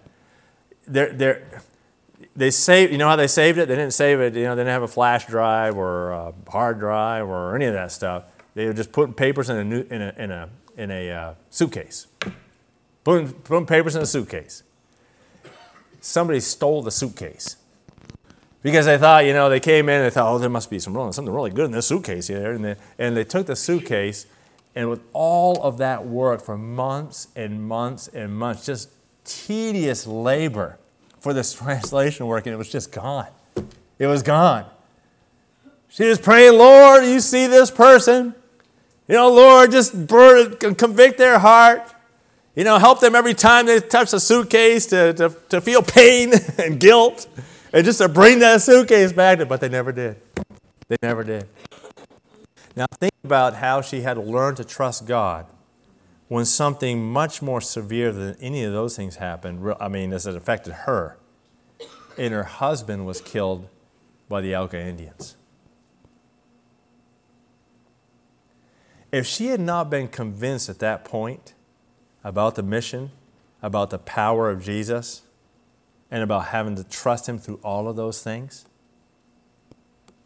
they're, 0.87 1.13
they're, 1.13 1.61
they 2.35 2.51
saved, 2.51 2.91
you 2.91 2.97
know 2.97 3.07
how 3.07 3.15
they 3.15 3.27
saved 3.27 3.57
it? 3.57 3.67
They 3.67 3.75
didn't 3.75 3.93
save 3.93 4.19
it, 4.19 4.35
you 4.35 4.43
know, 4.43 4.55
they 4.55 4.61
didn't 4.61 4.73
have 4.73 4.83
a 4.83 4.87
flash 4.87 5.25
drive 5.25 5.77
or 5.77 6.11
a 6.11 6.33
hard 6.49 6.79
drive 6.79 7.27
or 7.27 7.55
any 7.55 7.65
of 7.65 7.73
that 7.73 7.91
stuff. 7.91 8.23
They 8.53 8.65
were 8.65 8.73
just 8.73 8.91
putting 8.91 9.13
papers 9.13 9.49
in 9.49 9.57
a, 9.57 9.63
new, 9.63 9.85
in 9.89 10.01
a, 10.01 10.13
in 10.17 10.31
a 10.31 10.49
in 10.77 10.91
a 10.91 11.11
uh, 11.11 11.33
suitcase, 11.49 12.07
putting, 13.03 13.31
putting 13.31 13.65
papers 13.65 13.95
in 13.95 14.01
a 14.01 14.05
suitcase. 14.05 14.63
Somebody 16.01 16.39
stole 16.39 16.81
the 16.83 16.91
suitcase 16.91 17.57
because 18.61 18.85
they 18.85 18.97
thought, 18.97 19.25
you 19.25 19.33
know, 19.33 19.49
they 19.49 19.59
came 19.59 19.89
in 19.89 20.01
and 20.01 20.05
they 20.05 20.13
thought, 20.13 20.31
oh, 20.31 20.37
there 20.37 20.49
must 20.49 20.69
be 20.69 20.79
some 20.79 20.93
something 21.11 21.33
really 21.33 21.49
good 21.49 21.65
in 21.65 21.71
this 21.71 21.87
suitcase 21.87 22.27
here. 22.27 22.51
And 22.51 22.63
they, 22.63 22.75
and 22.99 23.17
they 23.17 23.23
took 23.23 23.47
the 23.47 23.55
suitcase, 23.55 24.27
and 24.75 24.89
with 24.89 25.01
all 25.13 25.61
of 25.63 25.77
that 25.77 26.05
work 26.05 26.41
for 26.41 26.57
months 26.57 27.29
and 27.35 27.67
months 27.67 28.07
and 28.09 28.37
months, 28.37 28.65
just 28.65 28.89
tedious 29.25 30.07
labor 30.07 30.77
for 31.19 31.33
this 31.33 31.53
translation 31.57 32.27
work, 32.27 32.45
and 32.45 32.53
it 32.53 32.57
was 32.57 32.71
just 32.71 32.91
gone. 32.91 33.27
It 33.99 34.07
was 34.07 34.23
gone. 34.23 34.65
She 35.89 36.05
was 36.05 36.19
praying, 36.19 36.57
Lord, 36.57 37.05
you 37.05 37.19
see 37.19 37.47
this 37.47 37.71
person. 37.71 38.35
You 39.07 39.15
know, 39.15 39.31
Lord, 39.31 39.71
just 39.71 40.07
burn, 40.07 40.55
convict 40.57 41.17
their 41.17 41.39
heart. 41.39 41.93
You 42.55 42.63
know, 42.63 42.77
help 42.77 42.99
them 42.99 43.15
every 43.15 43.33
time 43.33 43.65
they 43.65 43.79
touch 43.79 44.11
the 44.11 44.19
suitcase 44.19 44.87
to, 44.87 45.13
to, 45.13 45.35
to 45.49 45.61
feel 45.61 45.81
pain 45.81 46.33
and 46.57 46.79
guilt 46.79 47.27
and 47.73 47.85
just 47.85 47.99
to 47.99 48.09
bring 48.09 48.39
that 48.39 48.61
suitcase 48.61 49.11
back. 49.11 49.47
But 49.47 49.61
they 49.61 49.69
never 49.69 49.91
did. 49.91 50.17
They 50.87 50.97
never 51.01 51.23
did. 51.23 51.47
Now, 52.75 52.87
think 52.99 53.13
about 53.23 53.55
how 53.55 53.81
she 53.81 54.01
had 54.01 54.15
to 54.15 54.21
learn 54.21 54.55
to 54.55 54.63
trust 54.63 55.05
God 55.05 55.45
when 56.27 56.45
something 56.45 57.11
much 57.11 57.41
more 57.41 57.61
severe 57.61 58.11
than 58.11 58.35
any 58.39 58.63
of 58.63 58.73
those 58.73 58.95
things 58.95 59.17
happened. 59.17 59.75
I 59.79 59.87
mean, 59.87 60.11
as 60.11 60.25
it 60.25 60.35
affected 60.35 60.73
her, 60.73 61.17
and 62.17 62.33
her 62.33 62.43
husband 62.43 63.05
was 63.05 63.21
killed 63.21 63.67
by 64.27 64.41
the 64.41 64.55
Auca 64.55 64.79
Indians. 64.79 65.35
If 69.11 69.25
she 69.25 69.47
had 69.47 69.59
not 69.59 69.89
been 69.89 70.07
convinced 70.07 70.67
at 70.67 70.79
that 70.79 71.05
point 71.05 71.53
about 72.23 72.55
the 72.55 72.63
mission, 72.63 73.11
about 73.61 73.89
the 73.89 73.99
power 73.99 74.49
of 74.49 74.63
Jesus, 74.63 75.21
and 76.11 76.23
about 76.23 76.47
having 76.47 76.75
to 76.75 76.83
trust 76.83 77.27
Him 77.27 77.39
through 77.39 77.59
all 77.63 77.87
of 77.87 77.95
those 77.95 78.21
things, 78.21 78.65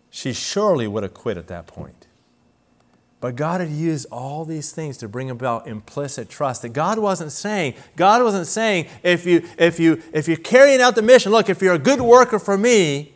she 0.10 0.34
surely 0.34 0.88
would 0.88 1.04
have 1.04 1.14
quit 1.14 1.38
at 1.38 1.48
that 1.48 1.68
point. 1.68 1.99
But 3.22 3.36
God 3.36 3.60
had 3.60 3.70
used 3.70 4.08
all 4.12 4.46
these 4.46 4.72
things 4.72 4.98
to 4.98 5.10
bring 5.10 5.30
about 5.30 5.68
implicit 5.68 6.30
trust. 6.30 6.62
That 6.62 6.70
God 6.70 7.00
wasn't 7.00 7.34
saying, 7.34 7.74
God 7.98 8.24
wasn't 8.24 8.48
saying, 8.48 8.88
if 9.04 9.26
you 9.26 9.46
if 9.58 9.80
you 9.80 10.02
if 10.14 10.28
you're 10.28 10.38
carrying 10.38 10.82
out 10.82 10.96
the 10.96 11.02
mission, 11.02 11.32
look, 11.32 11.50
if 11.50 11.62
you're 11.62 11.74
a 11.74 11.80
good 11.80 12.00
worker 12.00 12.40
for 12.40 12.58
me, 12.58 13.12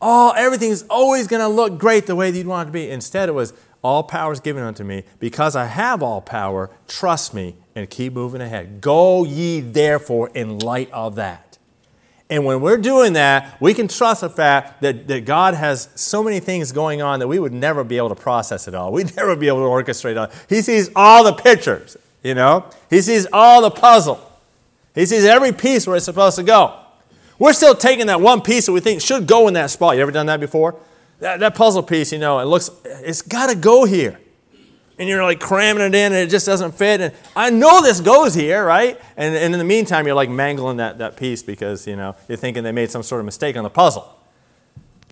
all 0.00 0.34
everything's 0.34 0.82
always 0.90 1.26
going 1.26 1.40
to 1.40 1.48
look 1.48 1.78
great 1.78 2.06
the 2.06 2.14
way 2.14 2.30
that 2.30 2.36
you'd 2.36 2.46
want 2.46 2.66
it 2.66 2.70
to 2.70 2.72
be. 2.72 2.90
Instead, 2.90 3.30
it 3.30 3.32
was 3.32 3.54
all 3.82 4.02
power 4.02 4.32
is 4.32 4.40
given 4.40 4.62
unto 4.62 4.84
me. 4.84 5.04
Because 5.18 5.56
I 5.56 5.66
have 5.66 6.02
all 6.02 6.20
power, 6.20 6.70
trust 6.86 7.32
me 7.32 7.56
and 7.74 7.88
keep 7.88 8.12
moving 8.12 8.40
ahead. 8.40 8.80
Go 8.80 9.24
ye 9.24 9.60
therefore 9.60 10.30
in 10.34 10.58
light 10.58 10.90
of 10.92 11.14
that. 11.14 11.47
And 12.30 12.44
when 12.44 12.60
we're 12.60 12.76
doing 12.76 13.14
that, 13.14 13.56
we 13.60 13.72
can 13.72 13.88
trust 13.88 14.20
the 14.20 14.28
fact 14.28 14.82
that, 14.82 15.08
that 15.08 15.24
God 15.24 15.54
has 15.54 15.88
so 15.94 16.22
many 16.22 16.40
things 16.40 16.72
going 16.72 17.00
on 17.00 17.20
that 17.20 17.28
we 17.28 17.38
would 17.38 17.54
never 17.54 17.84
be 17.84 17.96
able 17.96 18.10
to 18.10 18.14
process 18.14 18.68
it 18.68 18.74
all. 18.74 18.92
We'd 18.98 19.16
never 19.16 19.34
be 19.34 19.48
able 19.48 19.60
to 19.60 19.64
orchestrate 19.64 20.12
it 20.12 20.18
all. 20.18 20.28
He 20.48 20.60
sees 20.60 20.90
all 20.94 21.24
the 21.24 21.32
pictures, 21.32 21.96
you 22.22 22.34
know? 22.34 22.66
He 22.90 23.00
sees 23.00 23.26
all 23.32 23.62
the 23.62 23.70
puzzle. 23.70 24.20
He 24.94 25.06
sees 25.06 25.24
every 25.24 25.52
piece 25.52 25.86
where 25.86 25.96
it's 25.96 26.04
supposed 26.04 26.36
to 26.36 26.42
go. 26.42 26.78
We're 27.38 27.52
still 27.52 27.74
taking 27.74 28.08
that 28.08 28.20
one 28.20 28.42
piece 28.42 28.66
that 28.66 28.72
we 28.72 28.80
think 28.80 29.00
should 29.00 29.26
go 29.26 29.48
in 29.48 29.54
that 29.54 29.70
spot. 29.70 29.96
You 29.96 30.02
ever 30.02 30.10
done 30.10 30.26
that 30.26 30.40
before? 30.40 30.74
That, 31.20 31.40
that 31.40 31.54
puzzle 31.54 31.82
piece, 31.82 32.12
you 32.12 32.18
know, 32.18 32.40
it 32.40 32.44
looks, 32.44 32.70
it's 32.84 33.22
got 33.22 33.48
to 33.48 33.56
go 33.56 33.84
here 33.84 34.18
and 34.98 35.08
you're 35.08 35.22
like 35.22 35.40
cramming 35.40 35.82
it 35.82 35.94
in 35.94 36.12
and 36.12 36.16
it 36.16 36.28
just 36.28 36.46
doesn't 36.46 36.72
fit. 36.72 37.00
And 37.00 37.14
I 37.36 37.50
know 37.50 37.82
this 37.82 38.00
goes 38.00 38.34
here, 38.34 38.64
right? 38.64 39.00
And, 39.16 39.34
and 39.34 39.54
in 39.54 39.58
the 39.58 39.64
meantime, 39.64 40.06
you're 40.06 40.16
like 40.16 40.28
mangling 40.28 40.78
that, 40.78 40.98
that 40.98 41.16
piece 41.16 41.42
because, 41.42 41.86
you 41.86 41.96
know, 41.96 42.16
you're 42.28 42.36
thinking 42.36 42.64
they 42.64 42.72
made 42.72 42.90
some 42.90 43.02
sort 43.02 43.20
of 43.20 43.24
mistake 43.24 43.56
on 43.56 43.62
the 43.62 43.70
puzzle. 43.70 44.14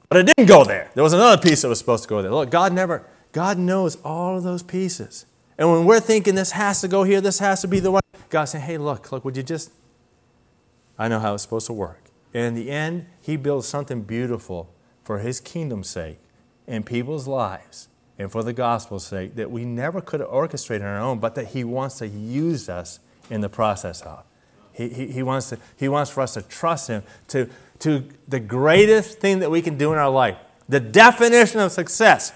But 0.09 0.19
it 0.19 0.27
didn't 0.27 0.49
go 0.49 0.65
there. 0.65 0.91
There 0.95 1.05
was 1.05 1.13
another 1.13 1.41
piece 1.41 1.63
that 1.63 1.69
was 1.69 1.79
supposed 1.79 2.03
to 2.05 2.09
go 2.09 2.21
there. 2.21 2.31
Look, 2.33 2.51
God 2.51 2.73
never, 2.73 3.07
God 3.33 3.59
knows 3.59 3.97
all 4.05 4.37
of 4.37 4.43
those 4.43 4.63
pieces. 4.63 5.27
And 5.59 5.71
when 5.71 5.85
we're 5.85 6.01
thinking 6.01 6.35
this 6.35 6.53
has 6.53 6.81
to 6.81 6.89
go 6.89 7.05
here, 7.05 7.21
this 7.21 7.39
has 7.39 7.61
to 7.63 7.69
be 7.69 7.81
the 7.81 7.91
one, 7.91 8.03
God's 8.29 8.53
saying, 8.53 8.65
hey, 8.65 8.79
look, 8.79 9.11
look, 9.13 9.25
would 9.25 9.37
you 9.37 9.43
just, 9.43 9.73
I 10.99 11.09
know 11.09 11.19
how 11.21 11.35
it's 11.35 11.43
supposed 11.43 11.67
to 11.67 11.73
work. 11.73 12.11
And 12.35 12.45
in 12.45 12.55
the 12.55 12.71
end, 12.71 13.07
He 13.21 13.37
builds 13.37 13.67
something 13.67 14.03
beautiful 14.03 14.69
for 15.03 15.21
His 15.21 15.41
kingdom's 15.41 15.89
sake 15.89 16.19
in 16.67 16.83
people's 16.83 17.27
lives 17.27 17.89
and 18.19 18.31
for 18.31 18.43
the 18.43 18.53
gospel's 18.53 19.07
sake 19.07 19.35
that 19.37 19.51
we 19.51 19.65
never 19.65 20.01
could 20.01 20.21
have 20.21 20.29
orchestrated 20.31 20.87
on 20.87 20.93
our 20.93 21.01
own, 21.01 21.19
but 21.19 21.35
that 21.35 21.49
He 21.49 21.65
wants 21.65 21.99
to 21.99 22.09
use 22.09 22.69
us 22.69 23.01
in 23.31 23.41
the 23.41 23.49
process 23.49 24.03
of. 24.03 24.25
He, 24.73 24.89
he, 24.89 25.07
he, 25.09 25.23
wants, 25.23 25.51
to, 25.51 25.59
he 25.77 25.89
wants 25.89 26.11
for 26.11 26.23
us 26.23 26.35
to 26.35 26.43
trust 26.43 26.89
Him 26.89 27.03
to, 27.29 27.49
to 27.81 28.05
the 28.29 28.41
greatest 28.41 29.19
thing 29.19 29.41
that 29.41 29.51
we 29.51 29.63
can 29.63 29.77
do 29.77 29.93
in 29.93 29.99
our 29.99 30.11
life. 30.11 30.37
The 30.69 30.81
definition 30.81 31.61
of 31.61 31.73
success 31.73 32.33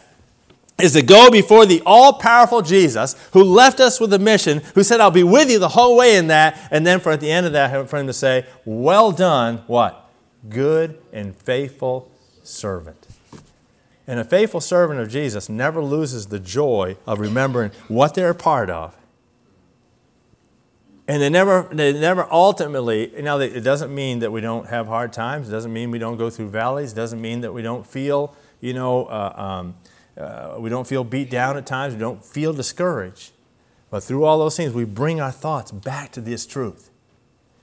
is 0.81 0.93
to 0.93 1.03
go 1.03 1.31
before 1.31 1.67
the 1.67 1.83
all 1.85 2.15
powerful 2.15 2.63
Jesus 2.63 3.15
who 3.33 3.43
left 3.43 3.81
us 3.81 4.01
with 4.01 4.13
a 4.13 4.19
mission, 4.19 4.59
who 4.75 4.83
said, 4.83 5.01
I'll 5.01 5.11
be 5.11 5.23
with 5.23 5.51
you 5.51 5.59
the 5.59 5.69
whole 5.69 5.97
way 5.97 6.17
in 6.17 6.29
that, 6.29 6.69
and 6.71 6.87
then 6.87 7.01
for 7.01 7.13
at 7.13 7.21
the 7.21 7.31
end 7.31 7.47
of 7.47 7.53
that, 7.53 7.89
for 7.89 7.99
Him 7.99 8.07
to 8.07 8.13
say, 8.13 8.47
Well 8.65 9.13
done, 9.13 9.63
what? 9.67 10.11
Good 10.49 10.99
and 11.13 11.37
faithful 11.37 12.11
servant. 12.43 13.00
And 14.11 14.19
a 14.19 14.25
faithful 14.25 14.61
servant 14.61 14.99
of 14.99 15.09
Jesus 15.09 15.49
never 15.49 15.81
loses 15.81 16.27
the 16.27 16.41
joy 16.41 16.97
of 17.07 17.21
remembering 17.21 17.71
what 17.87 18.15
they're 18.15 18.31
a 18.31 18.35
part 18.35 18.69
of. 18.69 18.97
And 21.07 21.23
they 21.23 21.31
never, 21.31 21.69
they 21.71 21.93
never 21.93 22.27
ultimately, 22.29 23.13
know, 23.23 23.39
it 23.39 23.61
doesn't 23.61 23.95
mean 23.95 24.19
that 24.19 24.33
we 24.33 24.41
don't 24.41 24.67
have 24.67 24.89
hard 24.89 25.13
times. 25.13 25.49
It 25.49 25.53
doesn't 25.53 25.73
mean 25.73 25.93
we 25.93 26.01
don't 26.01 26.17
go 26.17 26.29
through 26.29 26.51
valleys. 26.51 26.91
It 26.91 26.97
doesn't 26.97 27.21
mean 27.21 27.43
that 27.43 27.53
we 27.53 27.63
don't 27.63 27.87
feel, 27.87 28.35
you 28.61 28.75
know, 28.75 29.05
uh, 29.05 29.33
um, 29.37 29.77
uh, 30.19 30.57
we 30.59 30.71
don't 30.71 30.89
feel 30.89 31.05
beat 31.05 31.31
down 31.31 31.57
at 31.57 31.65
times. 31.65 31.95
We 31.95 32.01
don't 32.01 32.25
feel 32.25 32.53
discouraged. 32.53 33.31
But 33.91 34.03
through 34.03 34.25
all 34.25 34.41
those 34.41 34.57
things, 34.57 34.73
we 34.73 34.87
bring 34.87 35.21
our 35.21 35.31
thoughts 35.31 35.71
back 35.71 36.11
to 36.13 36.21
this 36.21 36.47
truth 36.47 36.90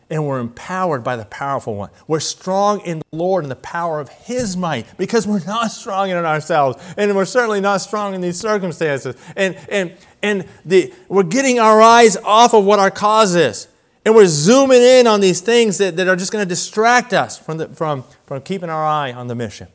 and 0.09 0.25
we're 0.25 0.39
empowered 0.39 1.03
by 1.03 1.15
the 1.15 1.25
powerful 1.25 1.75
one. 1.75 1.89
We're 2.07 2.21
strong 2.21 2.79
in 2.81 2.99
the 2.99 3.17
Lord 3.17 3.43
and 3.43 3.51
the 3.51 3.57
power 3.57 3.99
of 3.99 4.09
His 4.09 4.55
might 4.55 4.85
because 4.97 5.27
we're 5.27 5.43
not 5.45 5.71
strong 5.71 6.09
in 6.09 6.17
ourselves, 6.17 6.81
and 6.95 7.13
we're 7.15 7.25
certainly 7.25 7.59
not 7.59 7.81
strong 7.81 8.13
in 8.13 8.21
these 8.21 8.39
circumstances. 8.39 9.15
And, 9.35 9.57
and, 9.69 9.95
and 10.23 10.47
the, 10.63 10.93
we're 11.09 11.23
getting 11.23 11.59
our 11.59 11.81
eyes 11.81 12.15
off 12.17 12.53
of 12.53 12.63
what 12.63 12.79
our 12.79 12.91
cause 12.91 13.35
is, 13.35 13.67
and 14.05 14.15
we're 14.15 14.27
zooming 14.27 14.81
in 14.81 15.07
on 15.07 15.19
these 15.19 15.41
things 15.41 15.77
that, 15.79 15.97
that 15.97 16.07
are 16.07 16.15
just 16.15 16.31
going 16.31 16.43
to 16.43 16.49
distract 16.49 17.11
us 17.13 17.37
from, 17.37 17.57
the, 17.57 17.67
from, 17.69 18.05
from 18.25 18.41
keeping 18.41 18.69
our 18.69 18.85
eye 18.85 19.11
on 19.11 19.27
the 19.27 19.35
mission. 19.35 19.67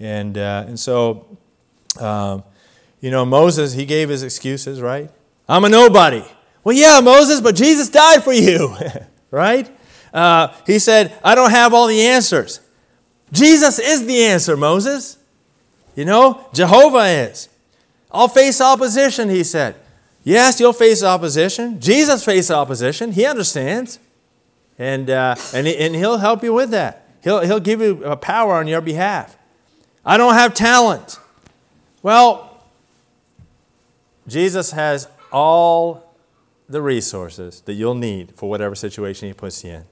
And, 0.00 0.36
uh, 0.36 0.64
and 0.66 0.78
so, 0.78 1.38
um, 2.00 2.42
you 3.00 3.12
know, 3.12 3.24
Moses, 3.24 3.74
he 3.74 3.86
gave 3.86 4.08
his 4.08 4.24
excuses, 4.24 4.80
right? 4.80 5.10
I'm 5.48 5.64
a 5.64 5.68
nobody. 5.68 6.24
Well, 6.64 6.74
yeah, 6.74 7.00
Moses, 7.00 7.40
but 7.40 7.54
Jesus 7.54 7.88
died 7.90 8.24
for 8.24 8.32
you. 8.32 8.74
right? 9.34 9.70
Uh, 10.12 10.54
he 10.64 10.78
said, 10.78 11.12
I 11.24 11.34
don't 11.34 11.50
have 11.50 11.74
all 11.74 11.88
the 11.88 12.00
answers. 12.06 12.60
Jesus 13.32 13.78
is 13.80 14.06
the 14.06 14.24
answer, 14.24 14.56
Moses. 14.56 15.18
You 15.96 16.04
know, 16.04 16.48
Jehovah 16.54 17.06
is. 17.06 17.48
I'll 18.12 18.28
face 18.28 18.60
opposition, 18.60 19.28
he 19.28 19.42
said. 19.42 19.74
Yes, 20.22 20.60
you'll 20.60 20.72
face 20.72 21.02
opposition. 21.02 21.80
Jesus 21.80 22.24
faced 22.24 22.50
opposition. 22.50 23.12
He 23.12 23.26
understands. 23.26 23.98
And, 24.78 25.10
uh, 25.10 25.34
and, 25.52 25.66
and 25.66 25.94
he'll 25.94 26.18
help 26.18 26.42
you 26.42 26.52
with 26.52 26.70
that. 26.70 27.08
He'll, 27.22 27.40
he'll 27.40 27.60
give 27.60 27.80
you 27.80 28.04
a 28.04 28.16
power 28.16 28.54
on 28.54 28.68
your 28.68 28.80
behalf. 28.80 29.36
I 30.04 30.16
don't 30.16 30.34
have 30.34 30.54
talent. 30.54 31.18
Well, 32.02 32.62
Jesus 34.28 34.70
has 34.70 35.08
all 35.32 36.03
the 36.68 36.80
resources 36.82 37.60
that 37.62 37.74
you'll 37.74 37.94
need 37.94 38.34
for 38.34 38.48
whatever 38.48 38.74
situation 38.74 39.28
He 39.28 39.34
puts 39.34 39.64
you 39.64 39.70
in. 39.70 39.84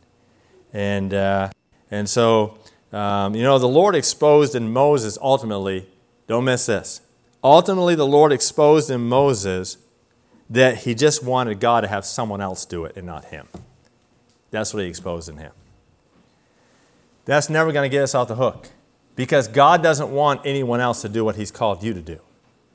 And, 0.73 1.15
uh, 1.15 1.51
and 1.91 2.09
so, 2.09 2.59
um, 2.93 3.35
you 3.35 3.43
know, 3.43 3.59
the 3.59 3.69
Lord 3.69 3.95
exposed 3.95 4.55
in 4.55 4.73
Moses 4.73 5.19
ultimately, 5.21 5.87
don't 6.27 6.45
miss 6.45 6.67
this. 6.67 7.03
Ultimately, 7.45 7.95
the 7.95 8.07
Lord 8.07 8.33
exposed 8.33 8.91
in 8.91 9.03
Moses 9.03 9.77
that 10.49 10.79
he 10.79 10.95
just 10.95 11.25
wanted 11.25 11.61
God 11.61 11.81
to 11.81 11.89
have 11.89 12.05
someone 12.05 12.41
else 12.41 12.65
do 12.65 12.85
it 12.85 12.97
and 12.97 13.07
not 13.07 13.27
him. 13.27 13.49
That's 14.51 14.73
what 14.73 14.83
he 14.83 14.89
exposed 14.89 15.29
in 15.29 15.39
him. 15.39 15.53
That's 17.25 17.49
never 17.49 17.73
going 17.73 17.89
to 17.89 17.95
get 17.95 18.03
us 18.03 18.15
off 18.15 18.29
the 18.29 18.35
hook 18.35 18.69
because 19.17 19.49
God 19.49 19.83
doesn't 19.83 20.11
want 20.11 20.43
anyone 20.45 20.81
else 20.81 21.03
to 21.03 21.09
do 21.09 21.25
what 21.25 21.37
he's 21.37 21.51
called 21.51 21.83
you 21.83 21.95
to 21.95 22.03
do. 22.03 22.21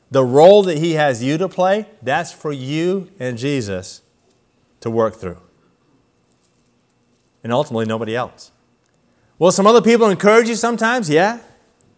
The 0.10 0.24
role 0.24 0.64
that 0.64 0.78
He 0.78 0.93
has 0.93 1.24
you 1.24 1.38
to 1.38 1.49
play, 1.49 1.88
that's 2.01 2.32
for 2.32 2.51
you 2.51 3.10
and 3.20 3.38
Jesus 3.38 4.01
to 4.80 4.89
work 4.89 5.16
through. 5.16 5.41
And 7.43 7.51
ultimately, 7.51 7.86
nobody 7.86 8.16
else. 8.16 8.51
Will 9.39 9.51
some 9.51 9.68
other 9.68 9.82
people 9.82 10.10
encourage 10.10 10.49
you 10.49 10.55
sometimes? 10.55 11.10
Yeah. 11.10 11.39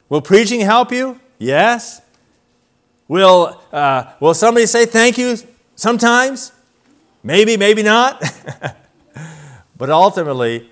Will 0.09 0.21
preaching 0.21 0.59
help 0.61 0.91
you? 0.91 1.19
Yes. 1.37 2.01
Will, 3.07 3.59
uh, 3.71 4.13
will 4.19 4.33
somebody 4.33 4.65
say 4.65 4.85
thank 4.85 5.17
you 5.17 5.37
Sometimes, 5.79 6.51
maybe, 7.23 7.55
maybe 7.55 7.83
not. 7.83 8.21
but 9.77 9.89
ultimately, 9.89 10.69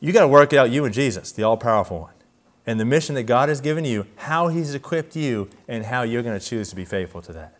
you 0.00 0.12
got 0.12 0.20
to 0.20 0.28
work 0.28 0.52
it 0.52 0.58
out, 0.58 0.70
you 0.70 0.84
and 0.84 0.92
Jesus, 0.92 1.32
the 1.32 1.44
all 1.44 1.56
powerful 1.56 2.00
one. 2.00 2.12
And 2.70 2.78
the 2.78 2.84
mission 2.84 3.16
that 3.16 3.24
God 3.24 3.48
has 3.48 3.60
given 3.60 3.84
you, 3.84 4.06
how 4.14 4.46
He's 4.46 4.76
equipped 4.76 5.16
you, 5.16 5.50
and 5.66 5.84
how 5.84 6.02
you're 6.02 6.22
going 6.22 6.38
to 6.38 6.46
choose 6.46 6.70
to 6.70 6.76
be 6.76 6.84
faithful 6.84 7.20
to 7.22 7.32
that. 7.32 7.56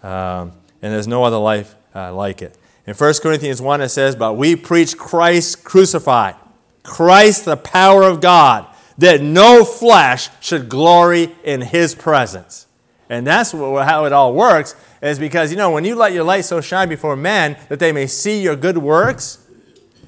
Um, 0.00 0.52
and 0.80 0.92
there's 0.94 1.08
no 1.08 1.24
other 1.24 1.38
life 1.38 1.74
uh, 1.92 2.14
like 2.14 2.40
it. 2.40 2.56
In 2.86 2.94
1 2.94 3.14
Corinthians 3.20 3.60
1, 3.60 3.80
it 3.80 3.88
says, 3.88 4.14
But 4.14 4.34
we 4.34 4.54
preach 4.54 4.96
Christ 4.96 5.64
crucified, 5.64 6.36
Christ 6.84 7.46
the 7.46 7.56
power 7.56 8.04
of 8.04 8.20
God, 8.20 8.68
that 8.96 9.20
no 9.20 9.64
flesh 9.64 10.28
should 10.38 10.68
glory 10.68 11.34
in 11.42 11.60
His 11.60 11.96
presence. 11.96 12.68
And 13.08 13.26
that's 13.26 13.50
how 13.50 14.04
it 14.04 14.12
all 14.12 14.34
works, 14.34 14.76
is 15.02 15.18
because, 15.18 15.50
you 15.50 15.56
know, 15.56 15.72
when 15.72 15.84
you 15.84 15.96
let 15.96 16.12
your 16.12 16.22
light 16.22 16.44
so 16.44 16.60
shine 16.60 16.88
before 16.88 17.16
men 17.16 17.56
that 17.68 17.80
they 17.80 17.90
may 17.90 18.06
see 18.06 18.40
your 18.40 18.54
good 18.54 18.78
works, 18.78 19.44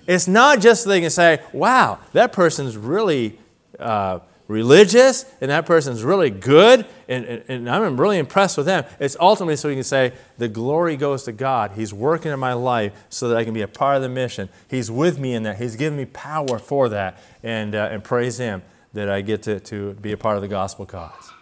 it's 0.07 0.29
not 0.29 0.61
just 0.61 0.85
so 0.85 0.91
they 0.91 1.01
can 1.01 1.11
say, 1.11 1.41
wow, 1.53 1.99
that 2.13 2.33
person's 2.33 2.77
really 2.77 3.41
uh, 3.79 4.21
religious 4.47 5.25
and 5.41 5.51
that 5.51 5.65
person's 5.65 6.03
really 6.03 6.29
good 6.31 6.87
and, 7.09 7.25
and, 7.25 7.43
and, 7.49 7.71
I'm 7.71 7.99
really 7.99 8.19
impressed 8.19 8.57
with 8.57 8.67
them. 8.67 8.85
It's 9.01 9.17
ultimately 9.19 9.57
so 9.57 9.69
you 9.69 9.77
can 9.77 9.85
say, 9.85 10.13
the 10.37 10.49
glory 10.49 10.97
goes 10.97 11.25
to 11.25 11.33
God. 11.33 11.73
He's 11.73 11.95
working 11.95 12.31
in 12.31 12.39
my 12.39 12.53
life 12.53 12.93
so 13.09 13.29
that 13.29 13.39
I 13.39 13.45
can 13.45 13.55
be 13.55 13.63
a 13.63 13.69
part 13.69 13.97
of 13.97 14.03
the 14.03 14.09
mission. 14.09 14.49
He's 14.69 14.91
with 14.91 15.19
me 15.19 15.35
in 15.35 15.45
that. 15.45 15.57
He's 15.59 15.77
given 15.77 15.99
me 15.99 16.05
power 16.05 16.59
for 16.59 16.89
that. 16.91 17.19
And, 17.43 17.75
uh, 17.75 17.89
and 17.91 18.05
praise 18.05 18.39
Him 18.39 18.63
that 18.93 19.09
I 19.09 19.23
get 19.23 19.43
to, 19.45 19.61
to 19.61 19.95
be 19.95 20.13
a 20.13 20.17
part 20.17 20.37
of 20.37 20.43
the 20.43 20.49
gospel 20.49 20.87
cause. 20.87 21.33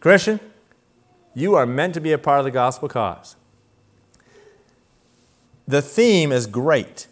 Christian, 0.00 0.40
you 1.34 1.54
are 1.54 1.66
meant 1.66 1.94
to 1.94 2.00
be 2.00 2.12
a 2.12 2.18
part 2.18 2.38
of 2.38 2.44
the 2.44 2.50
gospel 2.50 2.88
cause. 2.88 3.36
The 5.68 5.82
theme 5.82 6.32
is 6.32 6.46
great, 6.46 7.06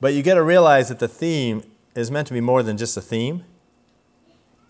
but 0.00 0.14
you 0.14 0.22
got 0.22 0.34
to 0.34 0.42
realize 0.42 0.88
that 0.88 0.98
the 0.98 1.08
theme 1.08 1.62
is 1.94 2.10
meant 2.10 2.26
to 2.26 2.32
be 2.34 2.40
more 2.40 2.62
than 2.62 2.76
just 2.76 2.96
a 2.96 3.00
theme. 3.00 3.44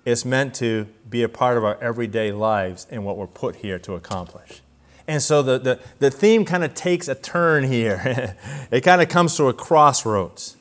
It's 0.04 0.24
meant 0.24 0.54
to 0.56 0.86
be 1.08 1.22
a 1.22 1.28
part 1.28 1.56
of 1.56 1.64
our 1.64 1.82
everyday 1.82 2.32
lives 2.32 2.86
and 2.90 3.04
what 3.04 3.16
we're 3.16 3.26
put 3.26 3.56
here 3.56 3.78
to 3.80 3.94
accomplish. 3.94 4.60
And 5.06 5.22
so 5.22 5.42
the, 5.42 5.58
the, 5.58 5.80
the 5.98 6.10
theme 6.10 6.44
kind 6.44 6.64
of 6.64 6.74
takes 6.74 7.08
a 7.08 7.14
turn 7.14 7.64
here. 7.64 8.36
it 8.70 8.82
kind 8.82 9.02
of 9.02 9.08
comes 9.08 9.36
to 9.36 9.48
a 9.48 9.52
crossroads. 9.52 10.56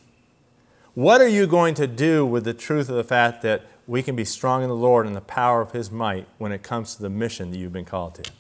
What 0.93 1.21
are 1.21 1.27
you 1.27 1.47
going 1.47 1.73
to 1.75 1.87
do 1.87 2.25
with 2.25 2.43
the 2.43 2.53
truth 2.53 2.89
of 2.89 2.95
the 2.95 3.03
fact 3.03 3.41
that 3.41 3.63
we 3.87 4.03
can 4.03 4.15
be 4.15 4.25
strong 4.25 4.63
in 4.63 4.69
the 4.69 4.75
Lord 4.75 5.05
and 5.05 5.15
the 5.15 5.21
power 5.21 5.61
of 5.61 5.71
His 5.71 5.91
might 5.91 6.27
when 6.37 6.51
it 6.51 6.63
comes 6.63 6.95
to 6.95 7.01
the 7.01 7.09
mission 7.09 7.51
that 7.51 7.57
you've 7.57 7.73
been 7.73 7.85
called 7.85 8.15
to? 8.15 8.31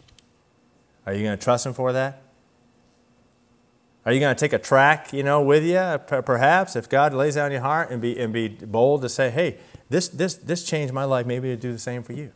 Are 1.05 1.13
you 1.13 1.23
going 1.23 1.37
to 1.37 1.43
trust 1.43 1.65
Him 1.65 1.73
for 1.73 1.91
that? 1.91 2.22
Are 4.05 4.11
you 4.11 4.19
going 4.19 4.35
to 4.35 4.39
take 4.39 4.51
a 4.51 4.59
track, 4.59 5.13
you 5.13 5.23
know, 5.23 5.41
with 5.41 5.63
you, 5.63 5.99
perhaps, 6.23 6.75
if 6.75 6.89
God 6.89 7.13
lays 7.13 7.35
down 7.35 7.51
your 7.51 7.61
heart 7.61 7.89
and 7.89 8.01
be, 8.01 8.19
and 8.19 8.33
be 8.33 8.49
bold 8.49 9.01
to 9.03 9.09
say, 9.09 9.29
hey, 9.29 9.57
this, 9.89 10.09
this, 10.09 10.35
this 10.35 10.63
changed 10.63 10.93
my 10.93 11.05
life, 11.05 11.25
maybe 11.25 11.47
to 11.49 11.55
do 11.55 11.71
the 11.71 11.79
same 11.79 12.03
for 12.03 12.13
you? 12.13 12.31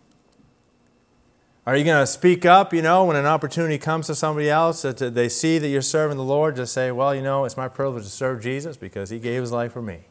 Are 1.66 1.76
you 1.76 1.84
going 1.84 2.02
to 2.02 2.08
speak 2.08 2.46
up, 2.46 2.74
you 2.74 2.82
know, 2.82 3.04
when 3.04 3.18
an 3.18 3.26
opportunity 3.26 3.78
comes 3.78 4.08
to 4.08 4.16
somebody 4.16 4.50
else 4.50 4.84
that 4.84 4.98
they 5.14 5.28
see 5.28 5.58
that 5.58 5.68
you're 5.68 5.82
serving 5.82 6.16
the 6.16 6.24
Lord, 6.24 6.56
just 6.56 6.74
say, 6.74 6.92
well, 6.92 7.14
you 7.14 7.22
know, 7.22 7.44
it's 7.44 7.58
my 7.58 7.68
privilege 7.68 8.06
to 8.06 8.10
serve 8.10 8.42
Jesus 8.42 8.78
because 8.78 9.10
he 9.10 9.20
gave 9.20 9.42
his 9.42 9.52
life 9.52 9.74
for 9.74 9.82
me? 9.82 10.06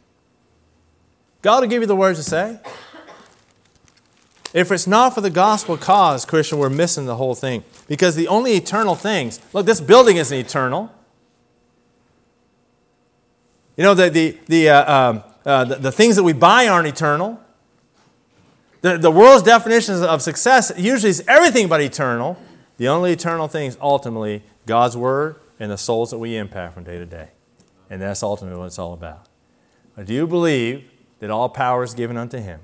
God 1.41 1.63
will 1.63 1.69
give 1.69 1.81
you 1.81 1.87
the 1.87 1.97
words 1.97 2.19
to 2.19 2.25
say. 2.25 2.61
If 4.53 4.71
it's 4.71 4.87
not 4.87 5.15
for 5.15 5.23
the 5.23 5.31
gospel 5.31 5.79
cause, 5.79 6.27
Christian, 6.27 6.59
we're 6.59 6.69
missing 6.69 7.07
the 7.07 7.17
whole 7.17 7.35
thing. 7.35 7.65
Because 7.89 8.17
the 8.17 8.29
only 8.29 8.53
eternal 8.53 8.95
things, 8.95 9.41
look, 9.55 9.65
this 9.65 9.81
building 9.81 10.19
isn't 10.19 10.37
eternal. 10.37 10.93
You 13.77 13.85
know, 13.85 13.95
the, 13.95 14.11
the, 14.11 14.39
the, 14.47 14.69
uh, 14.71 14.95
um, 15.11 15.23
uh, 15.45 15.65
the, 15.65 15.75
the, 15.77 15.93
things 15.93 16.17
that 16.17 16.23
we 16.23 16.33
buy 16.33 16.67
aren't 16.67 16.89
eternal. 16.89 17.41
The, 18.81 18.99
the 18.99 19.11
world's 19.11 19.43
definitions 19.43 20.01
of 20.01 20.23
success 20.23 20.73
usually 20.77 21.11
is 21.11 21.25
everything 21.29 21.69
but 21.69 21.81
eternal. 21.81 22.39
The 22.79 22.89
only 22.89 23.13
eternal 23.13 23.49
thing 23.49 23.67
is 23.67 23.77
ultimately 23.81 24.43
God's 24.65 24.97
Word 24.97 25.37
and 25.59 25.71
the 25.71 25.79
souls 25.79 26.11
that 26.11 26.19
we 26.19 26.37
impact 26.37 26.75
from 26.75 26.85
day 26.85 26.99
to 26.99 27.07
day. 27.07 27.29
And 27.91 28.01
that's 28.01 28.23
ultimately 28.23 28.59
what 28.59 28.67
it's 28.67 28.79
all 28.79 28.93
about. 28.93 29.27
Do 30.03 30.13
you 30.13 30.27
believe 30.27 30.85
that 31.21 31.31
all 31.31 31.49
power 31.49 31.83
is 31.83 31.95
given 31.95 32.17
unto 32.17 32.39
Him? 32.39 32.61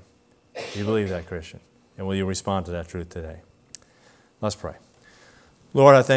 Do 0.73 0.79
you 0.79 0.85
believe 0.85 1.09
that, 1.09 1.25
Christian? 1.25 1.59
And 1.97 2.05
will 2.05 2.15
you 2.15 2.25
respond 2.25 2.65
to 2.67 2.71
that 2.71 2.87
truth 2.87 3.09
today? 3.09 3.41
Let's 4.41 4.55
pray. 4.55 4.75
Lord, 5.73 5.95
I 5.95 6.01
thank 6.01 6.11